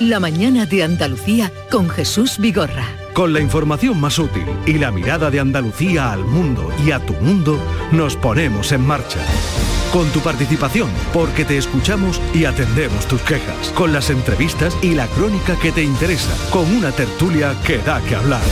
La 0.00 0.18
mañana 0.18 0.66
de 0.66 0.82
Andalucía 0.82 1.52
con 1.70 1.88
Jesús 1.88 2.36
Vigorra. 2.38 2.88
Con 3.12 3.32
la 3.32 3.38
información 3.38 4.00
más 4.00 4.18
útil 4.18 4.44
y 4.66 4.78
la 4.78 4.90
mirada 4.90 5.30
de 5.30 5.38
Andalucía 5.38 6.10
al 6.10 6.24
mundo 6.24 6.72
y 6.84 6.90
a 6.90 6.98
tu 6.98 7.12
mundo, 7.12 7.56
nos 7.92 8.16
ponemos 8.16 8.72
en 8.72 8.84
marcha. 8.84 9.20
Con 9.92 10.08
tu 10.10 10.18
participación, 10.18 10.90
porque 11.12 11.44
te 11.44 11.56
escuchamos 11.56 12.20
y 12.34 12.46
atendemos 12.46 13.06
tus 13.06 13.22
quejas. 13.22 13.70
Con 13.76 13.92
las 13.92 14.10
entrevistas 14.10 14.76
y 14.82 14.96
la 14.96 15.06
crónica 15.06 15.56
que 15.56 15.70
te 15.70 15.84
interesa. 15.84 16.36
Con 16.50 16.68
una 16.74 16.90
tertulia 16.90 17.54
que 17.64 17.78
da 17.78 18.00
que 18.00 18.16
hablar. 18.16 18.42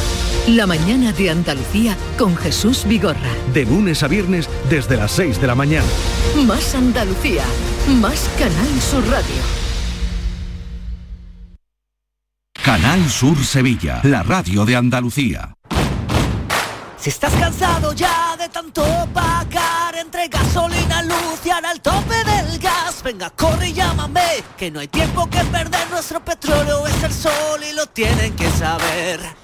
La 0.48 0.66
mañana 0.66 1.10
de 1.10 1.30
Andalucía 1.30 1.96
con 2.18 2.36
Jesús 2.36 2.84
Vigorra. 2.86 3.30
De 3.54 3.64
lunes 3.64 4.02
a 4.02 4.08
viernes 4.08 4.46
desde 4.68 4.98
las 4.98 5.12
6 5.12 5.40
de 5.40 5.46
la 5.46 5.54
mañana. 5.54 5.86
Más 6.44 6.74
Andalucía, 6.74 7.44
más 7.98 8.28
Canal 8.38 8.80
Sur 8.82 9.02
Radio. 9.08 9.42
Canal 12.62 13.08
Sur 13.08 13.42
Sevilla, 13.42 14.00
la 14.04 14.22
radio 14.22 14.66
de 14.66 14.76
Andalucía. 14.76 15.54
Si 16.98 17.08
estás 17.08 17.32
cansado 17.34 17.94
ya 17.94 18.36
de 18.36 18.50
tanto 18.50 18.84
pagar 19.14 19.96
entre 19.96 20.28
gasolina, 20.28 21.02
luz 21.04 21.40
y 21.42 21.50
ahora 21.50 21.72
el 21.72 21.80
tope 21.80 22.16
del 22.22 22.58
gas, 22.58 23.02
venga, 23.02 23.30
corre 23.30 23.70
y 23.70 23.72
llámame, 23.72 24.44
que 24.58 24.70
no 24.70 24.80
hay 24.80 24.88
tiempo 24.88 25.26
que 25.30 25.42
perder, 25.44 25.88
nuestro 25.90 26.22
petróleo 26.22 26.86
es 26.86 27.02
el 27.02 27.12
sol 27.14 27.60
y 27.66 27.74
lo 27.74 27.86
tienen 27.86 28.36
que 28.36 28.50
saber. 28.50 29.43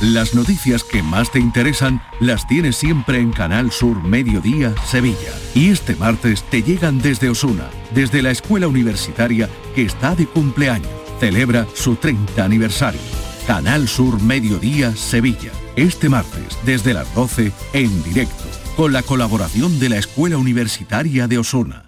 Las 0.00 0.32
noticias 0.32 0.84
que 0.84 1.02
más 1.02 1.32
te 1.32 1.40
interesan 1.40 2.00
las 2.20 2.46
tienes 2.46 2.76
siempre 2.76 3.18
en 3.18 3.32
Canal 3.32 3.72
Sur 3.72 4.00
Mediodía 4.04 4.72
Sevilla. 4.86 5.32
Y 5.56 5.70
este 5.70 5.96
martes 5.96 6.44
te 6.44 6.62
llegan 6.62 7.00
desde 7.00 7.28
Osuna, 7.28 7.68
desde 7.92 8.22
la 8.22 8.30
escuela 8.30 8.68
universitaria 8.68 9.48
que 9.74 9.82
está 9.82 10.14
de 10.14 10.26
cumpleaños. 10.26 10.88
Celebra 11.18 11.66
su 11.74 11.96
30 11.96 12.44
aniversario. 12.44 13.00
Canal 13.48 13.88
Sur 13.88 14.22
Mediodía 14.22 14.94
Sevilla. 14.94 15.50
Este 15.74 16.08
martes 16.08 16.56
desde 16.64 16.94
las 16.94 17.12
12 17.16 17.50
en 17.72 18.04
directo. 18.04 18.44
Con 18.76 18.92
la 18.92 19.02
colaboración 19.02 19.80
de 19.80 19.88
la 19.88 19.96
Escuela 19.98 20.36
Universitaria 20.36 21.26
de 21.26 21.38
Osuna. 21.38 21.87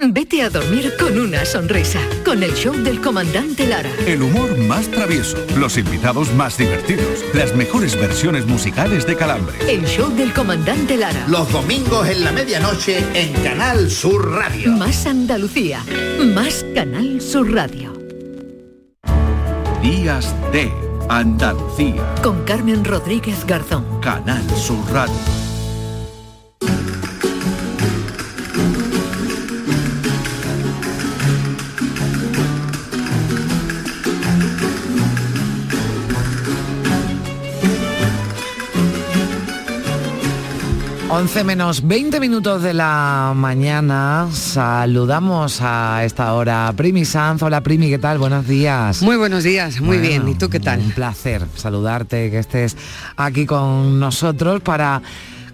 Vete 0.00 0.42
a 0.42 0.48
dormir 0.48 0.92
con 0.96 1.18
una 1.18 1.44
sonrisa, 1.44 1.98
con 2.24 2.44
el 2.44 2.54
show 2.54 2.72
del 2.72 3.00
comandante 3.00 3.66
Lara. 3.66 3.90
El 4.06 4.22
humor 4.22 4.56
más 4.56 4.86
travieso, 4.88 5.36
los 5.56 5.76
invitados 5.76 6.32
más 6.34 6.56
divertidos, 6.56 7.24
las 7.34 7.52
mejores 7.56 7.96
versiones 7.96 8.46
musicales 8.46 9.04
de 9.08 9.16
Calambre. 9.16 9.56
El 9.68 9.84
show 9.86 10.08
del 10.14 10.32
comandante 10.32 10.96
Lara. 10.96 11.26
Los 11.26 11.50
domingos 11.50 12.06
en 12.06 12.22
la 12.22 12.30
medianoche 12.30 13.04
en 13.12 13.32
Canal 13.42 13.90
Sur 13.90 14.30
Radio. 14.30 14.70
Más 14.70 15.04
Andalucía, 15.04 15.82
más 16.32 16.64
Canal 16.76 17.20
Sur 17.20 17.52
Radio. 17.52 17.92
Días 19.82 20.32
de 20.52 20.70
Andalucía. 21.08 22.14
Con 22.22 22.44
Carmen 22.44 22.84
Rodríguez 22.84 23.44
Garzón. 23.44 24.00
Canal 24.00 24.48
Sur 24.56 24.78
Radio. 24.92 25.47
Once 41.10 41.42
menos 41.42 41.86
20 41.86 42.20
minutos 42.20 42.62
de 42.62 42.74
la 42.74 43.32
mañana. 43.34 44.28
Saludamos 44.30 45.60
a 45.62 46.04
esta 46.04 46.34
hora 46.34 46.70
Primi 46.76 47.06
Sanz. 47.06 47.42
Hola 47.42 47.62
Primi, 47.62 47.88
¿qué 47.88 47.98
tal? 47.98 48.18
Buenos 48.18 48.46
días. 48.46 49.00
Muy 49.00 49.16
buenos 49.16 49.42
días, 49.42 49.80
muy 49.80 49.96
bien. 49.96 50.28
¿Y 50.28 50.34
tú 50.34 50.50
qué 50.50 50.60
tal? 50.60 50.80
Un 50.80 50.90
placer 50.90 51.46
saludarte, 51.56 52.30
que 52.30 52.38
estés 52.38 52.76
aquí 53.16 53.46
con 53.46 53.98
nosotros 53.98 54.60
para, 54.60 55.00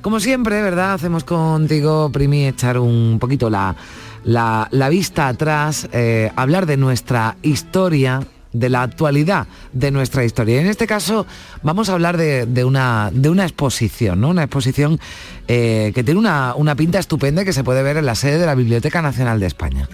como 0.03 0.19
siempre, 0.19 0.61
¿verdad? 0.61 0.95
Hacemos 0.95 1.23
contigo, 1.23 2.11
Primi, 2.11 2.49
echar 2.49 2.77
un 2.77 3.19
poquito 3.21 3.49
la, 3.49 3.77
la, 4.25 4.67
la 4.73 4.89
vista 4.89 5.29
atrás, 5.29 5.89
eh, 5.93 6.33
hablar 6.35 6.67
de 6.67 6.77
nuestra 6.79 7.37
historia, 7.43 8.23
de 8.55 8.69
la 8.71 8.83
actualidad 8.83 9.47
de 9.73 9.91
nuestra 9.91 10.25
historia. 10.25 10.61
En 10.61 10.69
este 10.69 10.87
caso 10.87 11.27
vamos 11.63 11.91
a 11.91 11.93
hablar 11.93 12.17
de, 12.17 12.47
de 12.47 12.65
una, 12.65 13.11
de 13.13 13.29
una 13.29 13.45
exposición, 13.45 14.21
¿no? 14.21 14.31
Una 14.31 14.45
exposición 14.45 14.99
eh, 15.47 15.93
que 15.95 16.03
tiene 16.03 16.19
una, 16.19 16.55
una 16.55 16.75
pinta 16.75 16.99
estupenda 16.99 17.45
que 17.45 17.53
se 17.53 17.65
puede 17.65 17.83
ver 17.83 17.97
en 17.97 18.07
la 18.07 18.15
sede 18.15 18.39
de 18.39 18.47
la 18.47 18.55
Biblioteca 18.55 19.03
Nacional 19.03 19.41
de 19.41 19.47
España. 19.47 19.89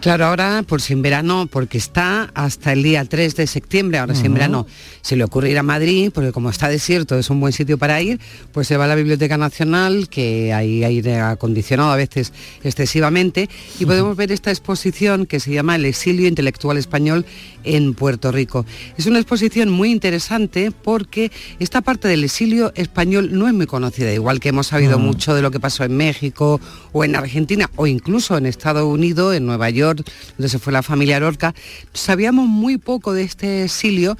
Claro, 0.00 0.26
ahora 0.26 0.64
por 0.66 0.82
si 0.82 0.92
en 0.92 1.02
verano, 1.02 1.48
porque 1.50 1.78
está 1.78 2.30
hasta 2.34 2.72
el 2.72 2.82
día 2.82 3.04
3 3.04 3.36
de 3.36 3.46
septiembre, 3.46 3.98
ahora 3.98 4.14
si 4.14 4.26
en 4.26 4.34
verano 4.34 4.66
se 5.02 5.16
le 5.16 5.24
ocurre 5.24 5.50
ir 5.50 5.58
a 5.58 5.62
Madrid, 5.62 6.10
porque 6.12 6.32
como 6.32 6.50
está 6.50 6.68
desierto 6.68 7.18
es 7.18 7.30
un 7.30 7.40
buen 7.40 7.52
sitio 7.52 7.78
para 7.78 8.00
ir, 8.00 8.20
pues 8.52 8.66
se 8.66 8.76
va 8.76 8.84
a 8.84 8.88
la 8.88 8.94
Biblioteca 8.94 9.36
Nacional, 9.36 10.08
que 10.08 10.52
hay 10.52 10.84
aire 10.84 11.20
acondicionado 11.20 11.90
a 11.90 11.96
veces 11.96 12.32
excesivamente, 12.62 13.48
y 13.78 13.86
podemos 13.86 14.16
ver 14.16 14.32
esta 14.32 14.50
exposición 14.50 15.26
que 15.26 15.40
se 15.40 15.52
llama 15.52 15.76
El 15.76 15.84
exilio 15.84 16.28
intelectual 16.28 16.76
español 16.76 17.24
en 17.64 17.94
Puerto 17.94 18.32
Rico. 18.32 18.64
Es 18.96 19.06
una 19.06 19.18
exposición 19.18 19.70
muy 19.70 19.90
interesante 19.90 20.70
porque 20.70 21.30
esta 21.58 21.80
parte 21.80 22.08
del 22.08 22.24
exilio 22.24 22.72
español 22.74 23.30
no 23.32 23.48
es 23.48 23.54
muy 23.54 23.66
conocida, 23.66 24.12
igual 24.12 24.40
que 24.40 24.50
hemos 24.50 24.68
sabido 24.68 24.95
Mm. 24.98 25.02
mucho 25.04 25.34
de 25.34 25.42
lo 25.42 25.50
que 25.50 25.60
pasó 25.60 25.84
en 25.84 25.96
México 25.96 26.60
o 26.92 27.04
en 27.04 27.16
Argentina 27.16 27.70
o 27.76 27.86
incluso 27.86 28.36
en 28.36 28.46
Estados 28.46 28.84
Unidos, 28.84 29.34
en 29.34 29.46
Nueva 29.46 29.70
York, 29.70 30.02
donde 30.36 30.48
se 30.48 30.58
fue 30.58 30.72
la 30.72 30.82
familia 30.82 31.20
Lorca. 31.20 31.54
Sabíamos 31.92 32.46
muy 32.48 32.78
poco 32.78 33.12
de 33.12 33.22
este 33.22 33.64
exilio 33.64 34.16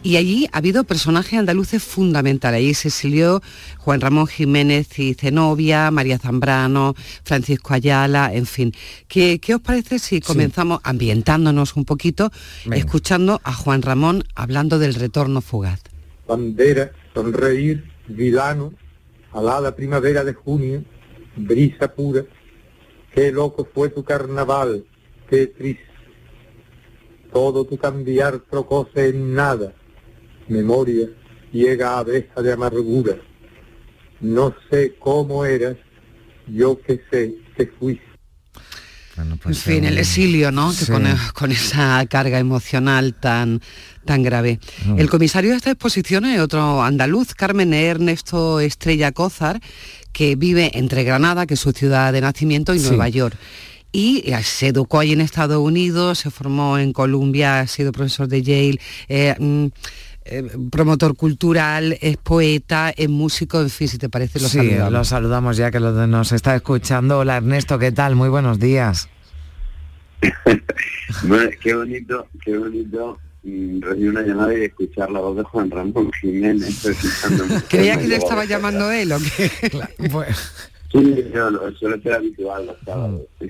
y 0.00 0.16
allí 0.16 0.48
ha 0.52 0.58
habido 0.58 0.84
personajes 0.84 1.38
andaluces 1.38 1.82
fundamentales. 1.82 2.58
Allí 2.58 2.72
se 2.74 2.88
exilió 2.88 3.42
Juan 3.78 4.00
Ramón 4.00 4.28
Jiménez 4.28 4.96
y 4.98 5.14
Zenobia, 5.14 5.90
María 5.90 6.18
Zambrano, 6.18 6.94
Francisco 7.24 7.74
Ayala, 7.74 8.32
en 8.32 8.46
fin. 8.46 8.72
¿Qué, 9.08 9.40
qué 9.40 9.56
os 9.56 9.60
parece 9.60 9.98
si 9.98 10.20
comenzamos 10.20 10.80
ambientándonos 10.84 11.74
un 11.74 11.84
poquito, 11.84 12.30
Venga. 12.64 12.76
escuchando 12.76 13.40
a 13.42 13.52
Juan 13.52 13.82
Ramón 13.82 14.22
hablando 14.36 14.78
del 14.78 14.94
retorno 14.94 15.40
fugaz? 15.40 15.80
bandera, 16.28 16.92
sonreír, 17.14 17.84
vilano, 18.06 18.72
alada 19.38 19.74
primavera 19.74 20.24
de 20.24 20.34
junio, 20.34 20.84
brisa 21.36 21.94
pura, 21.94 22.24
qué 23.14 23.32
loco 23.32 23.68
fue 23.72 23.88
tu 23.88 24.04
carnaval, 24.04 24.84
qué 25.28 25.46
triste. 25.46 25.82
Todo 27.32 27.64
tu 27.64 27.76
cambiar 27.76 28.40
trocóse 28.40 29.08
en 29.08 29.34
nada, 29.34 29.74
memoria 30.48 31.08
llega 31.52 31.90
a 31.90 31.98
abeja 31.98 32.42
de 32.42 32.52
amargura. 32.52 33.16
No 34.20 34.54
sé 34.70 34.96
cómo 34.98 35.44
eras, 35.44 35.76
yo 36.46 36.80
que 36.80 37.00
sé 37.10 37.34
que 37.56 37.66
fuiste. 37.78 38.04
en 39.16 39.54
fin, 39.54 39.84
el 39.84 39.98
exilio, 39.98 40.50
¿no? 40.50 40.72
Que 40.72 40.86
con 41.34 41.52
esa 41.52 42.04
carga 42.06 42.38
emocional 42.38 43.14
tan, 43.14 43.60
tan 44.08 44.22
grave. 44.22 44.58
Mm. 44.86 44.98
El 44.98 45.10
comisario 45.10 45.50
de 45.50 45.58
esta 45.58 45.70
exposición 45.70 46.24
es 46.24 46.40
otro 46.40 46.82
andaluz, 46.82 47.34
Carmen 47.34 47.74
Ernesto 47.74 48.58
Estrella 48.58 49.12
Cózar, 49.12 49.60
que 50.12 50.34
vive 50.34 50.70
entre 50.72 51.04
Granada, 51.04 51.46
que 51.46 51.54
es 51.54 51.60
su 51.60 51.72
ciudad 51.72 52.10
de 52.14 52.22
nacimiento, 52.22 52.74
y 52.74 52.78
Sí. 52.78 52.88
Nueva 52.88 53.10
York. 53.10 53.36
Y 53.92 54.22
eh, 54.32 54.42
se 54.42 54.68
educó 54.68 55.00
allí 55.00 55.12
en 55.12 55.20
Estados 55.20 55.58
Unidos, 55.58 56.20
se 56.20 56.30
formó 56.30 56.78
en 56.78 56.94
Columbia, 56.94 57.60
ha 57.60 57.66
sido 57.66 57.92
profesor 57.92 58.28
de 58.28 58.42
Yale, 58.42 58.80
eh, 59.08 59.34
mm, 59.38 59.66
eh, 60.24 60.42
promotor 60.70 61.14
cultural, 61.14 61.98
es 62.00 62.16
poeta, 62.16 62.90
es 62.96 63.10
músico, 63.10 63.60
en 63.60 63.68
fin, 63.68 63.88
si 63.88 63.98
te 63.98 64.08
parece, 64.08 64.40
lo 64.40 64.48
sí, 64.48 64.56
saludamos. 64.58 64.92
lo 64.92 65.04
saludamos 65.04 65.56
ya 65.58 65.70
que 65.70 65.80
lo 65.80 66.06
nos 66.06 66.32
está 66.32 66.56
escuchando. 66.56 67.18
Hola 67.18 67.36
Ernesto, 67.36 67.78
¿qué 67.78 67.92
tal? 67.92 68.14
Muy 68.16 68.30
buenos 68.30 68.58
días. 68.58 69.08
Bueno, 71.22 71.50
qué 71.62 71.74
bonito, 71.74 72.26
qué 72.44 72.58
bonito 72.58 73.18
recibir 73.42 74.10
una 74.10 74.22
llamada 74.22 74.58
y 74.58 74.64
escuchar 74.64 75.10
la 75.10 75.20
voz 75.20 75.36
de 75.36 75.42
Juan 75.44 75.70
Ramón 75.70 76.10
Jiménez. 76.20 76.86
Creía 77.68 77.98
que 77.98 78.08
le 78.08 78.16
estaba 78.16 78.44
llamando 78.44 78.90
él 78.90 79.12
o 79.12 79.18
qué. 79.18 79.50
Pues, 80.10 80.70
Sí, 80.90 81.24
no, 81.34 81.50
no, 81.50 81.60
suele 81.78 82.00
ser 82.02 82.14
habitual 82.14 82.66
los 82.66 82.76
sábados. 82.84 83.20
Mm. 83.40 83.44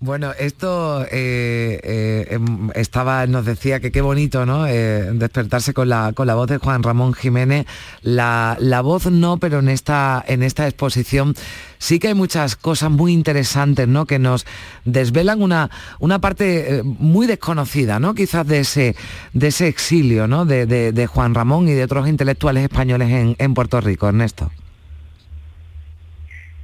Bueno, 0.00 0.30
esto 0.38 1.02
eh, 1.10 1.80
eh, 1.82 2.26
em, 2.30 2.70
estaba, 2.74 3.26
nos 3.26 3.44
decía 3.44 3.80
que 3.80 3.90
qué 3.90 4.00
bonito, 4.00 4.46
¿no? 4.46 4.66
Eh, 4.66 5.10
despertarse 5.12 5.74
con 5.74 5.88
la, 5.88 6.12
con 6.14 6.26
la 6.28 6.34
voz 6.36 6.46
de 6.48 6.58
Juan 6.58 6.82
Ramón 6.84 7.14
Jiménez. 7.14 7.66
La, 8.02 8.56
la 8.60 8.80
voz 8.80 9.06
no, 9.10 9.38
pero 9.38 9.58
en 9.58 9.68
esta, 9.68 10.24
en 10.28 10.42
esta 10.44 10.66
exposición 10.68 11.34
sí 11.78 11.98
que 11.98 12.08
hay 12.08 12.14
muchas 12.14 12.54
cosas 12.56 12.90
muy 12.92 13.12
interesantes, 13.12 13.88
¿no? 13.88 14.06
Que 14.06 14.18
nos 14.20 14.46
desvelan 14.84 15.42
una, 15.42 15.68
una 15.98 16.20
parte 16.20 16.82
muy 16.84 17.26
desconocida, 17.26 17.98
¿no? 17.98 18.14
Quizás 18.14 18.46
de 18.46 18.60
ese, 18.60 18.94
de 19.34 19.48
ese 19.48 19.66
exilio, 19.68 20.26
¿no? 20.28 20.46
De, 20.46 20.64
de- 20.64 20.92
de 20.92 21.06
Juan 21.06 21.34
Ramón 21.34 21.68
y 21.68 21.72
de 21.72 21.84
otros 21.84 22.08
intelectuales 22.08 22.62
españoles 22.62 23.10
en, 23.10 23.34
en 23.38 23.52
Puerto 23.52 23.80
Rico, 23.80 24.08
Ernesto. 24.08 24.50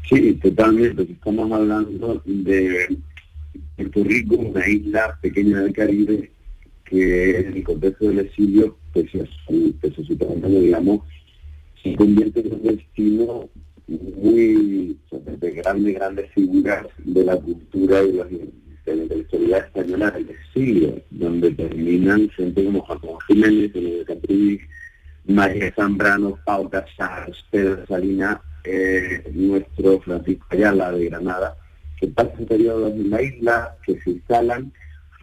Sí, 0.09 0.35
totalmente. 0.35 1.03
Estamos 1.03 1.51
hablando 1.51 2.23
de 2.27 2.99
Puerto 3.77 4.05
Rico, 4.05 4.37
una 4.37 4.69
isla 4.69 5.19
pequeña 5.23 5.61
del 5.61 5.73
Caribe 5.73 6.31
que 6.85 7.41
en 7.41 7.57
el 7.57 7.65
contexto 7.65 8.09
del 8.09 8.19
exilio, 8.21 8.77
pese 8.93 9.23
a 9.23 9.27
su, 9.27 9.75
pese 9.81 10.03
a 10.03 10.05
su 10.05 10.17
tamaño, 10.17 10.61
digamos, 10.61 11.01
se 11.83 11.97
convierte 11.97 12.41
en 12.41 12.53
un 12.53 12.63
destino 12.63 13.49
muy 13.89 14.99
de 15.09 15.51
grandes, 15.53 15.95
grandes 15.95 16.31
figuras 16.33 16.87
de 16.99 17.25
la 17.25 17.37
cultura 17.37 18.03
y 18.03 18.13
de 18.13 18.97
la 18.97 19.03
intelectualidad 19.03 19.65
española 19.67 20.11
del 20.11 20.31
exilio, 20.31 21.03
donde 21.11 21.51
terminan 21.53 22.29
gente 22.31 22.65
como 22.65 22.87
Ramón 22.87 23.19
Jiménez, 23.27 23.73
María 25.27 25.73
Zambrano, 25.75 26.39
Pau 26.45 26.69
Casals, 26.69 27.43
Pedro 27.51 27.87
Salinas, 27.87 28.39
eh, 28.65 29.23
nuestro 29.33 30.01
Francisco 30.01 30.47
Ayala 30.51 30.93
de 30.93 31.07
Granada, 31.07 31.57
que 32.01 32.09
pasan 32.09 32.47
periodos 32.47 32.93
en 32.93 33.11
la 33.11 33.23
isla, 33.23 33.77
que 33.85 34.01
se 34.01 34.11
instalan 34.11 34.73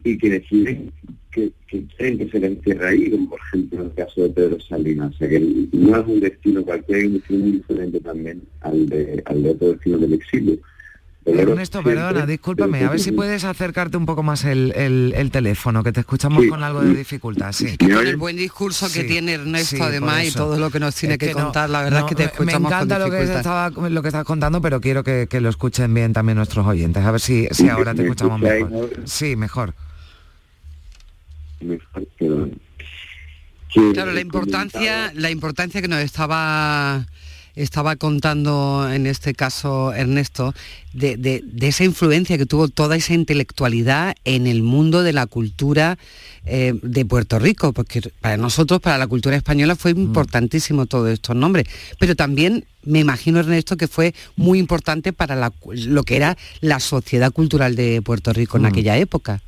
y 0.04 0.18
que 0.18 0.30
deciden 0.30 0.92
que, 1.32 1.52
que 1.68 1.86
quieren 1.86 2.18
que 2.18 2.30
se 2.30 2.40
les 2.40 2.52
entierre 2.52 2.88
ahí, 2.88 3.12
como 3.12 3.30
por 3.30 3.40
ejemplo 3.40 3.80
en 3.80 3.86
el 3.86 3.94
caso 3.94 4.24
de 4.24 4.30
Pedro 4.30 4.60
Salinas. 4.60 5.16
O 5.16 5.18
sea 5.18 5.30
que 5.30 5.40
no 5.40 5.98
es 5.98 6.08
un 6.08 6.20
destino 6.20 6.64
cualquiera, 6.64 7.02
es 7.02 7.08
un 7.08 7.14
destino 7.14 7.40
muy 7.40 7.52
diferente 7.52 8.00
también 8.00 8.42
al 8.62 8.88
de, 8.88 9.24
al 9.26 9.44
de 9.44 9.50
otro 9.50 9.72
destino 9.74 9.98
del 9.98 10.14
exilio. 10.14 10.58
Ernesto, 11.24 11.82
siempre- 11.84 12.02
perdona, 12.02 12.26
discúlpame, 12.26 12.84
a 12.84 12.90
ver 12.90 13.00
si 13.00 13.12
puedes 13.12 13.44
acercarte 13.44 13.96
un 13.96 14.08
poco 14.08 14.24
más 14.24 14.44
el, 14.44 14.74
el- 14.76 15.14
el 15.16 15.30
teléfono, 15.30 15.84
que 15.84 15.92
te 15.92 16.00
escuchamos 16.00 16.42
Sí. 16.44 16.50
con 16.50 16.64
algo 16.64 16.82
de 16.82 16.96
dificultad, 16.96 17.52
sí. 17.52 17.78
Con 17.78 18.08
el 18.08 18.16
buen 18.18 18.38
discurso 18.38 18.88
que 18.88 19.02
Sí, 19.02 19.08
tiene 19.08 19.34
Ernesto 19.34 19.76
sí, 19.76 19.82
además 19.84 20.26
y 20.26 20.32
todo 20.32 20.58
lo 20.58 20.72
que 20.72 20.80
nos 20.80 20.96
tiene 20.96 21.14
Es 21.16 21.20
que, 21.20 21.28
que 21.28 21.34
no, 21.36 21.44
contar, 21.44 21.70
la 21.70 21.84
verdad 21.84 22.00
no, 22.00 22.06
es 22.08 22.10
que 22.10 22.16
te 22.16 22.24
escuchamos 22.24 22.62
Me 22.62 22.68
encanta 22.68 22.96
con 23.00 23.04
lo 23.06 23.12
que, 23.16 23.24
estaba, 23.24 23.70
lo 23.70 24.02
que 24.02 24.08
estás 24.08 24.24
contando, 24.26 24.62
pero 24.62 24.82
quiero 24.82 25.04
que, 25.04 25.28
que 25.30 25.42
lo 25.42 25.50
escuchen 25.50 25.94
bien 25.94 26.12
también 26.12 26.38
nuestros 26.38 26.66
oyentes. 26.66 27.04
A 27.06 27.12
ver 27.12 27.22
si, 27.22 27.48
si 27.52 27.64
Sí, 27.66 27.70
ahora 27.70 27.94
te 27.94 28.02
¿me 28.02 28.10
escuchamos 28.10 28.40
mejor. 28.40 28.90
Sí, 29.06 29.36
mejor. 29.36 29.76
Claro, 33.94 34.12
la 34.12 34.22
importancia, 34.22 35.12
la 35.16 35.30
importancia 35.30 35.82
que 35.82 35.88
nos 35.88 36.00
estaba 36.00 37.06
estaba 37.56 37.96
contando 37.96 38.88
en 38.92 39.08
este 39.08 39.34
caso 39.34 39.94
Ernesto 39.94 40.54
de, 40.94 41.18
de- 41.18 41.42
de 41.46 41.68
esa 41.68 41.84
influencia 41.84 42.38
que 42.38 42.46
tuvo 42.46 42.68
toda 42.68 42.96
esa 42.96 43.14
intelectualidad 43.14 44.16
en 44.26 44.48
el 44.48 44.62
mundo 44.64 45.04
de 45.04 45.14
la 45.14 45.26
cultura 45.28 45.98
eh, 46.46 46.74
de 46.82 47.06
Puerto 47.06 47.38
Rico, 47.40 47.72
porque 47.74 48.02
para 48.20 48.38
nosotros, 48.38 48.80
para 48.80 48.98
la 48.98 49.08
cultura 49.08 49.36
española, 49.36 49.76
fue 49.76 49.92
importantísimo 49.92 50.86
todos 50.88 51.10
estos 51.10 51.36
nombres, 51.36 51.66
pero 52.00 52.16
también 52.16 52.66
me 52.84 53.00
imagino 53.00 53.40
Ernesto 53.40 53.78
que 53.78 53.88
fue 53.88 54.16
muy 54.36 54.58
importante 54.60 55.14
para 55.14 55.36
la 55.36 55.54
lo 55.76 56.04
que 56.04 56.16
era 56.16 56.38
la 56.62 56.80
sociedad 56.80 57.32
cultural 57.32 57.76
de 57.76 58.02
Puerto 58.02 58.34
Rico 58.34 58.58
en 58.58 58.66
aquella 58.66 58.98
época. 58.98 59.42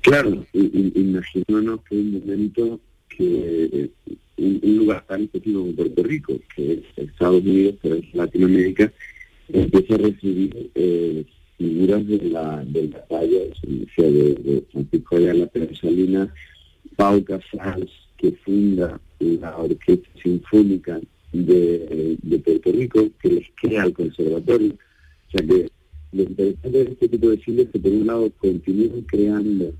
Claro, 0.00 0.44
imaginémonos 0.52 1.80
que 1.88 1.94
un 1.94 2.12
momento 2.26 2.80
que 3.08 3.68
eh, 3.72 3.90
un, 4.36 4.76
lugar 4.76 5.04
tan 5.06 5.22
específico 5.22 5.60
como 5.60 5.72
Puerto 5.72 6.02
Rico, 6.02 6.40
que 6.54 6.72
es 6.72 6.80
Estados 6.96 7.42
Unidos, 7.42 7.76
pero 7.82 7.96
es 7.96 8.14
Latinoamérica, 8.14 8.92
empieza 9.48 9.94
a 9.94 9.98
recibir 9.98 10.70
eh, 10.74 11.24
figuras 11.58 12.06
de 12.06 12.18
la, 12.30 12.64
de 12.64 12.88
la 12.88 13.04
talla, 13.06 13.38
o 13.38 13.94
sea, 13.94 14.10
de, 14.10 14.34
de 14.34 14.64
Francisco 14.72 15.16
Ayala, 15.16 15.46
Pedro 15.46 15.76
Salinas, 15.76 16.28
Pau 16.96 17.22
Casals, 17.24 17.90
que 18.16 18.32
funda 18.44 19.00
la 19.18 19.56
Orquesta 19.56 20.08
Sinfónica 20.22 21.00
de, 21.32 22.40
Puerto 22.44 22.72
Rico, 22.72 23.08
que 23.20 23.28
les 23.28 23.46
crea 23.60 23.84
el 23.84 23.92
conservatorio. 23.92 24.74
O 24.74 25.30
sea 25.30 25.46
que 25.46 25.68
lo 26.12 26.22
interesante 26.22 26.84
de 26.84 26.90
este 26.90 27.08
tipo 27.08 27.30
de 27.30 27.38
cine 27.38 27.62
es 27.62 27.68
que 27.70 27.78
por 27.78 27.92
un 27.92 28.06
lado 28.06 28.30
continúan 28.38 29.02
creando 29.02 29.72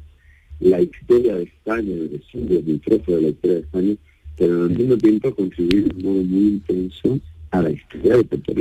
la 0.60 0.80
historia 0.80 1.36
de 1.36 1.44
España, 1.44 1.94
de 1.94 2.20
siglos, 2.30 2.64
de 2.64 2.72
de 2.72 3.20
la 3.22 3.28
historia 3.28 3.54
de 3.54 3.60
España, 3.60 3.96
pero 4.36 4.64
al 4.64 4.70
mismo 4.70 4.96
tiempo 4.96 5.34
contribuir 5.34 5.92
de 5.94 6.02
muy 6.24 6.40
intenso 6.48 7.18
a 7.50 7.62
la 7.62 7.70
historia 7.70 8.16
de 8.16 8.24
Puerto 8.24 8.52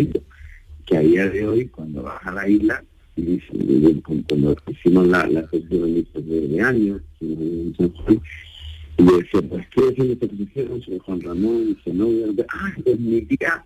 que 0.86 0.98
a 0.98 1.02
día 1.02 1.30
de 1.30 1.48
hoy, 1.48 1.66
cuando 1.68 2.04
vas 2.04 2.20
a 2.26 2.32
la 2.32 2.48
isla, 2.50 2.84
y 3.16 3.40
y 3.54 4.02
cu- 4.02 4.24
cuando 4.28 4.56
hicimos 4.68 5.08
la, 5.08 5.28
la 5.28 5.42
de, 5.52 6.48
de 6.48 6.62
años, 6.62 7.02
y 7.20 9.04
decía, 9.18 9.42
pues, 9.50 9.68
¿qué 9.74 9.82
haciendo 9.90 10.14
esta 10.14 10.26
exposición 10.26 10.82
sobre 10.82 11.00
Juan 11.00 11.22
Ramón, 11.22 11.78
Zenobia? 11.84 12.26
Ah, 12.54 12.74
pues 12.84 13.00
mi 13.00 13.22
tía 13.22 13.64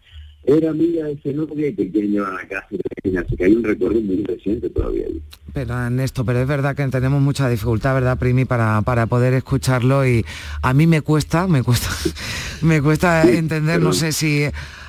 era 0.48 0.70
amiga 0.72 1.06
de 1.06 1.14
y 1.14 1.74
te 1.74 1.92
quieren 1.92 2.12
llevar 2.12 2.34
a 2.34 2.36
la 2.36 2.48
casa 2.48 2.68
de 2.72 3.18
así 3.18 3.36
que 3.36 3.46
hay 3.46 3.56
un 3.56 3.64
recuerdo 3.64 4.00
muy 4.02 4.24
reciente 4.24 4.70
todavía 4.70 5.06
ahí. 5.08 5.22
Pero 5.54 5.74
Ernesto, 5.74 6.26
pero 6.26 6.40
es 6.40 6.48
verdad 6.48 6.76
que 6.76 6.86
tenemos 6.88 7.22
mucha 7.22 7.48
dificultad, 7.50 7.94
¿verdad, 7.94 8.18
Primi, 8.20 8.46
para, 8.46 8.82
para 8.82 9.06
poder 9.08 9.34
escucharlo 9.34 10.06
y 10.06 10.26
a 10.62 10.74
mí 10.74 10.86
me 10.86 11.02
cuesta, 11.02 11.48
me 11.48 11.64
cuesta, 11.64 11.90
me 12.62 12.82
cuesta 12.82 13.30
entender, 13.30 13.82
no 13.82 13.94
sé 13.94 14.12
si 14.12 14.46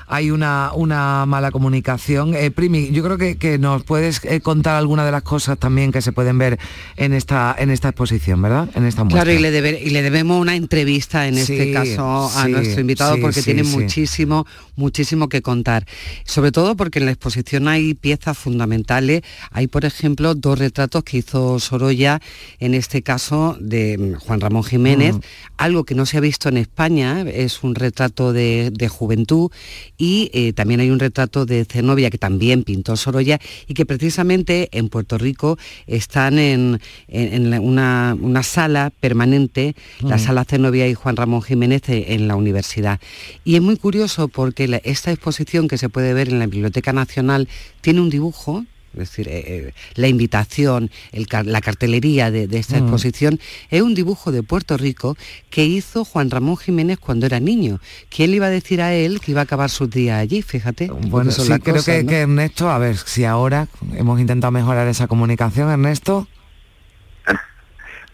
hay 0.07 0.31
una, 0.31 0.71
una 0.75 1.27
mala 1.27 1.51
comunicación. 1.51 2.35
Eh, 2.35 2.51
Primi, 2.51 2.91
yo 2.91 3.03
creo 3.03 3.19
que, 3.19 3.37
que 3.37 3.59
nos 3.59 3.83
puedes 3.85 4.25
eh, 4.25 4.41
contar 4.41 4.77
alguna 4.77 5.05
de 5.05 5.13
las 5.13 5.23
cosas 5.23 5.59
también 5.59 5.93
que 5.93 6.03
se 6.03 6.13
pueden 6.13 6.39
ver 6.39 6.59
en 6.97 7.13
esta, 7.13 7.55
en 7.59 7.71
esta 7.71 7.89
exposición, 7.89 8.41
¿verdad? 8.43 8.69
En 8.75 8.85
esta 8.85 9.05
muestra. 9.05 9.25
Claro, 9.25 9.39
y 9.39 9.43
le, 9.43 9.51
debe- 9.51 9.81
y 9.83 9.91
le 9.91 10.03
debemos 10.03 10.41
una 10.41 10.55
entrevista 10.57 11.27
en 11.29 11.39
este 11.39 11.73
caso 11.73 12.31
a 12.35 12.45
sí, 12.47 12.51
nuestro 12.53 12.81
invitado 12.81 13.15
sí, 13.17 13.21
porque 13.21 13.43
tiene 13.43 13.63
muchísimo, 13.65 14.47
muchísimo 14.77 15.29
que 15.29 15.43
contar. 15.43 15.87
Sobre 16.25 16.53
todo 16.53 16.77
porque 16.77 16.99
en 16.99 17.07
la 17.07 17.13
exposición 17.13 17.69
hay 17.69 17.95
piezas 17.95 18.37
fundamentales. 18.39 19.23
Hay, 19.51 19.67
por 19.67 19.85
ejemplo, 19.85 20.35
dos 20.35 20.59
retratos 20.59 21.03
que 21.05 21.19
hizo 21.19 21.59
Sorolla, 21.59 22.21
en 22.61 22.75
este 22.75 23.03
caso 23.03 23.57
de 23.61 23.99
mm, 23.99 24.15
Juan 24.21 24.41
Ramón 24.41 24.63
Jiménez, 24.65 25.15
Mm. 25.17 25.21
algo 25.59 25.85
que 25.85 25.95
no 25.95 26.07
se 26.07 26.17
ha 26.17 26.21
visto 26.21 26.49
en 26.49 26.57
España, 26.57 27.23
es 27.23 27.63
un 27.63 27.75
retrato 27.75 28.33
de, 28.33 28.71
de 28.73 28.89
juventud 28.89 29.51
y 29.99 30.31
eh, 30.35 30.53
también 30.53 30.81
hay 30.81 30.91
un 30.91 30.99
retrato 30.99 31.47
de 31.47 31.65
Zenobia 31.65 32.11
que 32.11 32.19
también 32.19 32.65
pintó 32.65 32.97
Sorolla 32.97 33.39
y 33.67 33.75
que 33.75 33.87
precisamente 33.87 34.69
en 34.73 34.89
Puerto 34.89 35.19
Rico 35.19 35.59
están 35.87 36.39
en, 36.39 36.81
en- 37.09 37.55
una, 37.59 38.17
una 38.21 38.43
sala 38.43 38.93
permanente, 39.01 39.75
la 40.03 40.19
sala 40.19 40.45
Zenobia 40.45 40.87
y 40.89 40.95
Juan 40.95 41.17
Ramón 41.17 41.43
Jiménez 41.43 41.89
eh, 41.89 42.07
en 42.15 42.29
la 42.29 42.37
universidad. 42.37 43.01
Y 43.45 43.55
es 43.57 43.63
muy 43.63 43.77
curioso 43.77 44.29
porque 44.29 44.69
la- 44.69 44.79
esta 44.79 45.11
exposición 45.13 45.69
que 45.69 45.79
se 45.79 45.89
puede 45.89 46.13
ver 46.15 46.29
en 46.29 46.39
la 46.39 46.47
Biblioteca 46.47 46.93
Nacional 46.93 47.49
tiene 47.81 48.01
un 48.01 48.11
dibujo 48.11 48.65
es 49.03 49.11
decir, 49.11 49.29
eh, 49.29 49.45
eh, 49.47 49.73
la 49.95 50.09
invitación, 50.09 50.91
el 51.13 51.27
la 51.45 51.61
cartelería 51.61 52.31
de, 52.31 52.47
de 52.49 52.59
esta 52.59 52.77
Mm. 52.77 52.83
exposición 52.83 53.41
es 53.71 53.83
un 53.83 53.95
dibujo 53.95 54.33
de 54.33 54.43
Puerto 54.43 54.77
Rico 54.77 55.17
que 55.51 55.65
hizo 55.65 56.05
Juan 56.05 56.31
Ramón 56.31 56.57
Jiménez 56.57 56.99
cuando 56.99 57.27
era 57.27 57.41
niño. 57.41 57.81
¿Quién 58.09 58.31
le 58.31 58.37
iba 58.37 58.47
a 58.47 58.51
decir 58.51 58.81
a 58.83 58.95
él 58.95 59.21
que 59.21 59.31
iba 59.33 59.41
a 59.41 59.45
acabar 59.45 59.71
sus 59.71 59.91
días 59.91 60.19
allí? 60.21 60.43
Fíjate. 60.43 60.89
Bueno, 60.89 61.31
sí, 61.31 61.43
creo 61.61 61.77
cosas, 61.77 61.85
que, 61.85 62.03
¿no? 62.03 62.09
que 62.11 62.21
Ernesto, 62.21 62.71
a 62.71 62.79
ver 62.79 62.97
si 62.97 63.25
ahora 63.25 63.69
hemos 63.95 64.21
intentado 64.21 64.51
mejorar 64.51 64.89
esa 64.89 65.07
comunicación, 65.07 65.71
Ernesto. 65.71 66.27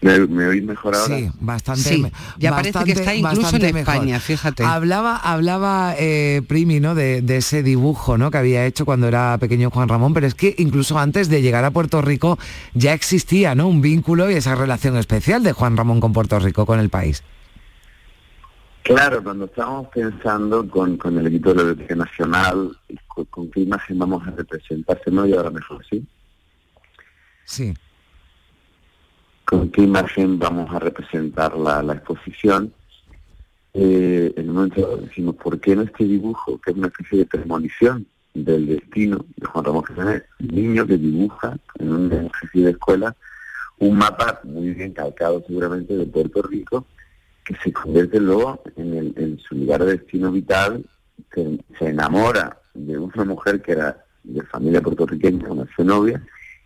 ¿Me, 0.03 0.19
me 0.27 0.45
oís 0.47 0.63
mejor 0.63 0.95
ahora? 0.95 1.17
Sí, 1.17 1.29
bastante. 1.39 1.81
Sí, 1.81 2.05
ya 2.37 2.51
parece 2.51 2.83
que 2.83 2.91
está 2.91 3.15
incluso 3.15 3.55
en 3.55 3.61
mejor. 3.61 3.79
España, 3.79 4.19
fíjate. 4.19 4.63
Hablaba, 4.63 5.17
hablaba 5.17 5.95
eh, 5.97 6.41
Primi, 6.47 6.79
¿no? 6.79 6.93
De, 6.93 7.21
de 7.21 7.37
ese 7.37 7.63
dibujo, 7.63 8.17
¿no? 8.17 8.29
Que 8.29 8.37
había 8.37 8.65
hecho 8.65 8.85
cuando 8.85 9.07
era 9.07 9.37
pequeño 9.37 9.69
Juan 9.69 9.87
Ramón, 9.87 10.13
pero 10.13 10.27
es 10.27 10.35
que 10.35 10.55
incluso 10.57 10.99
antes 10.99 11.29
de 11.29 11.41
llegar 11.41 11.63
a 11.65 11.71
Puerto 11.71 12.01
Rico 12.01 12.37
ya 12.73 12.93
existía, 12.93 13.55
¿no? 13.55 13.67
Un 13.67 13.81
vínculo 13.81 14.29
y 14.29 14.35
esa 14.35 14.55
relación 14.55 14.97
especial 14.97 15.43
de 15.43 15.53
Juan 15.53 15.77
Ramón 15.77 15.99
con 15.99 16.13
Puerto 16.13 16.37
Rico, 16.39 16.65
con 16.65 16.79
el 16.79 16.89
país. 16.89 17.23
Claro, 18.83 19.23
cuando 19.23 19.45
estábamos 19.45 19.87
pensando 19.87 20.67
con, 20.67 20.97
con 20.97 21.17
el 21.17 21.27
equipo 21.27 21.51
de 21.51 21.55
la 21.55 21.63
Biblioteca 21.63 21.95
Nacional, 21.95 22.77
con, 23.07 23.23
con 23.25 23.49
qué 23.49 23.61
imagen 23.61 23.97
vamos 23.97 24.27
a 24.27 24.31
representarse, 24.31 25.09
¿no? 25.09 25.25
Y 25.25 25.33
ahora 25.33 25.49
mejor, 25.51 25.85
¿sí? 25.89 26.05
Sí. 27.45 27.73
Con 29.53 29.69
qué 29.69 29.83
imagen 29.83 30.39
vamos 30.39 30.73
a 30.73 30.79
representar 30.79 31.55
la, 31.55 31.83
la 31.83 31.93
exposición. 31.93 32.73
Eh, 33.75 34.33
en 34.35 34.49
un 34.49 34.55
momento 34.55 34.97
decimos, 34.97 35.35
¿por 35.35 35.59
qué 35.59 35.75
no 35.75 35.83
este 35.83 36.05
dibujo, 36.05 36.59
que 36.59 36.71
es 36.71 36.77
una 36.77 36.87
especie 36.87 37.19
de 37.19 37.25
premonición 37.27 38.07
del 38.33 38.65
destino 38.65 39.23
de 39.35 39.45
Juan 39.45 39.65
Ramón 39.65 39.85
Jiménez, 39.85 40.23
niño 40.39 40.87
que 40.87 40.97
dibuja 40.97 41.55
en 41.77 41.91
un 41.93 42.11
ejercicio 42.11 42.65
de 42.65 42.71
escuela 42.71 43.15
un 43.77 43.95
mapa 43.95 44.39
muy 44.43 44.71
bien 44.71 44.91
calcado 44.91 45.43
seguramente 45.45 45.95
de 45.95 46.05
Puerto 46.07 46.41
Rico, 46.41 46.85
que 47.45 47.55
se 47.63 47.71
convierte 47.71 48.19
luego 48.19 48.63
en, 48.75 48.93
el- 48.95 49.13
en 49.17 49.39
su 49.39 49.53
lugar 49.55 49.83
de 49.85 49.97
destino 49.97 50.31
vital, 50.31 50.83
que 51.31 51.59
se 51.77 51.89
enamora 51.89 52.57
de 52.73 52.97
una 52.97 53.23
mujer 53.23 53.61
que 53.61 53.73
era 53.73 54.03
de 54.23 54.41
familia 54.43 54.81
puertorriqueña, 54.81 55.47
una 55.49 55.67
su 55.75 55.83
novia, 55.83 56.23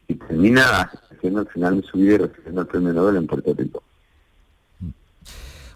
y 0.07 0.13
termina 0.15 0.89
haciendo 1.17 1.41
al 1.41 1.47
final 1.47 1.81
de 1.81 1.87
su 1.87 1.97
vida 1.97 2.15
y 2.15 2.17
recibiendo 2.17 2.61
el 2.61 2.67
premio 2.67 2.93
Nobel 2.93 3.17
en 3.17 3.27
Puerto 3.27 3.53
Rico. 3.53 3.83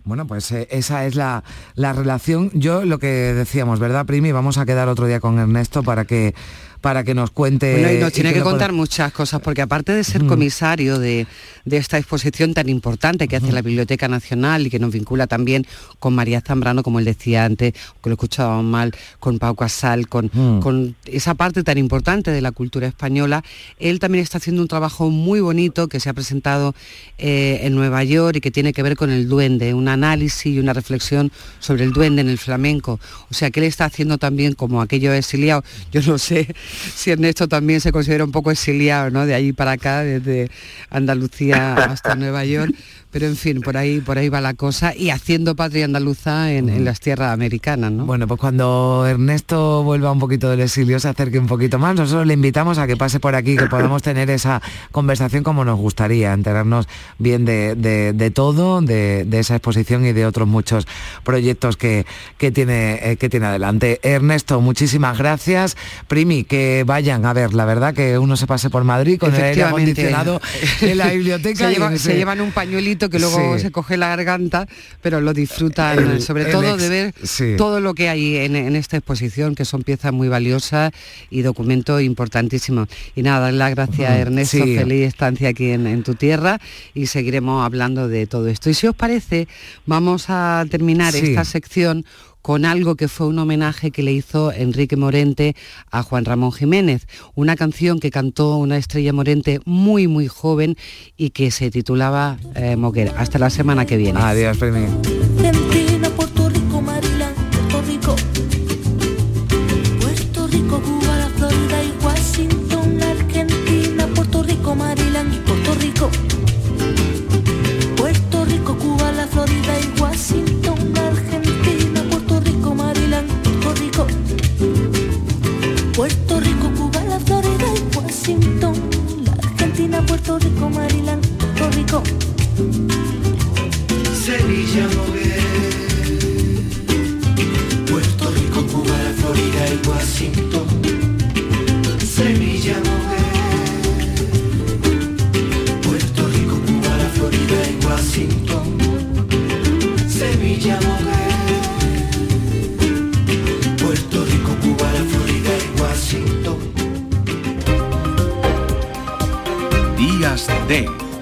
Bueno, 0.03 0.25
pues 0.25 0.51
eh, 0.51 0.67
esa 0.71 1.05
es 1.05 1.15
la, 1.15 1.43
la 1.75 1.93
relación. 1.93 2.49
Yo 2.53 2.85
lo 2.85 2.97
que 2.97 3.07
decíamos, 3.07 3.79
¿verdad, 3.79 4.05
Primi? 4.05 4.31
Vamos 4.31 4.57
a 4.57 4.65
quedar 4.65 4.87
otro 4.87 5.05
día 5.05 5.19
con 5.19 5.37
Ernesto 5.37 5.83
para 5.83 6.05
que 6.05 6.33
para 6.81 7.03
que 7.03 7.13
nos 7.13 7.31
cuente. 7.31 7.71
Bueno, 7.73 7.91
y 7.93 7.97
nos 7.99 8.09
y 8.09 8.13
tiene 8.13 8.33
que, 8.33 8.41
contar 8.41 8.73
muchas 8.73 9.13
cosas, 9.13 9.39
porque 9.41 9.61
aparte 9.61 9.93
de 9.93 10.03
ser 10.03 10.25
comisario 10.25 10.99
de, 10.99 11.27
de 11.63 11.77
esta 11.77 11.97
exposición 11.97 12.53
tan 12.53 12.69
importante 12.69 13.27
que 13.27 13.35
hace 13.35 13.51
la 13.51 13.61
Biblioteca 13.61 14.07
Nacional 14.07 14.65
y 14.65 14.69
que 14.69 14.79
nos 14.79 14.91
vincula 14.91 15.27
también 15.27 15.65
con 15.99 16.15
María 16.15 16.41
Zambrano, 16.41 16.83
como 16.83 16.99
él 16.99 17.05
decía 17.05 17.45
antes, 17.45 17.73
que 17.73 18.09
lo 18.09 18.13
escuchábamos 18.13 18.65
mal, 18.65 18.93
con 19.19 19.37
Pau 19.39 19.55
Casal, 19.55 20.07
con, 20.07 20.29
con 20.61 20.95
esa 21.05 21.35
parte 21.35 21.63
tan 21.63 21.77
importante 21.77 22.31
de 22.31 22.41
la 22.41 22.51
cultura 22.51 22.87
española, 22.87 23.43
él 23.79 23.99
también 23.99 24.23
está 24.23 24.39
haciendo 24.39 24.61
un 24.61 24.67
trabajo 24.67 25.09
muy 25.09 25.39
bonito 25.39 25.87
que 25.87 25.99
se 25.99 26.09
ha 26.09 26.13
presentado 26.13 26.73
eh, 27.17 27.59
en 27.63 27.75
Nueva 27.75 28.03
York 28.03 28.37
y 28.37 28.41
que 28.41 28.51
tiene 28.51 28.73
que 28.73 28.81
ver 28.81 28.95
con 28.95 29.11
el 29.11 29.27
duende, 29.27 29.73
un 29.73 29.87
análisis 29.87 30.47
y 30.47 30.59
una 30.59 30.73
reflexión 30.73 31.31
sobre 31.59 31.83
el 31.83 31.93
duende 31.93 32.21
en 32.21 32.29
el 32.29 32.39
flamenco. 32.39 32.99
O 33.29 33.33
sea, 33.33 33.51
que 33.51 33.59
él 33.59 33.67
está 33.67 33.85
haciendo 33.85 34.17
también 34.17 34.53
como 34.53 34.81
aquello 34.81 35.13
exiliado. 35.13 35.63
Yo 35.91 36.01
no 36.01 36.17
sé 36.17 36.47
si 36.95 37.11
Ernesto 37.11 37.47
también 37.47 37.81
se 37.81 37.91
considera 37.91 38.23
un 38.23 38.31
poco 38.31 38.51
exiliado, 38.51 39.09
¿no? 39.11 39.25
De 39.25 39.33
allí 39.33 39.53
para 39.53 39.71
acá, 39.71 40.03
desde 40.03 40.49
Andalucía 40.89 41.75
hasta 41.75 42.15
Nueva 42.15 42.45
York. 42.45 42.73
Pero 43.11 43.27
en 43.27 43.35
fin, 43.35 43.59
por 43.61 43.75
ahí, 43.77 43.99
por 43.99 44.17
ahí 44.17 44.29
va 44.29 44.39
la 44.41 44.53
cosa 44.53 44.95
y 44.95 45.09
haciendo 45.09 45.55
patria 45.55 45.83
andaluza 45.85 46.51
en, 46.53 46.69
en 46.69 46.85
las 46.85 46.99
tierras 47.01 47.33
americanas, 47.33 47.91
¿no? 47.91 48.05
Bueno, 48.05 48.25
pues 48.27 48.39
cuando 48.39 49.05
Ernesto 49.07 49.83
vuelva 49.83 50.11
un 50.11 50.19
poquito 50.19 50.49
del 50.49 50.61
exilio, 50.61 50.99
se 50.99 51.09
acerque 51.09 51.37
un 51.37 51.47
poquito 51.47 51.77
más, 51.77 51.95
nosotros 51.95 52.25
le 52.25 52.33
invitamos 52.33 52.77
a 52.77 52.87
que 52.87 52.95
pase 52.95 53.19
por 53.19 53.35
aquí, 53.35 53.57
que 53.57 53.65
podamos 53.65 54.01
tener 54.01 54.29
esa 54.29 54.61
conversación 54.91 55.43
como 55.43 55.65
nos 55.65 55.77
gustaría, 55.77 56.33
enterarnos 56.33 56.87
bien 57.19 57.43
de, 57.45 57.75
de- 57.75 58.13
de 58.13 58.31
todo, 58.31 58.81
de, 58.81 59.25
de 59.25 59.39
esa 59.39 59.55
exposición 59.55 60.05
y 60.05 60.13
de 60.13 60.25
otros 60.25 60.47
muchos 60.47 60.87
proyectos 61.23 61.75
que, 61.77 62.05
que 62.37 62.51
tiene, 62.51 62.99
eh, 63.11 63.17
que 63.17 63.29
tiene 63.29 63.47
adelante. 63.47 63.99
Ernesto, 64.03 64.61
muchísimas 64.61 65.17
gracias. 65.17 65.75
Primi, 66.07 66.43
que 66.43 66.83
vayan 66.85 67.25
a 67.25 67.33
ver, 67.33 67.53
la 67.53 67.65
verdad 67.65 67.93
que 67.93 68.17
uno 68.17 68.37
se 68.37 68.47
pase 68.47 68.69
por 68.69 68.83
Madrid 68.83 69.19
con 69.19 69.35
el 69.35 69.41
aire 69.43 69.63
acondicionado 69.63 70.41
en 70.81 70.97
la 70.97 71.07
biblioteca. 71.11 71.67
se, 71.67 71.73
lleva- 71.73 71.97
se 71.97 72.15
llevan 72.15 72.41
un 72.41 72.51
pañuelito 72.51 73.00
que 73.09 73.19
luego 73.19 73.55
Sí. 73.57 73.63
se 73.63 73.71
coge 73.71 73.97
la 73.97 74.07
garganta, 74.09 74.67
pero 75.01 75.21
lo 75.21 75.33
disfrutan, 75.33 75.97
El- 75.99 76.21
sobre 76.21 76.43
el 76.45 76.51
todo 76.51 76.73
ex- 76.73 76.81
de 76.81 76.89
ver 76.89 77.13
sí. 77.23 77.53
todo 77.57 77.79
lo 77.79 77.93
que 77.93 78.09
hay 78.09 78.37
en, 78.37 78.55
en 78.55 78.75
esta 78.75 78.97
exposición, 78.97 79.55
que 79.55 79.65
son 79.65 79.83
piezas 79.83 80.13
muy 80.13 80.27
valiosas 80.27 80.91
y 81.29 81.41
documentos 81.41 82.01
importantísimos. 82.01 82.87
Y 83.15 83.23
nada, 83.23 83.39
darle 83.41 83.59
las 83.59 83.71
gracias 83.71 84.11
Ujú, 84.11 84.19
Ernesto, 84.21 84.57
sí. 84.63 84.75
feliz 84.77 85.07
estancia 85.07 85.49
aquí 85.49 85.71
en, 85.71 85.87
en 85.87 86.03
tu 86.03 86.15
tierra 86.15 86.59
y 86.93 87.07
seguiremos 87.07 87.65
hablando 87.65 88.07
de 88.07 88.27
todo 88.27 88.47
esto. 88.47 88.69
Y 88.69 88.73
si 88.73 88.87
os 88.87 88.95
parece, 88.95 89.47
vamos 89.85 90.25
a 90.29 90.65
terminar 90.69 91.15
esta 91.15 91.43
sección 91.45 92.05
con 92.41 92.65
algo 92.65 92.95
que 92.95 93.07
fue 93.07 93.27
un 93.27 93.39
homenaje 93.39 93.91
que 93.91 94.03
le 94.03 94.13
hizo 94.13 94.51
Enrique 94.51 94.95
Morente 94.95 95.55
a 95.89 96.03
Juan 96.03 96.25
Ramón 96.25 96.51
Jiménez, 96.51 97.07
una 97.35 97.55
canción 97.55 97.99
que 97.99 98.11
cantó 98.11 98.57
una 98.57 98.77
estrella 98.77 99.13
Morente 99.13 99.59
muy 99.65 100.07
muy 100.07 100.27
joven 100.27 100.75
y 101.17 101.31
que 101.31 101.51
se 101.51 101.71
titulaba 101.71 102.37
eh. 102.55 102.77
Hasta 103.17 103.39
la 103.39 103.49
semana 103.49 103.85
que 103.85 103.97
viene. 103.97 104.19
Adiós, 104.21 104.57
Primi. 104.57 105.40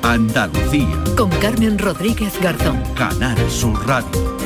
Andalucía. 0.10 1.03
Con 1.16 1.30
Carmen 1.30 1.78
Rodríguez 1.78 2.34
Garzón. 2.41 2.82
Canal 2.95 3.38
Sur 3.47 3.88
Radio. 3.88 4.39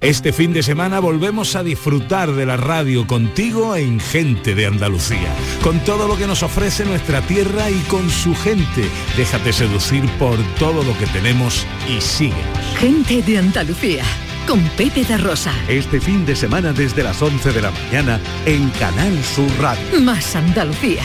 Este 0.00 0.32
fin 0.32 0.52
de 0.52 0.64
semana 0.64 0.98
volvemos 0.98 1.54
a 1.54 1.62
disfrutar 1.62 2.32
de 2.32 2.44
la 2.44 2.56
radio 2.56 3.06
contigo 3.06 3.76
en 3.76 4.00
Gente 4.00 4.56
de 4.56 4.66
Andalucía, 4.66 5.32
con 5.62 5.78
todo 5.84 6.08
lo 6.08 6.16
que 6.16 6.26
nos 6.26 6.42
ofrece 6.42 6.84
nuestra 6.84 7.22
tierra 7.22 7.70
y 7.70 7.78
con 7.82 8.10
su 8.10 8.34
gente. 8.34 8.88
Déjate 9.16 9.52
seducir 9.52 10.04
por 10.18 10.36
todo 10.58 10.82
lo 10.82 10.98
que 10.98 11.06
tenemos 11.06 11.64
y 11.88 12.00
síguenos. 12.00 12.76
Gente 12.76 13.22
de 13.22 13.38
Andalucía. 13.38 14.02
Con 14.48 14.60
Pepe 14.76 15.04
da 15.04 15.16
Rosa. 15.16 15.52
Este 15.68 16.00
fin 16.00 16.26
de 16.26 16.34
semana 16.34 16.72
desde 16.72 17.04
las 17.04 17.22
11 17.22 17.52
de 17.52 17.62
la 17.62 17.70
mañana 17.70 18.20
en 18.46 18.68
Canal 18.70 19.22
Sur 19.22 19.50
Radio. 19.60 20.00
Más 20.00 20.34
Andalucía. 20.34 21.04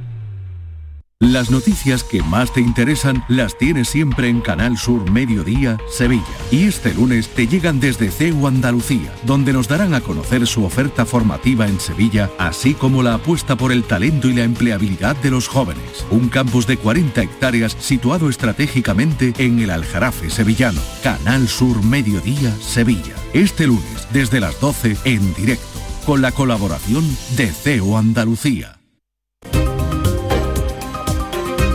Las 1.21 1.51
noticias 1.51 2.03
que 2.03 2.23
más 2.23 2.51
te 2.51 2.61
interesan 2.61 3.23
las 3.27 3.55
tienes 3.55 3.89
siempre 3.89 4.27
en 4.27 4.41
Canal 4.41 4.75
Sur 4.75 5.11
Mediodía, 5.11 5.77
Sevilla. 5.87 6.23
Y 6.49 6.63
este 6.63 6.95
lunes 6.95 7.29
te 7.29 7.45
llegan 7.45 7.79
desde 7.79 8.09
CEU 8.09 8.47
Andalucía, 8.47 9.13
donde 9.21 9.53
nos 9.53 9.67
darán 9.67 9.93
a 9.93 10.01
conocer 10.01 10.47
su 10.47 10.65
oferta 10.65 11.05
formativa 11.05 11.67
en 11.67 11.79
Sevilla, 11.79 12.31
así 12.39 12.73
como 12.73 13.03
la 13.03 13.13
apuesta 13.13 13.55
por 13.55 13.71
el 13.71 13.83
talento 13.83 14.29
y 14.29 14.33
la 14.33 14.45
empleabilidad 14.45 15.15
de 15.17 15.29
los 15.29 15.47
jóvenes. 15.47 16.03
Un 16.09 16.27
campus 16.27 16.65
de 16.65 16.77
40 16.77 17.21
hectáreas 17.21 17.77
situado 17.79 18.27
estratégicamente 18.27 19.35
en 19.37 19.59
el 19.59 19.69
Aljarafe 19.69 20.31
sevillano. 20.31 20.81
Canal 21.03 21.47
Sur 21.47 21.83
Mediodía, 21.83 22.51
Sevilla. 22.59 23.13
Este 23.33 23.67
lunes, 23.67 24.07
desde 24.11 24.39
las 24.39 24.59
12, 24.59 24.97
en 25.05 25.35
directo, 25.35 25.79
con 26.03 26.23
la 26.23 26.31
colaboración 26.31 27.07
de 27.37 27.51
CEU 27.51 27.95
Andalucía. 27.95 28.80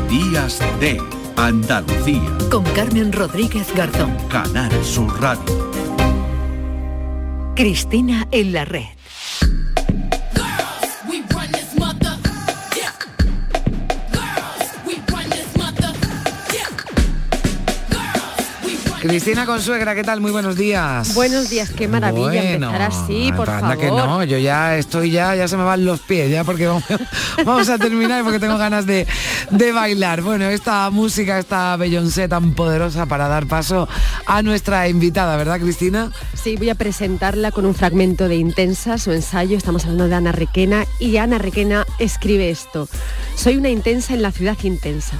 Días 0.09 0.61
de 0.79 1.01
Andalucía. 1.37 2.39
Con 2.49 2.63
Carmen 2.75 3.13
Rodríguez 3.13 3.75
Garzón. 3.75 4.17
Canal 4.29 4.71
Sur 4.85 5.21
Radio. 5.21 5.71
Cristina 7.57 8.29
en 8.31 8.53
la 8.53 8.65
red. 8.65 8.87
Cristina 19.01 19.45
Consuegra, 19.47 19.95
¿qué 19.95 20.03
tal? 20.03 20.21
Muy 20.21 20.31
buenos 20.33 20.57
días. 20.57 21.15
Buenos 21.15 21.51
días, 21.51 21.71
qué 21.71 21.87
maravilla 21.87 22.29
Bueno, 22.29 22.67
empezar 22.71 22.83
así, 22.83 23.31
por 23.37 23.49
anda 23.49 23.77
favor. 23.77 23.79
que 23.79 23.87
no, 23.89 24.25
yo 24.25 24.39
ya 24.39 24.77
estoy 24.77 25.11
ya, 25.11 25.35
ya 25.37 25.47
se 25.49 25.57
me 25.57 25.65
van 25.65 25.85
los 25.85 26.01
pies, 26.01 26.31
ya 26.31 26.45
porque 26.45 26.67
vamos, 26.67 26.83
vamos 27.45 27.69
a 27.69 27.79
terminar 27.79 28.25
porque 28.25 28.41
tengo 28.41 28.57
ganas 28.57 28.87
de, 28.87 29.07
de 29.51 29.73
bailar. 29.73 30.23
Bueno, 30.23 30.47
esta 30.47 30.89
música, 30.91 31.39
esta 31.39 31.77
Beyoncé 31.77 32.27
tan 32.27 32.55
poderosa 32.55 33.07
para 33.07 33.29
dar 33.29 33.47
paso 33.47 33.87
a 34.27 34.43
nuestra 34.43 34.89
invitada, 34.89 35.37
¿verdad, 35.37 35.61
Cristina? 35.61 36.11
Sí, 36.35 36.57
voy 36.57 36.71
a 36.71 36.75
presentarla 36.75 37.53
con 37.53 37.67
un 37.67 37.75
fragmento 37.75 38.29
de 38.29 38.37
Intensa, 38.37 38.99
su 38.99 39.13
ensayo. 39.13 39.57
Estamos 39.57 39.85
hablando 39.85 40.09
de 40.09 40.15
Ana 40.15 40.33
Requena 40.33 40.85
y 40.99 41.19
Ana 41.19 41.39
Requena 41.39 41.85
escribe 41.99 42.51
esto. 42.51 42.89
Soy 43.37 43.57
una 43.57 43.69
intensa 43.69 44.15
en 44.15 44.23
la 44.23 44.33
ciudad 44.33 44.57
intensa. 44.63 45.17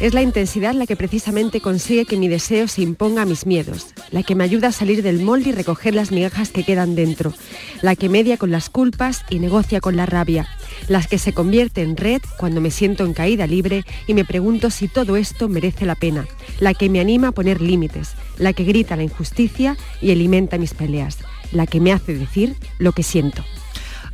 Es 0.00 0.12
la 0.12 0.22
intensidad 0.22 0.74
la 0.74 0.86
que 0.86 0.96
precisamente 0.96 1.60
consigue 1.60 2.04
que 2.04 2.16
mi 2.16 2.28
deseo 2.28 2.66
se 2.66 2.82
imponga 2.82 3.22
a 3.22 3.26
mis 3.26 3.46
miedos, 3.46 3.94
la 4.10 4.22
que 4.22 4.34
me 4.34 4.44
ayuda 4.44 4.68
a 4.68 4.72
salir 4.72 5.02
del 5.02 5.22
molde 5.22 5.50
y 5.50 5.52
recoger 5.52 5.94
las 5.94 6.10
migajas 6.10 6.50
que 6.50 6.64
quedan 6.64 6.94
dentro, 6.96 7.32
la 7.80 7.94
que 7.94 8.08
media 8.08 8.36
con 8.36 8.50
las 8.50 8.70
culpas 8.70 9.24
y 9.30 9.38
negocia 9.38 9.80
con 9.80 9.96
la 9.96 10.04
rabia, 10.04 10.48
las 10.88 11.06
que 11.06 11.18
se 11.18 11.32
convierte 11.32 11.82
en 11.82 11.96
red 11.96 12.20
cuando 12.38 12.60
me 12.60 12.72
siento 12.72 13.04
en 13.04 13.14
caída 13.14 13.46
libre 13.46 13.84
y 14.06 14.14
me 14.14 14.24
pregunto 14.24 14.70
si 14.70 14.88
todo 14.88 15.16
esto 15.16 15.48
merece 15.48 15.86
la 15.86 15.94
pena, 15.94 16.26
la 16.58 16.74
que 16.74 16.90
me 16.90 17.00
anima 17.00 17.28
a 17.28 17.32
poner 17.32 17.60
límites, 17.60 18.14
la 18.36 18.52
que 18.52 18.64
grita 18.64 18.96
la 18.96 19.04
injusticia 19.04 19.76
y 20.02 20.10
alimenta 20.10 20.58
mis 20.58 20.74
peleas, 20.74 21.18
la 21.52 21.66
que 21.66 21.80
me 21.80 21.92
hace 21.92 22.14
decir 22.14 22.56
lo 22.78 22.92
que 22.92 23.04
siento. 23.04 23.44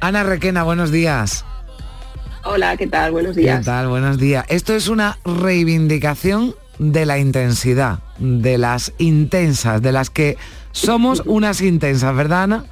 Ana 0.00 0.22
Requena, 0.24 0.62
buenos 0.62 0.92
días. 0.92 1.44
Hola, 2.44 2.76
¿qué 2.76 2.86
tal? 2.86 3.12
Buenos 3.12 3.36
días. 3.36 3.58
¿Qué 3.60 3.64
tal? 3.66 3.88
Buenos 3.88 4.18
días. 4.18 4.44
Esto 4.48 4.74
es 4.74 4.88
una 4.88 5.18
reivindicación 5.24 6.54
de 6.78 7.04
la 7.04 7.18
intensidad, 7.18 7.98
de 8.18 8.56
las 8.58 8.92
intensas, 8.98 9.82
de 9.82 9.92
las 9.92 10.08
que 10.10 10.36
somos 10.72 11.22
unas 11.26 11.60
intensas, 11.60 12.14
¿verdad, 12.16 12.44
Ana? 12.44 12.64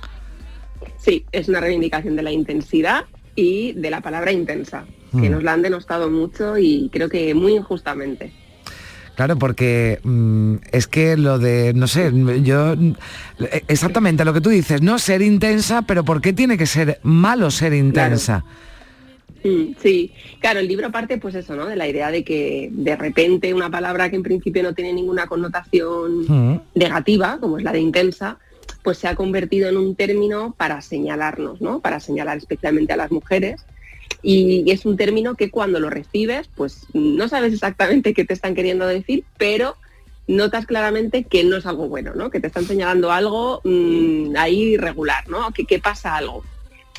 Sí, 0.97 1.25
es 1.33 1.49
una 1.49 1.61
reivindicación 1.61 2.17
de 2.17 2.23
la 2.23 2.33
intensidad 2.33 3.05
y 3.37 3.73
de 3.75 3.91
la 3.91 4.01
palabra 4.01 4.33
intensa, 4.33 4.85
que 5.13 5.29
Mm. 5.29 5.33
nos 5.33 5.43
la 5.43 5.53
han 5.55 5.63
denostado 5.63 6.11
mucho 6.11 6.59
y 6.59 6.91
creo 6.93 7.09
que 7.09 7.35
muy 7.35 7.55
injustamente. 7.57 8.33
Claro, 9.17 9.37
porque 9.39 9.99
mm, 10.05 10.57
es 10.71 10.87
que 10.87 11.17
lo 11.17 11.39
de, 11.39 11.73
no 11.75 11.87
sé, 11.89 12.13
yo, 12.43 12.75
mm, 12.77 12.93
exactamente 13.69 14.25
lo 14.25 14.33
que 14.33 14.41
tú 14.41 14.51
dices, 14.51 14.81
no 14.83 14.99
ser 14.99 15.23
intensa, 15.23 15.83
pero 15.83 16.05
¿por 16.05 16.21
qué 16.21 16.33
tiene 16.33 16.57
que 16.59 16.67
ser 16.67 17.01
malo 17.03 17.51
ser 17.51 17.73
intensa? 17.75 18.45
Sí, 19.81 20.13
claro, 20.41 20.61
el 20.61 20.69
libro 20.69 20.91
parte 20.91 21.17
pues 21.19 21.35
eso, 21.35 21.55
¿no? 21.55 21.67
De 21.67 21.77
la 21.77 21.89
idea 21.89 22.11
de 22.11 22.25
que 22.25 22.69
de 22.73 22.97
repente 22.97 23.55
una 23.55 23.71
palabra 23.71 24.11
que 24.11 24.17
en 24.17 24.23
principio 24.23 24.63
no 24.63 24.75
tiene 24.75 24.93
ninguna 24.93 25.27
connotación 25.27 26.27
Mm. 26.29 26.61
negativa, 26.75 27.39
como 27.41 27.57
es 27.57 27.65
la 27.65 27.73
de 27.73 27.81
intensa, 27.81 28.39
pues 28.83 28.99
se 28.99 29.09
ha 29.09 29.15
convertido 29.15 29.69
en 29.69 29.77
un 29.77 29.95
término 29.95 30.55
para 30.57 30.81
señalarnos, 30.83 31.61
¿no? 31.61 31.81
Para 31.81 32.01
señalar 32.01 32.37
especialmente 32.39 32.93
a 32.93 32.97
las 32.97 33.11
mujeres. 33.11 33.65
Y 34.23 34.71
es 34.71 34.85
un 34.85 34.97
término 34.97 35.35
que 35.37 35.51
cuando 35.51 35.79
lo 35.79 35.89
recibes, 35.89 36.49
pues 36.55 36.87
no 36.93 37.29
sabes 37.29 37.53
exactamente 37.53 38.15
qué 38.15 38.25
te 38.25 38.35
están 38.35 38.55
queriendo 38.55 38.87
decir, 38.87 39.25
pero 39.39 39.77
notas 40.27 40.67
claramente 40.67 41.25
que 41.25 41.45
no 41.45 41.57
es 41.57 41.67
algo 41.67 41.89
bueno, 41.89 42.13
¿no? 42.15 42.31
Que 42.31 42.41
te 42.41 42.49
están 42.49 42.65
señalando 42.65 43.13
algo 43.13 43.61
mm, 43.65 44.35
ahí 44.37 44.75
irregular, 44.75 45.29
¿no? 45.29 45.53
Que, 45.53 45.65
que 45.65 45.79
pasa 45.79 46.17
algo. 46.17 46.43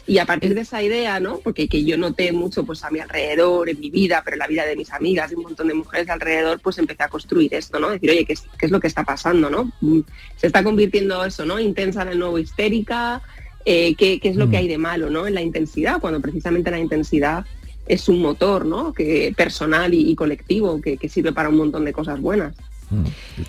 Y 0.10 0.18
a 0.18 0.26
partir 0.26 0.56
de 0.56 0.62
esa 0.62 0.82
idea, 0.82 1.20
¿no? 1.20 1.38
Porque 1.38 1.68
que 1.68 1.84
yo 1.86 1.96
noté 1.96 2.32
mucho 2.32 2.66
pues 2.66 2.84
a 2.84 2.90
mi 2.90 3.00
alrededor, 3.00 3.70
en 3.70 3.80
mi 3.80 3.92
vida, 3.92 4.24
pero 4.26 4.34
en 4.34 4.40
la 4.40 4.48
vida 4.48 4.66
de 4.66 4.76
mis 4.76 4.92
amigas, 4.92 5.30
de 5.30 5.36
un 5.36 5.44
montón 5.44 5.68
de 5.68 5.76
mujeres 5.76 6.10
alrededor, 6.10 6.60
pues 6.62 6.80
empecé 6.80 7.04
a 7.04 7.10
construir 7.10 7.54
esto, 7.54 7.80
¿no? 7.80 7.92
Decir, 7.92 8.10
oye, 8.10 8.26
¿qué 8.26 8.34
es, 8.34 8.44
qué 8.58 8.66
es 8.66 8.72
lo 8.72 8.80
que 8.80 8.88
está 8.88 9.04
pasando, 9.04 9.52
no? 9.52 9.72
Mm, 9.82 10.00
Se 10.36 10.48
está 10.48 10.64
convirtiendo 10.64 11.24
eso, 11.24 11.46
¿no? 11.46 11.60
Intensa 11.60 12.02
en 12.02 12.08
el 12.08 12.18
nuevo 12.18 12.40
histérica, 12.40 13.22
eh, 13.66 13.94
¿qué, 13.94 14.20
qué 14.20 14.30
es 14.30 14.36
lo 14.36 14.50
que 14.50 14.58
hay 14.58 14.68
de 14.68 14.80
malo, 14.80 15.12
¿no? 15.12 15.28
En 15.28 15.36
la 15.36 15.44
intensidad, 15.44 16.02
cuando 16.02 16.20
precisamente 16.20 16.72
la 16.72 16.80
intensidad 16.80 17.46
es 17.86 18.10
un 18.10 18.20
motor, 18.20 18.66
¿no? 18.66 18.94
Que 18.94 19.32
personal 19.38 19.94
y, 19.94 20.10
y 20.10 20.16
colectivo 20.16 20.82
que, 20.82 20.98
que 20.98 21.08
sirve 21.08 21.34
para 21.34 21.50
un 21.50 21.58
montón 21.58 21.86
de 21.86 21.94
cosas 21.94 22.20
buenas. 22.20 22.56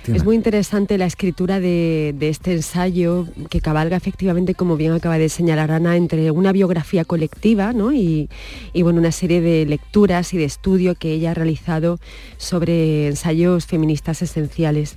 Es 0.07 0.25
muy 0.25 0.37
interesante 0.37 0.99
la 0.99 1.07
escritura 1.07 1.61
de, 1.61 2.15
este 2.21 2.53
ensayo 2.53 3.27
que 3.49 3.61
cabalga 3.61 3.97
efectivamente, 3.97 4.55
como 4.55 4.77
bien 4.77 4.93
acaba 4.93 5.19
de 5.19 5.29
señalar 5.29 5.71
Ana, 5.71 5.97
entre 5.97 6.31
una 6.31 6.53
biografía 6.53 7.05
colectiva 7.05 7.73
¿no? 7.73 7.93
y, 7.93 8.29
bueno, 8.75 9.01
una 9.01 9.13
serie 9.13 9.41
de 9.41 9.67
lecturas 9.67 10.35
y 10.35 10.39
de 10.39 10.45
estudio 10.45 10.95
que 10.95 11.13
ella 11.13 11.31
ha 11.31 11.35
realizado 11.35 11.99
sobre 12.37 13.09
ensayos 13.09 13.67
feministas 13.67 14.23
esenciales. 14.23 14.97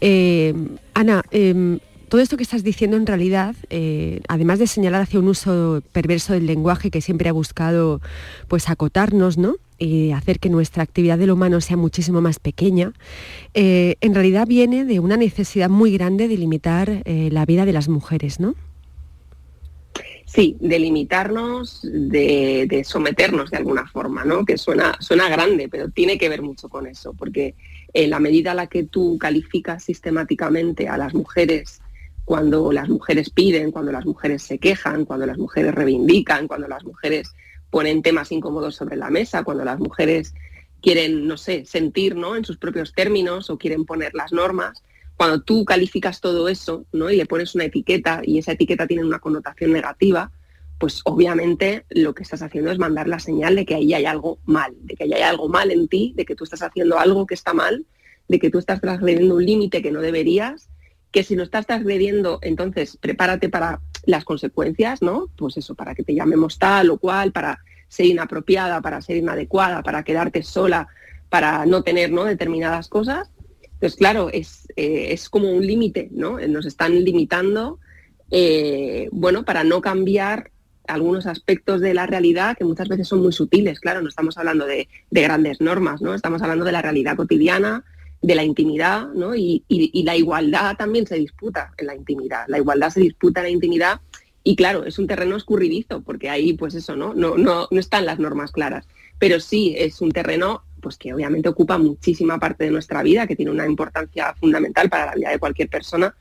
Eh, 0.00 0.54
Ana, 0.94 1.22
eh, 1.30 1.78
todo 2.08 2.22
esto 2.22 2.36
que 2.36 2.44
estás 2.44 2.62
diciendo 2.62 2.96
en 2.96 3.06
realidad, 3.06 3.56
eh, 3.70 4.20
además 4.28 4.60
de 4.60 4.68
señalar 4.68 5.02
hacia 5.02 5.18
un 5.18 5.26
uso 5.26 5.82
perverso 5.92 6.32
del 6.32 6.46
lenguaje 6.46 6.90
que 6.92 7.00
siempre 7.00 7.28
ha 7.28 7.32
buscado 7.32 8.00
pues 8.46 8.68
acotarnos, 8.70 9.36
¿no? 9.36 9.56
Y 9.78 10.12
hacer 10.12 10.38
que 10.38 10.48
nuestra 10.48 10.82
actividad 10.82 11.18
del 11.18 11.30
humano 11.30 11.60
sea 11.60 11.76
muchísimo 11.76 12.20
más 12.20 12.38
pequeña, 12.38 12.92
eh, 13.54 13.96
en 14.00 14.14
realidad 14.14 14.46
viene 14.46 14.84
de 14.84 15.00
una 15.00 15.16
necesidad 15.16 15.68
muy 15.68 15.92
grande 15.92 16.28
de 16.28 16.36
limitar 16.36 17.02
eh, 17.04 17.28
la 17.32 17.44
vida 17.44 17.64
de 17.64 17.72
las 17.72 17.88
mujeres, 17.88 18.40
¿no? 18.40 18.54
Sí, 20.26 20.56
de 20.58 20.78
limitarnos, 20.80 21.80
de, 21.82 22.82
someternos 22.84 23.50
de 23.52 23.58
alguna 23.58 23.86
forma, 23.86 24.24
¿no? 24.24 24.44
Que 24.44 24.58
suena, 24.58 24.96
suena 24.98 25.28
grande, 25.28 25.68
pero 25.68 25.90
tiene 25.90 26.18
que 26.18 26.28
ver 26.28 26.42
mucho 26.42 26.68
con 26.68 26.88
eso, 26.88 27.12
porque 27.12 27.54
en 27.92 28.10
la 28.10 28.18
medida 28.18 28.50
en 28.50 28.56
la 28.56 28.66
que 28.66 28.82
tú 28.82 29.16
calificas 29.16 29.84
sistemáticamente 29.84 30.88
a 30.88 30.96
las 30.96 31.14
mujeres 31.14 31.80
cuando 32.24 32.72
las 32.72 32.88
mujeres 32.88 33.30
piden, 33.30 33.70
cuando 33.70 33.92
las 33.92 34.06
mujeres 34.06 34.42
se 34.42 34.58
quejan, 34.58 35.04
cuando 35.04 35.26
las 35.26 35.38
mujeres 35.38 35.74
reivindican, 35.74 36.48
cuando 36.48 36.66
las 36.66 36.82
mujeres 36.84 37.34
ponen 37.74 38.02
temas 38.02 38.30
incómodos 38.30 38.76
sobre 38.76 38.96
la 38.96 39.10
mesa, 39.10 39.42
cuando 39.42 39.64
las 39.64 39.80
mujeres 39.80 40.32
quieren, 40.80 41.26
no 41.26 41.36
sé, 41.36 41.64
sentir 41.64 42.14
¿no? 42.14 42.36
en 42.36 42.44
sus 42.44 42.56
propios 42.56 42.92
términos 42.92 43.50
o 43.50 43.58
quieren 43.58 43.84
poner 43.84 44.14
las 44.14 44.32
normas, 44.32 44.84
cuando 45.16 45.42
tú 45.42 45.64
calificas 45.64 46.20
todo 46.20 46.48
eso 46.48 46.86
¿no? 46.92 47.10
y 47.10 47.16
le 47.16 47.26
pones 47.26 47.56
una 47.56 47.64
etiqueta 47.64 48.20
y 48.22 48.38
esa 48.38 48.52
etiqueta 48.52 48.86
tiene 48.86 49.04
una 49.04 49.18
connotación 49.18 49.72
negativa, 49.72 50.30
pues 50.78 51.00
obviamente 51.04 51.84
lo 51.90 52.14
que 52.14 52.22
estás 52.22 52.42
haciendo 52.42 52.70
es 52.70 52.78
mandar 52.78 53.08
la 53.08 53.18
señal 53.18 53.56
de 53.56 53.66
que 53.66 53.74
ahí 53.74 53.92
hay 53.92 54.06
algo 54.06 54.38
mal, 54.44 54.72
de 54.82 54.94
que 54.94 55.02
ahí 55.02 55.12
hay 55.12 55.22
algo 55.22 55.48
mal 55.48 55.72
en 55.72 55.88
ti, 55.88 56.12
de 56.14 56.24
que 56.24 56.36
tú 56.36 56.44
estás 56.44 56.62
haciendo 56.62 57.00
algo 57.00 57.26
que 57.26 57.34
está 57.34 57.54
mal, 57.54 57.86
de 58.28 58.38
que 58.38 58.50
tú 58.50 58.60
estás 58.60 58.80
transgrediendo 58.80 59.34
un 59.34 59.44
límite 59.44 59.82
que 59.82 59.90
no 59.90 60.00
deberías, 60.00 60.68
que 61.14 61.22
si 61.22 61.36
lo 61.36 61.44
estás 61.44 61.64
transgrediendo, 61.64 62.40
entonces 62.42 62.96
prepárate 62.96 63.48
para 63.48 63.80
las 64.04 64.24
consecuencias, 64.24 65.00
¿no? 65.00 65.28
Pues 65.36 65.56
eso, 65.56 65.76
para 65.76 65.94
que 65.94 66.02
te 66.02 66.12
llamemos 66.12 66.58
tal 66.58 66.90
o 66.90 66.98
cual, 66.98 67.30
para 67.30 67.60
ser 67.86 68.06
inapropiada, 68.06 68.80
para 68.80 69.00
ser 69.00 69.18
inadecuada, 69.18 69.84
para 69.84 70.02
quedarte 70.02 70.42
sola, 70.42 70.88
para 71.28 71.66
no 71.66 71.84
tener 71.84 72.10
¿no? 72.10 72.24
determinadas 72.24 72.88
cosas. 72.88 73.30
Entonces, 73.74 73.96
claro, 73.96 74.28
es, 74.32 74.66
eh, 74.74 75.12
es 75.12 75.28
como 75.28 75.52
un 75.52 75.64
límite, 75.64 76.08
¿no? 76.10 76.40
Nos 76.48 76.66
están 76.66 77.04
limitando, 77.04 77.78
eh, 78.32 79.08
bueno, 79.12 79.44
para 79.44 79.62
no 79.62 79.80
cambiar 79.80 80.50
algunos 80.88 81.26
aspectos 81.26 81.80
de 81.80 81.94
la 81.94 82.06
realidad 82.06 82.58
que 82.58 82.64
muchas 82.64 82.88
veces 82.88 83.06
son 83.06 83.22
muy 83.22 83.32
sutiles, 83.32 83.78
claro, 83.78 84.02
no 84.02 84.08
estamos 84.08 84.36
hablando 84.36 84.66
de, 84.66 84.88
de 85.12 85.22
grandes 85.22 85.60
normas, 85.60 86.02
¿no? 86.02 86.12
Estamos 86.12 86.42
hablando 86.42 86.64
de 86.64 86.72
la 86.72 86.82
realidad 86.82 87.14
cotidiana, 87.14 87.84
de 88.24 88.34
la 88.34 88.42
intimidad, 88.42 89.08
¿no? 89.12 89.34
Y, 89.34 89.64
y, 89.68 90.02
la 90.02 90.16
igualdad 90.16 90.76
también 90.76 91.06
se 91.06 91.16
disputa 91.16 91.74
en 91.76 91.88
la 91.88 91.94
intimidad. 91.94 92.44
La 92.48 92.56
igualdad 92.56 92.88
se 92.88 93.00
disputa 93.00 93.40
en 93.40 93.44
la 93.44 93.50
intimidad 93.50 94.00
y 94.42 94.56
claro, 94.56 94.86
es 94.86 94.98
un 94.98 95.06
terreno 95.06 95.36
escurridizo, 95.36 96.00
porque 96.00 96.30
ahí, 96.30 96.54
pues 96.54 96.74
eso, 96.74 96.96
¿no? 96.96 97.12
No, 97.12 97.36
no, 97.36 97.68
no 97.70 97.80
están 97.80 98.06
las 98.06 98.18
normas 98.18 98.50
claras. 98.50 98.86
Pero 99.18 99.40
sí 99.40 99.74
es 99.76 100.00
un 100.00 100.10
terreno 100.10 100.62
pues 100.80 100.96
que 100.96 101.12
obviamente 101.12 101.50
ocupa 101.50 101.76
muchísima 101.76 102.38
parte 102.38 102.64
de 102.64 102.70
nuestra 102.70 103.02
vida, 103.02 103.26
que 103.26 103.36
tiene 103.36 103.50
una 103.50 103.66
importancia 103.66 104.34
fundamental 104.34 104.88
para 104.88 105.06
la 105.06 105.14
vida 105.14 105.30
de 105.30 105.38
cualquier 105.38 105.68
persona, 105.68 106.14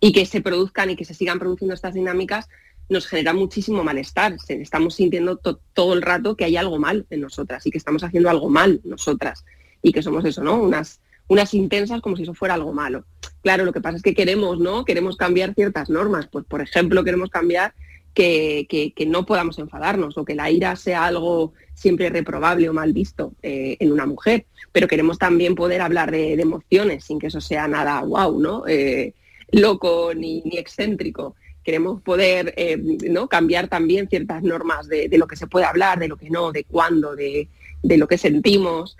y 0.00 0.12
que 0.12 0.26
se 0.26 0.40
produzcan 0.40 0.90
y 0.90 0.96
que 0.96 1.04
se 1.04 1.14
sigan 1.14 1.38
produciendo 1.38 1.74
estas 1.74 1.94
dinámicas 1.94 2.48
nos 2.88 3.06
genera 3.06 3.32
muchísimo 3.32 3.84
malestar. 3.84 4.36
Estamos 4.48 4.96
sintiendo 4.96 5.36
to 5.36 5.60
todo 5.74 5.94
el 5.94 6.02
rato 6.02 6.36
que 6.36 6.44
hay 6.44 6.56
algo 6.56 6.78
mal 6.78 7.06
en 7.10 7.20
nosotras 7.20 7.66
y 7.66 7.70
que 7.70 7.78
estamos 7.78 8.02
haciendo 8.02 8.30
algo 8.30 8.48
mal 8.48 8.80
nosotras 8.84 9.44
y 9.82 9.92
que 9.92 10.02
somos 10.02 10.24
eso, 10.24 10.42
¿no? 10.42 10.60
Unas 10.60 11.00
unas 11.28 11.54
intensas 11.54 12.00
como 12.00 12.16
si 12.16 12.22
eso 12.22 12.34
fuera 12.34 12.54
algo 12.54 12.72
malo. 12.72 13.04
Claro, 13.42 13.64
lo 13.64 13.72
que 13.72 13.80
pasa 13.80 13.96
es 13.96 14.02
que 14.02 14.14
queremos, 14.14 14.58
¿no? 14.58 14.84
Queremos 14.84 15.16
cambiar 15.16 15.54
ciertas 15.54 15.88
normas. 15.88 16.28
Pues, 16.30 16.44
por 16.44 16.60
ejemplo, 16.60 17.04
queremos 17.04 17.30
cambiar 17.30 17.74
que, 18.14 18.66
que, 18.68 18.92
que 18.92 19.06
no 19.06 19.26
podamos 19.26 19.58
enfadarnos 19.58 20.16
o 20.18 20.24
que 20.24 20.34
la 20.34 20.50
ira 20.50 20.74
sea 20.76 21.04
algo 21.04 21.52
siempre 21.74 22.08
reprobable 22.08 22.68
o 22.68 22.72
mal 22.72 22.92
visto 22.92 23.34
eh, 23.42 23.76
en 23.78 23.92
una 23.92 24.06
mujer. 24.06 24.46
Pero 24.72 24.88
queremos 24.88 25.18
también 25.18 25.54
poder 25.54 25.80
hablar 25.80 26.10
de, 26.10 26.32
emociones 26.34 27.04
sin 27.04 27.18
que 27.18 27.28
eso 27.28 27.40
sea 27.40 27.68
nada 27.68 28.00
wow, 28.00 28.40
¿no? 28.40 28.66
Eh, 28.66 29.14
loco 29.52 30.12
ni, 30.14 30.42
ni 30.42 30.58
excéntrico 30.58 31.36
queremos 31.66 32.00
poder 32.00 32.54
eh, 32.56 32.78
¿no? 33.10 33.28
cambiar 33.28 33.66
también 33.66 34.08
ciertas 34.08 34.44
normas 34.44 34.86
de, 34.86 35.08
de 35.08 35.18
lo 35.18 35.26
que 35.26 35.34
se 35.34 35.48
puede 35.48 35.66
hablar, 35.66 35.98
de 35.98 36.06
lo 36.06 36.16
que 36.16 36.30
no, 36.30 36.52
de 36.52 36.62
cuándo, 36.62 37.16
de, 37.16 37.48
de 37.82 37.98
lo 37.98 38.06
que 38.06 38.18
sentimos. 38.18 38.96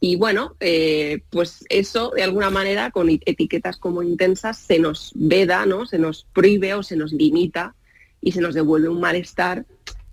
Y 0.00 0.16
bueno, 0.16 0.56
eh, 0.60 1.22
pues 1.30 1.64
eso 1.68 2.12
de 2.14 2.22
alguna 2.22 2.50
manera 2.50 2.90
con 2.90 3.08
etiquetas 3.08 3.78
como 3.78 4.02
intensas 4.02 4.58
se 4.58 4.78
nos 4.78 5.12
veda, 5.14 5.64
¿no? 5.64 5.86
Se 5.86 5.98
nos 5.98 6.26
prohíbe 6.32 6.74
o 6.74 6.82
se 6.82 6.96
nos 6.96 7.12
limita 7.12 7.74
y 8.20 8.32
se 8.32 8.40
nos 8.40 8.54
devuelve 8.54 8.88
un 8.88 9.00
malestar 9.00 9.64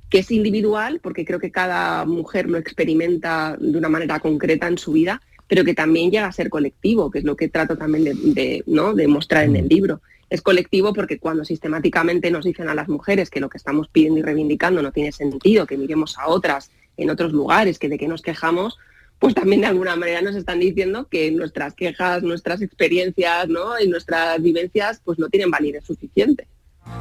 que 0.09 0.19
es 0.19 0.31
individual, 0.31 0.99
porque 1.01 1.25
creo 1.25 1.39
que 1.39 1.51
cada 1.51 2.05
mujer 2.05 2.47
lo 2.47 2.59
experimenta 2.59 3.57
de 3.59 3.77
una 3.77 3.89
manera 3.89 4.19
concreta 4.19 4.67
en 4.67 4.77
su 4.77 4.91
vida, 4.91 5.21
pero 5.47 5.65
que 5.65 5.73
también 5.73 6.11
llega 6.11 6.27
a 6.27 6.31
ser 6.31 6.49
colectivo, 6.49 7.09
que 7.09 7.19
es 7.19 7.25
lo 7.25 7.35
que 7.35 7.49
trato 7.49 7.77
también 7.77 8.03
de, 8.03 8.13
de, 8.13 8.63
¿no? 8.67 8.93
de 8.93 9.07
mostrar 9.07 9.45
en 9.45 9.55
el 9.55 9.67
libro. 9.67 10.01
Es 10.29 10.41
colectivo 10.41 10.93
porque 10.93 11.19
cuando 11.19 11.43
sistemáticamente 11.43 12.31
nos 12.31 12.45
dicen 12.45 12.69
a 12.69 12.75
las 12.75 12.87
mujeres 12.87 13.29
que 13.29 13.39
lo 13.39 13.49
que 13.49 13.57
estamos 13.57 13.87
pidiendo 13.87 14.19
y 14.19 14.23
reivindicando 14.23 14.81
no 14.81 14.91
tiene 14.91 15.11
sentido, 15.11 15.65
que 15.65 15.77
miremos 15.77 16.17
a 16.17 16.27
otras 16.27 16.71
en 16.95 17.09
otros 17.09 17.33
lugares, 17.33 17.79
que 17.79 17.89
de 17.89 17.97
qué 17.97 18.07
nos 18.07 18.21
quejamos, 18.21 18.77
pues 19.23 19.35
también 19.35 19.61
de 19.61 19.67
alguna 19.67 19.95
manera 19.95 20.21
nos 20.21 20.35
están 20.35 20.59
diciendo 20.59 21.07
que 21.07 21.31
nuestras 21.31 21.73
quejas, 21.75 22.23
nuestras 22.23 22.61
experiencias 22.61 23.47
¿no? 23.47 23.79
y 23.79 23.87
nuestras 23.87 24.41
vivencias 24.41 24.99
pues 25.01 25.17
no 25.17 25.29
tienen 25.29 25.49
validez 25.49 25.85
suficiente. 25.85 26.45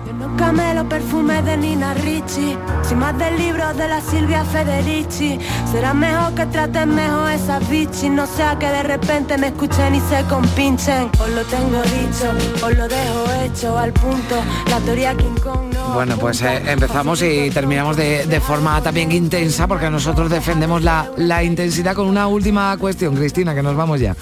Yo 0.07 0.13
no 0.13 0.37
camelo 0.37 0.89
perfume 0.89 1.43
de 1.43 1.57
Nina 1.57 1.95
Ricci, 1.95 2.57
sin 2.83 2.99
más 2.99 3.17
del 3.19 3.37
libro 3.37 3.73
de 3.75 3.89
la 3.89 4.01
Silvia 4.01 4.45
Federici. 4.45 5.39
Será 5.71 5.93
mejor 5.93 6.35
que 6.35 6.47
traten 6.47 6.95
mejor 6.95 7.31
esas 7.31 7.69
bichis, 7.69 8.11
no 8.11 8.27
sea 8.27 8.59
que 8.59 8.67
de 8.67 8.83
repente 8.83 9.39
me 9.39 9.49
escuchen 9.49 9.95
y 9.95 10.01
se 10.01 10.23
compinchen. 10.29 11.11
Os 11.21 11.29
lo 11.31 11.45
tengo 11.45 11.83
dicho, 11.83 12.31
os 12.65 12.77
lo 12.77 12.89
dejo 12.89 13.33
hecho 13.45 13.79
al 13.79 13.93
punto. 13.93 14.37
La 14.71 14.79
teoría 14.81 15.17
King 15.17 15.41
Kong 15.43 15.73
no. 15.73 15.95
Bueno, 15.95 16.17
pues 16.17 16.43
eh, 16.43 16.63
empezamos 16.67 17.23
y 17.23 17.51
terminamos 17.51 17.97
de, 17.97 18.27
de 18.27 18.41
forma 18.41 18.81
también 18.83 19.11
intensa 19.13 19.67
porque 19.67 19.91
nosotros 19.91 20.31
defendemos 20.31 20.83
la, 20.83 21.11
la 21.17 21.43
intensidad 21.43 21.95
con 21.95 22.07
una 22.07 22.27
última 22.29 22.77
cuestión, 22.77 23.15
Cristina, 23.15 23.55
que 23.55 23.63
nos 23.63 23.77
vamos 23.77 24.01
ya. 24.01 24.17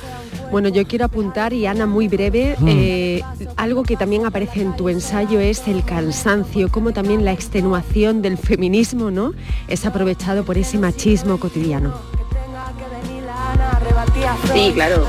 Bueno, 0.51 0.68
yo 0.68 0.84
quiero 0.86 1.05
apuntar, 1.05 1.53
y 1.53 1.66
Ana, 1.66 1.86
muy 1.86 2.09
breve, 2.09 2.57
Mm. 2.59 2.68
eh, 2.68 3.22
algo 3.57 3.84
que 3.84 3.96
también 3.96 4.26
aparece 4.26 4.62
en 4.62 4.74
tu 4.76 4.88
ensayo 4.88 5.38
es 5.38 5.66
el 5.68 5.84
cansancio, 5.84 6.70
como 6.70 6.92
también 6.92 7.24
la 7.24 7.32
extenuación 7.32 8.20
del 8.20 8.36
feminismo, 8.36 9.11
¿no? 9.12 9.32
Es 9.68 9.86
aprovechado 9.86 10.44
por 10.44 10.59
ese 10.59 10.78
machismo 10.78 11.38
cotidiano. 11.38 11.94
Sí, 14.53 14.72
claro. 14.74 15.09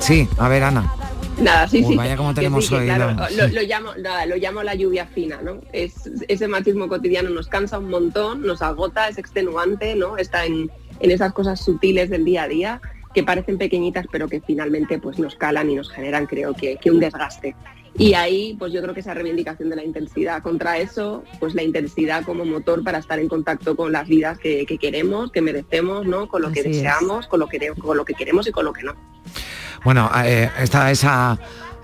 Sí, 0.00 0.28
a 0.38 0.48
ver, 0.48 0.62
Ana. 0.62 0.92
Nada, 1.38 1.68
sí, 1.68 1.82
Uy, 1.84 1.90
sí. 1.92 1.96
vaya 1.96 2.16
como 2.16 2.32
tenemos 2.32 2.66
sí, 2.66 2.74
hoy, 2.74 2.86
lo, 2.86 3.48
lo 3.48 3.62
llamo, 3.62 3.90
nada, 3.98 4.24
lo 4.24 4.36
llamo 4.36 4.62
la 4.62 4.74
lluvia 4.74 5.06
fina, 5.06 5.38
¿no? 5.42 5.58
Es, 5.70 5.92
ese 6.28 6.48
machismo 6.48 6.88
cotidiano 6.88 7.28
nos 7.28 7.48
cansa 7.48 7.78
un 7.78 7.90
montón, 7.90 8.40
nos 8.40 8.62
agota, 8.62 9.08
es 9.08 9.18
extenuante, 9.18 9.94
¿no? 9.96 10.16
Está 10.16 10.46
en, 10.46 10.70
en 11.00 11.10
esas 11.10 11.32
cosas 11.32 11.64
sutiles 11.64 12.10
del 12.10 12.24
día 12.24 12.44
a 12.44 12.48
día 12.48 12.80
que 13.14 13.22
parecen 13.22 13.56
pequeñitas 13.56 14.06
pero 14.10 14.28
que 14.28 14.40
finalmente 14.40 14.98
pues 14.98 15.18
nos 15.18 15.36
calan 15.36 15.70
y 15.70 15.74
nos 15.74 15.90
generan 15.90 16.26
creo 16.26 16.54
que, 16.54 16.76
que 16.76 16.90
un 16.90 17.00
desgaste. 17.00 17.54
Y 17.98 18.12
ahí 18.12 18.54
pues 18.58 18.72
yo 18.72 18.82
creo 18.82 18.92
que 18.92 19.00
esa 19.00 19.14
reivindicación 19.14 19.70
de 19.70 19.76
la 19.76 19.84
intensidad 19.84 20.42
contra 20.42 20.76
eso, 20.76 21.24
pues 21.40 21.54
la 21.54 21.62
intensidad 21.62 22.24
como 22.24 22.44
motor 22.44 22.84
para 22.84 22.98
estar 22.98 23.18
en 23.18 23.28
contacto 23.28 23.74
con 23.74 23.90
las 23.90 24.06
vidas 24.06 24.38
que, 24.38 24.66
que 24.66 24.76
queremos, 24.76 25.32
que 25.32 25.40
merecemos, 25.40 26.06
¿no? 26.06 26.28
Con 26.28 26.42
lo 26.42 26.52
que 26.52 26.60
es. 26.60 26.66
deseamos, 26.66 27.26
con 27.26 27.40
lo 27.40 27.48
que, 27.48 27.72
con 27.72 27.96
lo 27.96 28.04
que 28.04 28.12
queremos 28.12 28.46
y 28.46 28.52
con 28.52 28.66
lo 28.66 28.72
que 28.74 28.82
no. 28.82 28.94
Bueno, 29.82 30.10
eh, 30.24 30.50
está 30.58 30.90
esa 30.90 31.38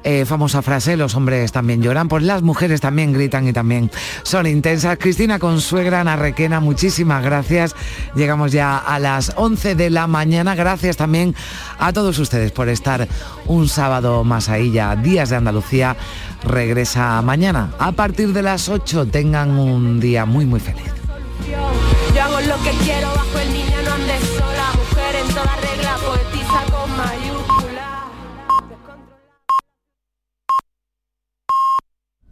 eh, 0.05 0.25
famosa 0.25 0.63
frase, 0.63 0.97
los 0.97 1.15
hombres 1.15 1.53
también 1.53 1.83
lloran, 1.83 2.09
pues 2.09 2.23
las 2.23 2.43
mujeres 2.43 2.81
también 2.81 3.13
gritan 3.13 3.47
y 3.47 3.53
también 3.53 3.91
son 4.23 4.47
intensas. 4.47 4.99
Cristina 4.99 5.39
Consuegra, 5.39 6.01
Ana 6.01 6.17
Requena, 6.17 6.61
muchísimas 6.61 7.23
gracias. 7.23 7.75
Llegamos 8.15 8.53
ya 8.53 8.79
a 8.79 8.99
las 8.99 9.33
11 9.37 9.75
de 9.75 9.91
la 9.91 10.07
mañana. 10.07 10.55
Gracias 10.55 10.97
también 10.97 11.35
a 11.79 11.93
todos 11.93 12.19
ustedes 12.19 12.53
por 12.53 12.69
estar 12.69 13.09
un 13.47 13.69
sábado 13.69 14.25
más 14.25 14.49
ahí 14.49 14.73
ya. 14.73 14.97
Días 14.97 15.31
de 15.31 15.37
Andalucía 15.37 15.97
regresa 16.45 17.21
mañana. 17.23 17.73
A 17.79 17.93
partir 17.93 18.33
de 18.33 18.43
las 18.43 18.69
8 18.69 19.07
tengan 19.07 19.51
un 19.51 20.01
día 20.01 20.25
muy, 20.25 20.47
muy 20.47 20.61
feliz. 20.61 20.91